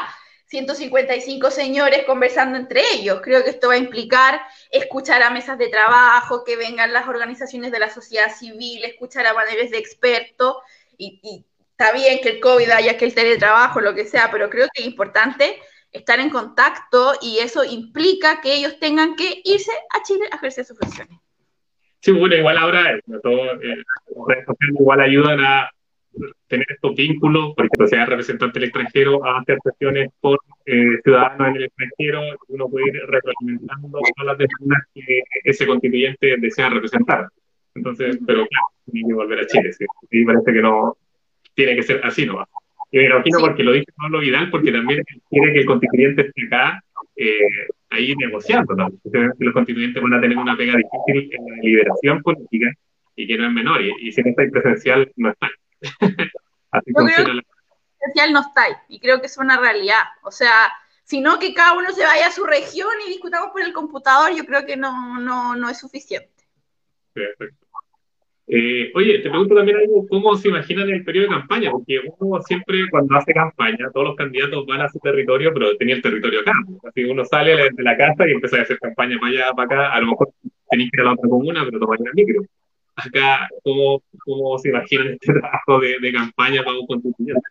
155 0.45 1.51
señores 1.51 2.05
conversando 2.05 2.57
entre 2.57 2.81
ellos. 2.93 3.19
Creo 3.21 3.43
que 3.43 3.49
esto 3.49 3.67
va 3.67 3.73
a 3.73 3.77
implicar 3.77 4.39
escuchar 4.71 5.21
a 5.21 5.31
mesas 5.31 5.57
de 5.57 5.67
trabajo, 5.67 6.45
que 6.45 6.55
vengan 6.55 6.93
las 6.93 7.09
organizaciones 7.09 7.73
de 7.73 7.79
la 7.79 7.89
sociedad 7.89 8.33
civil, 8.33 8.85
escuchar 8.85 9.27
a 9.27 9.33
paneles 9.33 9.69
de 9.69 9.79
expertos, 9.79 10.55
y, 10.97 11.19
y 11.21 11.45
está 11.79 11.93
bien 11.93 12.19
que 12.21 12.29
el 12.29 12.39
COVID 12.41 12.69
haya 12.71 12.97
que 12.97 13.05
el 13.05 13.15
teletrabajo, 13.15 13.79
lo 13.79 13.95
que 13.95 14.03
sea, 14.03 14.29
pero 14.29 14.49
creo 14.49 14.67
que 14.73 14.81
es 14.81 14.87
importante 14.87 15.55
estar 15.93 16.19
en 16.19 16.29
contacto 16.29 17.13
y 17.21 17.39
eso 17.39 17.63
implica 17.63 18.41
que 18.41 18.53
ellos 18.53 18.77
tengan 18.79 19.15
que 19.15 19.41
irse 19.45 19.71
a 19.97 20.03
Chile 20.03 20.25
a 20.29 20.35
ejercer 20.35 20.65
sus 20.65 20.77
funciones. 20.77 21.17
Sí, 22.01 22.11
bueno, 22.11 22.35
igual 22.35 22.57
ahora 22.57 22.95
eh, 22.95 23.01
todo, 23.23 23.53
eh, 23.61 23.77
las 23.77 24.27
redes 24.27 24.45
sociales 24.45 24.75
igual 24.77 24.99
ayudan 24.99 25.39
a 25.39 25.69
tener 26.47 26.65
estos 26.69 26.95
vínculos, 26.95 27.53
porque 27.55 27.69
ejemplo, 27.71 27.87
sea 27.87 28.05
representante 28.05 28.59
del 28.59 28.67
extranjero 28.67 29.25
a 29.25 29.39
hacer 29.39 29.57
sesiones 29.63 30.09
por 30.19 30.37
eh, 30.65 30.99
ciudadanos 31.01 31.47
en 31.47 31.55
el 31.55 31.63
extranjero, 31.63 32.21
uno 32.49 32.67
puede 32.67 32.87
ir 32.87 33.01
retroalimentando 33.07 33.87
todas 33.89 34.25
las 34.25 34.35
personas 34.35 34.83
que 34.93 35.21
ese 35.45 35.65
constituyente 35.65 36.35
desea 36.39 36.69
representar. 36.69 37.29
Entonces, 37.73 38.19
pero 38.25 38.45
claro, 38.47 38.65
tiene 38.91 39.07
que 39.07 39.13
volver 39.13 39.39
a 39.39 39.47
Chile, 39.47 39.71
sí. 39.71 39.85
Y 40.11 40.25
parece 40.25 40.51
que 40.51 40.61
no, 40.61 40.97
tiene 41.59 41.75
que 41.75 41.83
ser 41.83 41.99
así, 42.05 42.25
¿no? 42.25 42.37
va. 42.37 42.47
Y 42.89 42.97
me 42.97 43.05
imagino 43.05 43.39
porque 43.39 43.63
lo 43.63 43.73
dice 43.73 43.91
Pablo 43.97 44.19
Vidal, 44.19 44.49
porque 44.49 44.71
también 44.71 45.03
quiere 45.29 45.53
que 45.53 45.59
el 45.59 45.65
constituyente 45.65 46.27
esté 46.27 46.45
acá 46.47 46.83
eh, 47.17 47.67
ahí 47.89 48.15
negociando. 48.15 48.73
Los 49.37 49.53
constituyentes 49.53 50.01
van 50.01 50.13
a 50.13 50.21
tener 50.21 50.37
una 50.37 50.55
pega 50.55 50.75
difícil 50.77 51.29
en 51.33 51.45
la 51.45 51.61
liberación 51.61 52.21
política 52.23 52.71
y 53.15 53.27
que 53.27 53.37
no 53.37 53.47
es 53.47 53.51
menor. 53.51 53.81
Y, 53.81 53.91
y 54.07 54.11
si 54.11 54.21
no 54.21 54.29
está 54.29 54.41
ahí 54.41 54.49
presencial, 54.49 55.11
no 55.17 55.29
está. 55.29 55.49
Así 56.71 56.91
la... 56.95 57.43
presencial 57.99 58.33
no 58.33 58.39
está 58.39 58.63
ahí. 58.63 58.73
Y 58.87 58.99
creo 58.99 59.19
que 59.19 59.27
es 59.27 59.37
una 59.37 59.59
realidad. 59.59 60.03
O 60.23 60.31
sea, 60.31 60.71
sino 61.03 61.39
que 61.39 61.53
cada 61.53 61.73
uno 61.73 61.91
se 61.91 62.05
vaya 62.05 62.27
a 62.27 62.31
su 62.31 62.45
región 62.45 62.89
y 63.05 63.09
discutamos 63.09 63.51
por 63.51 63.61
el 63.61 63.73
computador, 63.73 64.31
yo 64.33 64.45
creo 64.45 64.65
que 64.65 64.77
no, 64.77 65.19
no, 65.19 65.55
no 65.55 65.69
es 65.69 65.77
suficiente. 65.77 66.47
Perfecto. 67.13 67.67
Eh, 68.51 68.91
oye, 68.95 69.19
te 69.19 69.29
pregunto 69.29 69.53
también 69.53 69.77
algo, 69.77 70.07
¿cómo 70.07 70.35
se 70.35 70.47
imaginan 70.47 70.89
el 70.89 71.03
periodo 71.03 71.27
de 71.27 71.35
campaña? 71.35 71.69
Porque 71.69 71.99
uno 72.17 72.41
siempre 72.41 72.79
cuando 72.89 73.15
hace 73.15 73.31
campaña, 73.31 73.91
todos 73.93 74.07
los 74.07 74.15
candidatos 74.15 74.65
van 74.65 74.81
a 74.81 74.89
su 74.89 74.97
territorio, 74.97 75.53
pero 75.53 75.77
tenía 75.77 75.95
el 75.95 76.01
territorio 76.01 76.39
acá. 76.41 76.53
Así 76.87 77.03
uno 77.03 77.23
sale 77.25 77.55
de 77.55 77.83
la 77.83 77.95
casa 77.95 78.27
y 78.27 78.31
empieza 78.31 78.57
a 78.57 78.61
hacer 78.63 78.79
campaña 78.79 79.19
para 79.19 79.31
allá, 79.31 79.53
para 79.53 79.65
acá, 79.65 79.93
a 79.93 80.01
lo 80.01 80.07
mejor 80.07 80.33
tenéis 80.67 80.89
que 80.89 80.97
ir 80.97 81.01
a 81.01 81.03
la 81.05 81.13
otra 81.13 81.29
comuna, 81.29 81.63
pero 81.63 81.79
tomáis 81.79 82.01
el 82.01 82.13
micro. 82.15 82.41
Acá, 82.95 83.47
¿cómo, 83.63 84.01
¿cómo, 84.25 84.57
se 84.57 84.69
imaginan 84.69 85.09
este 85.09 85.31
trabajo 85.31 85.79
de, 85.79 85.99
de 85.99 86.11
campaña 86.11 86.63
para 86.63 86.79
un 86.79 86.87
constituyente? 86.87 87.47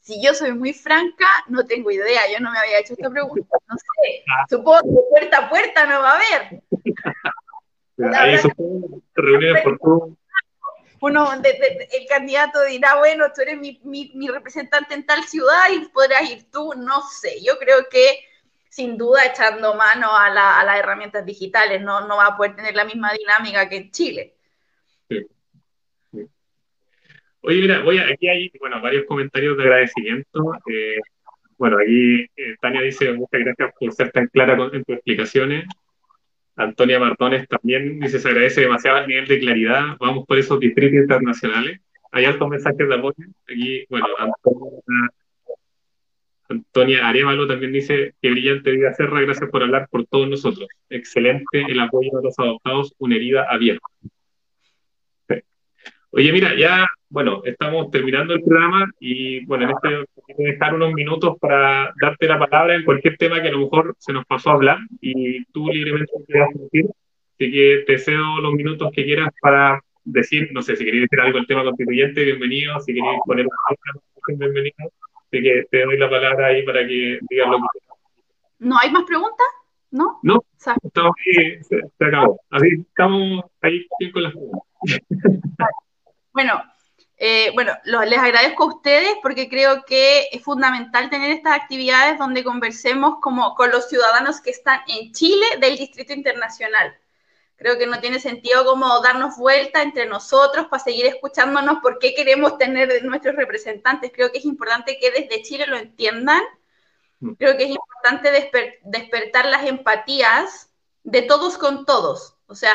Si 0.00 0.20
yo 0.24 0.32
soy 0.32 0.54
muy 0.54 0.72
franca, 0.72 1.26
no 1.48 1.66
tengo 1.66 1.90
idea, 1.90 2.22
yo 2.32 2.42
no 2.42 2.50
me 2.50 2.58
había 2.58 2.80
hecho 2.80 2.94
esta 2.94 3.10
pregunta, 3.10 3.56
no 3.68 3.76
sé. 3.76 4.24
Ah. 4.26 4.46
Supongo 4.48 4.80
que 4.80 5.10
puerta 5.10 5.38
a 5.44 5.50
puerta 5.50 5.86
no 5.86 6.00
va 6.00 6.12
a 6.12 6.16
haber. 6.16 6.62
Ahí 8.16 8.38
supongo 8.38 9.02
reuniones 9.14 9.62
por 9.62 9.78
uno, 11.02 11.28
el 11.34 12.06
candidato 12.08 12.62
dirá, 12.64 12.96
bueno, 12.96 13.26
tú 13.34 13.42
eres 13.42 13.58
mi, 13.58 13.80
mi, 13.82 14.28
representante 14.28 14.94
en 14.94 15.04
tal 15.04 15.24
ciudad 15.24 15.64
y 15.72 15.88
podrás 15.88 16.30
ir 16.30 16.48
tú, 16.50 16.74
no 16.76 17.02
sé, 17.02 17.42
yo 17.44 17.58
creo 17.58 17.88
que 17.90 18.20
sin 18.68 18.96
duda 18.96 19.26
echando 19.26 19.74
mano 19.74 20.16
a, 20.16 20.30
la, 20.30 20.60
a 20.60 20.64
las 20.64 20.78
herramientas 20.78 21.26
digitales, 21.26 21.82
no, 21.82 22.06
no 22.06 22.18
va 22.18 22.26
a 22.26 22.36
poder 22.36 22.54
tener 22.54 22.76
la 22.76 22.84
misma 22.84 23.12
dinámica 23.12 23.68
que 23.68 23.76
en 23.76 23.90
Chile. 23.90 24.34
Oye, 27.40 27.60
mira, 27.60 27.82
voy 27.82 27.98
a, 27.98 28.06
aquí 28.06 28.28
hay 28.28 28.52
bueno, 28.60 28.80
varios 28.80 29.04
comentarios 29.06 29.56
de 29.56 29.64
agradecimiento. 29.64 30.52
Eh, 30.70 31.00
bueno, 31.58 31.78
aquí 31.78 32.22
eh, 32.36 32.56
Tania 32.60 32.80
dice, 32.80 33.12
muchas 33.12 33.40
gracias 33.40 33.72
por 33.78 33.92
ser 33.92 34.12
tan 34.12 34.28
clara 34.28 34.56
con, 34.56 34.72
en 34.72 34.84
tus 34.84 34.94
explicaciones. 34.94 35.64
Antonia 36.56 36.98
Martones 36.98 37.48
también 37.48 37.98
dice, 38.00 38.18
se 38.18 38.28
agradece 38.28 38.62
demasiado 38.62 38.98
el 38.98 39.08
nivel 39.08 39.26
de 39.26 39.40
claridad, 39.40 39.96
vamos 39.98 40.26
por 40.26 40.38
esos 40.38 40.60
distritos 40.60 41.00
internacionales. 41.00 41.80
Hay 42.10 42.26
altos 42.26 42.48
mensajes 42.48 42.88
de 42.88 42.94
apoyo. 42.94 43.24
Aquí, 43.48 43.86
bueno, 43.88 44.06
Antonia, 44.18 45.10
Antonia 46.48 47.08
Arevalo 47.08 47.46
también 47.46 47.72
dice, 47.72 48.14
qué 48.20 48.30
brillante 48.30 48.70
vida 48.70 48.92
Serra, 48.92 49.22
gracias 49.22 49.48
por 49.50 49.62
hablar 49.62 49.88
por 49.90 50.06
todos 50.06 50.28
nosotros. 50.28 50.68
Excelente 50.90 51.64
el 51.68 51.80
apoyo 51.80 52.10
de 52.12 52.22
los 52.22 52.38
adoptados, 52.38 52.94
una 52.98 53.16
herida 53.16 53.46
abierta. 53.48 53.86
Oye, 56.10 56.30
mira, 56.30 56.54
ya, 56.54 56.86
bueno, 57.12 57.42
estamos 57.44 57.90
terminando 57.90 58.32
el 58.32 58.42
programa 58.42 58.90
y, 58.98 59.44
bueno, 59.44 59.64
en 59.64 59.70
este 59.72 60.10
quiero 60.24 60.50
dejar 60.50 60.74
unos 60.74 60.94
minutos 60.94 61.36
para 61.38 61.92
darte 62.00 62.26
la 62.26 62.38
palabra 62.38 62.74
en 62.74 62.86
cualquier 62.86 63.18
tema 63.18 63.42
que 63.42 63.48
a 63.48 63.52
lo 63.52 63.58
mejor 63.58 63.94
se 63.98 64.14
nos 64.14 64.24
pasó 64.24 64.48
a 64.48 64.54
hablar 64.54 64.78
y 65.02 65.44
tú 65.52 65.68
libremente 65.68 66.10
quieras 66.26 66.48
decir. 66.54 66.86
Así 67.34 67.52
que 67.52 67.84
te 67.86 67.98
cedo 67.98 68.40
los 68.40 68.54
minutos 68.54 68.90
que 68.94 69.04
quieras 69.04 69.28
para 69.42 69.78
decir, 70.04 70.48
no 70.54 70.62
sé, 70.62 70.74
si 70.74 70.86
queréis 70.86 71.02
decir 71.02 71.20
algo 71.20 71.36
del 71.36 71.46
tema 71.46 71.64
constituyente, 71.64 72.24
bienvenido, 72.24 72.80
si 72.80 72.94
queréis 72.94 73.20
poner 73.26 73.46
una 73.46 74.38
bienvenido. 74.38 74.90
Así 75.14 75.42
que 75.42 75.66
te 75.70 75.84
doy 75.84 75.98
la 75.98 76.08
palabra 76.08 76.46
ahí 76.46 76.62
para 76.64 76.80
que 76.80 77.18
digas 77.28 77.48
lo 77.50 77.58
que 77.58 77.66
quieras. 77.72 77.98
¿No 78.58 78.78
hay 78.80 78.90
más 78.90 79.04
preguntas? 79.04 79.46
¿No? 79.90 80.18
No, 80.22 80.42
estamos 80.82 81.12
ahí, 81.26 81.62
se, 81.62 81.78
se, 81.98 82.04
acabó. 82.06 82.40
Así 82.48 82.68
estamos 82.88 83.44
ahí 83.60 83.86
con 84.14 84.22
las 84.22 84.32
preguntas. 84.32 84.62
Bueno, 86.32 86.62
eh, 87.24 87.52
bueno, 87.54 87.72
les 87.84 88.18
agradezco 88.18 88.64
a 88.64 88.74
ustedes 88.74 89.14
porque 89.22 89.48
creo 89.48 89.84
que 89.84 90.26
es 90.32 90.42
fundamental 90.42 91.08
tener 91.08 91.30
estas 91.30 91.54
actividades 91.54 92.18
donde 92.18 92.42
conversemos 92.42 93.20
como 93.22 93.54
con 93.54 93.70
los 93.70 93.88
ciudadanos 93.88 94.40
que 94.40 94.50
están 94.50 94.80
en 94.88 95.12
Chile 95.12 95.46
del 95.60 95.78
Distrito 95.78 96.12
Internacional. 96.12 96.98
Creo 97.54 97.78
que 97.78 97.86
no 97.86 98.00
tiene 98.00 98.18
sentido 98.18 98.64
como 98.64 98.98
darnos 99.02 99.36
vuelta 99.36 99.82
entre 99.82 100.06
nosotros 100.06 100.66
para 100.66 100.82
seguir 100.82 101.06
escuchándonos 101.06 101.78
por 101.78 102.00
qué 102.00 102.12
queremos 102.12 102.58
tener 102.58 103.04
nuestros 103.04 103.36
representantes. 103.36 104.10
Creo 104.12 104.32
que 104.32 104.38
es 104.38 104.44
importante 104.44 104.98
que 104.98 105.12
desde 105.12 105.42
Chile 105.42 105.68
lo 105.68 105.76
entiendan. 105.76 106.42
Mm. 107.20 107.34
Creo 107.34 107.56
que 107.56 107.62
es 107.66 107.70
importante 107.70 108.32
despertar 108.82 109.46
las 109.46 109.64
empatías 109.64 110.72
de 111.04 111.22
todos 111.22 111.56
con 111.56 111.86
todos. 111.86 112.34
O 112.48 112.56
sea, 112.56 112.72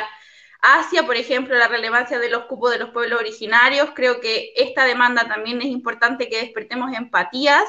hacia, 0.61 1.05
por 1.05 1.15
ejemplo, 1.15 1.55
la 1.55 1.67
relevancia 1.67 2.19
de 2.19 2.29
los 2.29 2.45
cupos 2.45 2.71
de 2.71 2.79
los 2.79 2.89
pueblos 2.89 3.19
originarios. 3.19 3.91
Creo 3.93 4.19
que 4.19 4.53
esta 4.55 4.85
demanda 4.85 5.27
también 5.27 5.61
es 5.61 5.67
importante 5.67 6.29
que 6.29 6.41
despertemos 6.41 6.95
empatías, 6.95 7.65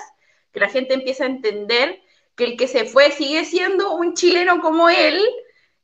que 0.53 0.61
la 0.61 0.69
gente 0.69 0.95
empiece 0.95 1.23
a 1.23 1.27
entender 1.27 2.01
que 2.35 2.45
el 2.45 2.57
que 2.57 2.69
se 2.69 2.85
fue 2.85 3.11
sigue 3.11 3.45
siendo 3.45 3.95
un 3.95 4.15
chileno 4.15 4.61
como 4.61 4.89
él, 4.89 5.21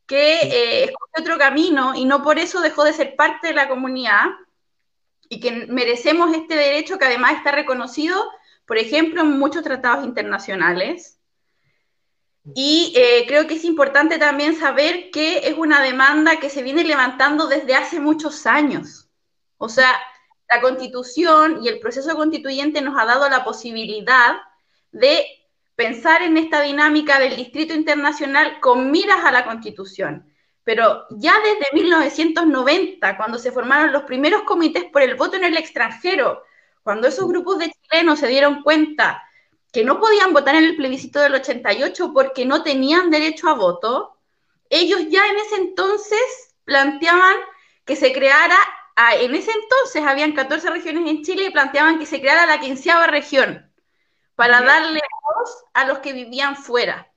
que 0.07 0.34
eh, 0.42 0.84
escoge 0.84 1.20
otro 1.20 1.38
camino 1.38 1.94
y 1.94 2.05
no 2.05 2.22
por 2.22 2.38
eso 2.38 2.61
dejó 2.61 2.84
de 2.84 2.92
ser 2.92 3.16
parte 3.16 3.48
de 3.48 3.55
la 3.55 3.68
comunidad 3.68 4.26
y 5.28 5.40
que 5.40 5.66
merecemos 5.66 6.34
este 6.34 6.55
derecho 6.55 6.98
que 6.98 7.07
además 7.07 7.32
está 7.34 7.50
reconocido, 7.52 8.22
por 8.66 8.78
ejemplo, 8.78 9.22
en 9.22 9.38
muchos 9.38 9.64
tratados 9.64 10.05
internacionales. 10.05 11.18
Y 12.53 12.92
eh, 12.95 13.24
creo 13.26 13.47
que 13.47 13.55
es 13.55 13.64
importante 13.64 14.18
también 14.18 14.55
saber 14.57 15.11
que 15.11 15.49
es 15.49 15.57
una 15.57 15.80
demanda 15.80 16.38
que 16.40 16.51
se 16.51 16.62
viene 16.62 16.84
levantando 16.84 17.47
desde 17.47 17.74
hace 17.74 18.01
muchos 18.01 18.47
años. 18.47 19.09
O 19.57 19.68
sea, 19.70 19.90
la 20.53 20.61
constitución 20.61 21.61
y 21.62 21.68
el 21.68 21.80
proceso 21.80 22.14
constituyente 22.14 22.82
nos 22.82 23.01
ha 23.01 23.07
dado 23.07 23.28
la 23.30 23.45
posibilidad 23.45 24.36
de 24.92 25.24
pensar 25.74 26.22
en 26.22 26.36
esta 26.36 26.61
dinámica 26.61 27.18
del 27.18 27.36
distrito 27.36 27.72
internacional 27.72 28.61
con 28.61 28.90
miras 28.90 29.24
a 29.24 29.32
la 29.32 29.45
constitución. 29.45 30.30
Pero 30.64 31.07
ya 31.11 31.34
desde 31.40 31.74
1990, 31.74 33.16
cuando 33.16 33.38
se 33.38 33.53
formaron 33.53 33.92
los 33.92 34.05
primeros 34.05 34.42
comités 34.42 34.84
por 34.84 35.03
el 35.03 35.14
voto 35.14 35.36
en 35.36 35.45
el 35.45 35.57
extranjero, 35.57 36.42
cuando 36.82 37.09
esos 37.09 37.26
grupos 37.26 37.59
de 37.59 37.70
chilenos 37.70 38.18
se 38.18 38.28
dieron 38.28 38.62
cuenta 38.62 39.22
que 39.75 39.85
no 39.85 39.99
podían 39.99 40.33
votar 40.33 40.55
en 40.55 40.62
el 40.62 40.77
plebiscito 40.77 41.18
del 41.18 41.35
88 41.35 42.12
porque 42.14 42.47
no 42.47 42.62
tenían 42.62 43.11
derecho 43.11 43.49
a 43.49 43.55
voto, 43.55 44.16
ellos 44.70 45.01
ya 45.09 45.27
en 45.27 45.37
ese 45.37 45.57
entonces 45.57 46.55
planteaban 46.62 47.35
que 47.85 47.97
se 47.97 48.12
creara, 48.12 48.57
en 49.18 49.35
ese 49.35 49.51
entonces 49.51 50.05
habían 50.05 50.33
14 50.33 50.70
regiones 50.70 51.11
en 51.11 51.25
Chile 51.25 51.47
y 51.47 51.51
planteaban 51.51 51.99
que 51.99 52.07
se 52.07 52.20
creara 52.20 52.47
la 52.47 52.61
quinceava 52.61 53.09
región 53.09 53.68
para 54.37 54.62
darle 54.62 55.01
voz 55.35 55.64
a 55.72 55.85
los 55.87 55.99
que 55.99 56.12
vivían 56.12 56.55
fuera. 56.57 57.12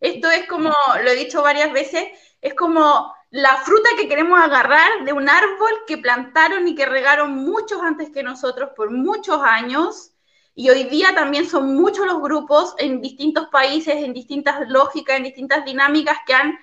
Esto 0.00 0.28
es 0.32 0.48
como, 0.48 0.74
lo 1.00 1.10
he 1.10 1.14
dicho 1.14 1.42
varias 1.42 1.72
veces, 1.72 2.08
es 2.40 2.54
como 2.54 3.14
la 3.30 3.56
fruta 3.58 3.90
que 3.96 4.08
queremos 4.08 4.40
agarrar 4.40 5.04
de 5.04 5.12
un 5.12 5.28
árbol 5.28 5.84
que 5.86 5.98
plantaron 5.98 6.66
y 6.66 6.74
que 6.74 6.86
regaron 6.86 7.36
muchos 7.36 7.80
antes 7.82 8.10
que 8.10 8.24
nosotros 8.24 8.70
por 8.74 8.90
muchos 8.90 9.40
años 9.42 10.12
y 10.58 10.70
hoy 10.70 10.84
día 10.84 11.14
también 11.14 11.46
son 11.46 11.74
muchos 11.74 12.06
los 12.06 12.22
grupos 12.22 12.74
en 12.78 13.02
distintos 13.02 13.48
países, 13.48 13.96
en 13.96 14.14
distintas 14.14 14.66
lógicas, 14.70 15.18
en 15.18 15.24
distintas 15.24 15.66
dinámicas 15.66 16.16
que 16.26 16.32
han 16.32 16.58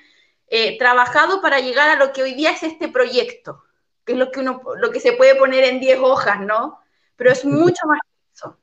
eh, 0.48 0.80
trabajado 0.80 1.42
para 1.42 1.60
llegar 1.60 1.90
a 1.90 2.04
lo 2.04 2.12
que 2.12 2.24
hoy 2.24 2.34
día 2.34 2.50
es 2.50 2.64
este 2.64 2.88
proyecto, 2.88 3.64
que 4.04 4.14
es 4.14 4.18
lo 4.18 4.32
que, 4.32 4.40
uno, 4.40 4.64
lo 4.78 4.90
que 4.90 5.00
se 5.00 5.14
puede 5.14 5.36
poner 5.36 5.64
en 5.66 5.80
10 5.80 6.00
hojas, 6.00 6.42
¿no? 6.42 6.80
Pero 7.16 7.32
es 7.32 7.46
mucho 7.46 7.86
más 7.86 8.00
que 8.02 8.34
eso. 8.34 8.58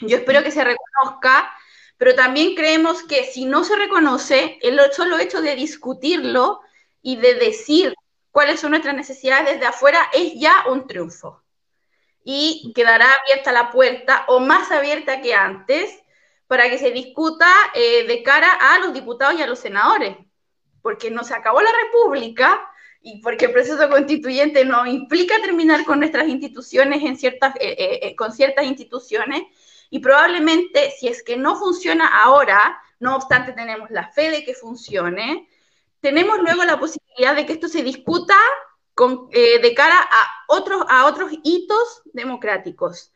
Yo 0.00 0.16
espero 0.16 0.42
que 0.42 0.50
se 0.50 0.64
reconozca, 0.64 1.52
pero 1.96 2.16
también 2.16 2.56
creemos 2.56 3.04
que 3.04 3.26
si 3.26 3.44
no 3.44 3.62
se 3.62 3.76
reconoce, 3.76 4.58
el 4.62 4.80
solo 4.92 5.20
hecho 5.20 5.40
de 5.40 5.54
discutirlo 5.54 6.60
y 7.02 7.16
de 7.16 7.34
decir 7.34 7.94
cuáles 8.32 8.58
son 8.58 8.72
nuestras 8.72 8.96
necesidades 8.96 9.54
desde 9.54 9.66
afuera 9.66 10.10
es 10.12 10.32
ya 10.34 10.64
un 10.68 10.88
triunfo 10.88 11.40
y 12.24 12.72
quedará 12.74 13.06
abierta 13.22 13.52
la 13.52 13.70
puerta 13.70 14.24
o 14.28 14.40
más 14.40 14.70
abierta 14.70 15.20
que 15.20 15.34
antes 15.34 16.02
para 16.46 16.68
que 16.68 16.78
se 16.78 16.90
discuta 16.90 17.46
eh, 17.74 18.06
de 18.06 18.22
cara 18.22 18.48
a 18.52 18.78
los 18.80 18.92
diputados 18.92 19.38
y 19.38 19.42
a 19.42 19.46
los 19.46 19.60
senadores, 19.60 20.16
porque 20.82 21.10
no 21.10 21.22
se 21.24 21.34
acabó 21.34 21.60
la 21.60 21.70
República 21.84 22.60
y 23.02 23.20
porque 23.22 23.46
el 23.46 23.52
proceso 23.52 23.88
constituyente 23.88 24.64
no 24.64 24.84
implica 24.86 25.40
terminar 25.40 25.84
con 25.84 26.00
nuestras 26.00 26.28
instituciones 26.28 27.02
en 27.02 27.16
eh, 27.24 27.50
eh, 27.60 28.16
con 28.16 28.32
ciertas 28.32 28.66
instituciones 28.66 29.44
y 29.90 30.00
probablemente 30.00 30.90
si 30.98 31.08
es 31.08 31.22
que 31.22 31.36
no 31.36 31.56
funciona 31.56 32.22
ahora, 32.22 32.80
no 32.98 33.16
obstante 33.16 33.52
tenemos 33.52 33.90
la 33.90 34.08
fe 34.08 34.30
de 34.30 34.44
que 34.44 34.54
funcione, 34.54 35.48
tenemos 36.00 36.38
luego 36.40 36.64
la 36.64 36.78
posibilidad 36.78 37.34
de 37.34 37.46
que 37.46 37.54
esto 37.54 37.68
se 37.68 37.82
discuta 37.82 38.36
eh, 39.32 39.60
de 39.60 39.74
cara 39.74 39.96
a 39.98 40.44
otros, 40.48 40.84
a 40.88 41.06
otros 41.06 41.32
hitos 41.42 42.02
democráticos. 42.12 43.12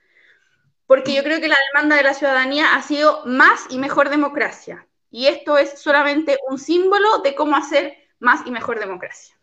Porque 0.87 1.15
yo 1.15 1.23
creo 1.23 1.41
que 1.41 1.49
la 1.49 1.57
demanda 1.73 1.97
de 1.97 2.03
la 2.03 2.15
ciudadanía 2.15 2.75
ha 2.75 2.83
sido 2.83 3.23
más 3.25 3.67
y 3.71 3.79
mejor 3.79 4.11
democracia. 4.11 4.87
Y 5.11 5.27
esto 5.27 5.59
es 5.59 5.81
solamente 5.81 6.37
un 6.51 6.59
símbolo 6.59 7.19
de 7.23 7.35
cómo 7.35 7.57
hacer 7.57 7.95
más 8.19 8.47
y 8.47 8.51
mejor 8.51 8.81
democracia. 8.81 9.35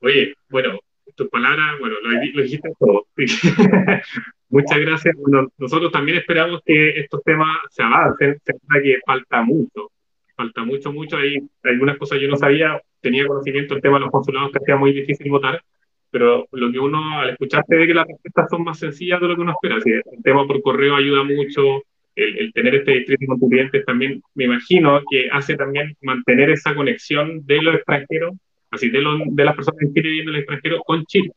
Oye, 0.00 0.34
bueno, 0.48 0.78
tus 1.14 1.28
palabras, 1.28 1.78
bueno, 1.80 1.96
lo, 2.02 2.42
dijiste 2.42 2.70
todo. 2.78 3.06
Muchas 4.50 4.78
gracias. 4.78 5.14
Bueno, 5.16 5.48
nosotros 5.58 5.90
también 5.90 6.18
esperamos 6.18 6.60
que 6.64 7.00
estos 7.00 7.22
temas 7.24 7.56
se 7.70 7.82
avancen. 7.82 8.40
Se 8.44 8.54
que 8.82 9.00
falta 9.04 9.42
mucho, 9.42 9.90
falta 10.38 10.64
mucho, 10.64 10.92
mucho. 10.92 11.16
Hay 11.16 11.38
algunas 11.64 11.98
cosas 11.98 12.20
yo 12.20 12.28
no 12.28 12.36
sabía 12.36 12.80
tenía 13.00 13.26
conocimiento 13.26 13.74
del 13.74 13.82
tema 13.82 13.98
de 13.98 14.04
los 14.04 14.10
consulados 14.10 14.52
que 14.52 14.58
hacía 14.58 14.76
muy 14.76 14.92
difícil 14.92 15.30
votar, 15.30 15.62
pero 16.10 16.46
lo 16.52 16.72
que 16.72 16.78
uno, 16.78 17.20
al 17.20 17.30
escucharte, 17.30 17.76
ve 17.76 17.86
que 17.86 17.94
las 17.94 18.06
respuestas 18.06 18.50
son 18.50 18.64
más 18.64 18.78
sencillas 18.78 19.20
de 19.20 19.28
lo 19.28 19.34
que 19.34 19.42
uno 19.42 19.52
espera. 19.52 19.76
Así, 19.76 19.90
el 19.90 20.22
tema 20.22 20.46
por 20.46 20.62
correo 20.62 20.96
ayuda 20.96 21.22
mucho, 21.22 21.82
el, 22.14 22.52
tener 22.52 22.76
este 22.76 22.92
distrito 22.92 23.26
con 23.26 23.48
clientes 23.48 23.84
también, 23.84 24.22
me 24.34 24.44
imagino 24.44 25.00
que 25.10 25.28
hace 25.30 25.56
también 25.56 25.96
mantener 26.02 26.50
esa 26.50 26.74
conexión 26.74 27.44
de 27.46 27.62
los 27.62 27.74
extranjeros, 27.76 28.34
así 28.70 28.90
de, 28.90 29.00
de 29.26 29.44
las 29.44 29.54
personas 29.54 29.80
que 29.80 29.92
quieren 29.92 30.10
viviendo 30.10 30.30
en 30.32 30.36
el 30.36 30.42
extranjero 30.42 30.82
con 30.84 31.04
Chile. 31.04 31.30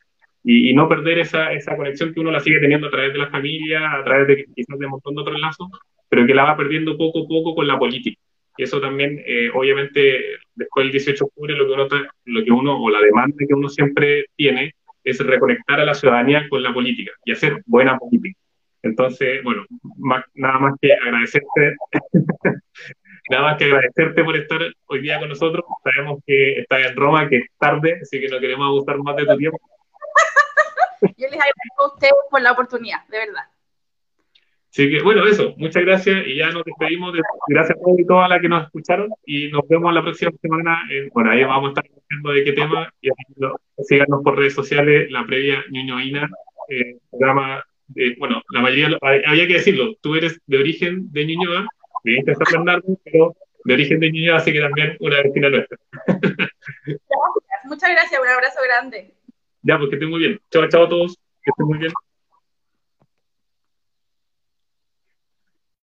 Y, 0.44 0.74
no 0.74 0.90
perder 0.90 1.20
esa, 1.20 1.54
esa 1.54 1.78
conexión 1.78 2.14
que 2.14 2.20
uno 2.20 2.32
la 2.32 2.40
sigue 2.40 2.60
teniendo 2.60 2.88
a 2.88 2.92
través 2.92 3.14
de 3.14 3.20
la 3.20 3.30
familia, 3.30 3.94
a 3.94 4.04
través 4.04 4.28
de 4.28 4.46
quizás 4.56 4.80
de 4.80 4.86
un 4.86 4.92
montón 4.92 5.14
de 5.14 5.22
otros 5.22 5.40
lazos, 5.40 5.68
pero 6.10 6.26
que 6.26 6.34
la 6.34 6.46
va 6.46 6.58
perdiendo 6.58 6.98
poco 6.98 7.26
a 7.26 7.28
poco 7.28 7.54
con 7.54 7.68
la 7.68 7.78
política. 7.78 8.20
Y 8.58 8.64
eso 8.64 8.82
también, 8.82 9.22
eh, 9.26 9.50
obviamente, 9.54 10.38
después 10.56 10.86
del 10.86 10.92
18 10.92 11.24
de 11.24 11.28
octubre, 11.28 11.56
lo 11.56 11.68
que, 11.68 11.74
uno, 11.74 11.88
lo 12.26 12.44
que 12.44 12.52
uno, 12.52 12.82
o 12.82 12.90
la 12.90 13.00
demanda 13.00 13.38
que 13.38 13.54
uno 13.54 13.70
siempre 13.70 14.26
tiene, 14.36 14.76
es 15.04 15.20
reconectar 15.20 15.80
a 15.80 15.86
la 15.86 15.94
ciudadanía 15.94 16.48
con 16.50 16.62
la 16.62 16.74
política 16.74 17.12
y 17.26 17.32
hacer 17.32 17.62
buena 17.66 17.98
política. 17.98 18.40
Entonces, 18.84 19.44
bueno, 19.44 19.64
nada 20.34 20.60
más 20.60 20.74
que 20.82 20.94
agradecerte, 20.94 21.76
nada 23.30 23.44
más 23.44 23.58
que 23.58 23.66
agradecerte 23.66 24.24
por 24.24 24.36
estar 24.36 24.60
hoy 24.88 25.02
día 25.02 25.20
con 25.20 25.30
nosotros. 25.30 25.64
Sabemos 25.84 26.20
que 26.26 26.60
estás 26.60 26.88
en 26.88 26.96
Roma, 26.96 27.30
que 27.30 27.38
es 27.38 27.46
tarde, 27.60 28.00
así 28.02 28.20
que 28.20 28.28
no 28.28 28.40
queremos 28.40 28.66
abusar 28.66 28.98
más 29.00 29.16
de 29.16 29.26
tu 29.26 29.38
tiempo. 29.38 29.60
Yo 31.02 31.28
les 31.28 31.34
agradezco 31.34 31.84
a 31.84 31.94
ustedes 31.94 32.14
por 32.30 32.42
la 32.42 32.52
oportunidad, 32.52 33.06
de 33.08 33.20
verdad. 33.20 33.44
Así 34.72 34.90
que, 34.90 35.02
bueno, 35.02 35.28
eso, 35.28 35.54
muchas 35.58 35.84
gracias 35.84 36.26
y 36.26 36.38
ya 36.38 36.50
nos 36.50 36.64
despedimos. 36.64 37.12
De, 37.12 37.20
gracias 37.50 37.78
a 37.78 37.82
todos 37.82 38.00
y 38.00 38.06
todas 38.06 38.30
las 38.30 38.40
que 38.40 38.48
nos 38.48 38.64
escucharon 38.64 39.10
y 39.26 39.50
nos 39.50 39.68
vemos 39.68 39.94
la 39.94 40.02
próxima 40.02 40.32
semana. 40.42 40.80
bueno, 41.14 41.32
ahí 41.32 41.44
vamos 41.44 41.66
a 41.66 41.70
estar 41.70 41.86
hablando 42.10 42.32
de 42.32 42.44
qué 42.46 42.54
tema 42.54 42.94
y 43.02 43.10
síganos 43.84 44.24
por 44.24 44.38
redes 44.38 44.54
sociales, 44.54 45.12
la 45.12 45.26
previa 45.26 45.62
Ñuñoína, 45.70 46.30
eh, 46.70 47.00
programa, 47.10 47.62
de, 47.88 48.16
bueno, 48.18 48.42
la 48.52 48.62
mayoría, 48.62 48.98
había 49.02 49.46
que 49.46 49.56
decirlo, 49.56 49.94
tú 50.02 50.16
eres 50.16 50.40
de 50.48 50.58
origen 50.58 51.12
de 51.12 51.26
Ñuñoa, 51.26 51.68
viniste 52.06 52.32
a 52.32 52.36
San 52.36 52.64
Bernardo, 52.64 52.98
pero 53.04 53.36
de 53.66 53.74
origen 53.74 54.00
de 54.00 54.10
Ñuñoa, 54.10 54.38
así 54.38 54.54
que 54.54 54.62
también 54.62 54.96
una 55.02 55.22
vecina 55.22 55.50
nuestra. 55.50 55.78
Gracias, 56.08 57.66
muchas 57.66 57.90
gracias, 57.90 58.22
un 58.22 58.28
abrazo 58.28 58.60
grande. 58.64 59.14
Ya, 59.64 59.78
pues 59.78 59.90
que 59.90 59.96
estén 59.98 60.10
muy 60.10 60.20
bien. 60.20 60.40
Chao, 60.50 60.68
chao 60.70 60.86
a 60.86 60.90
todos, 60.90 61.18
que 61.44 61.52
estén 61.52 61.68
muy 61.68 61.78
bien. 61.78 61.92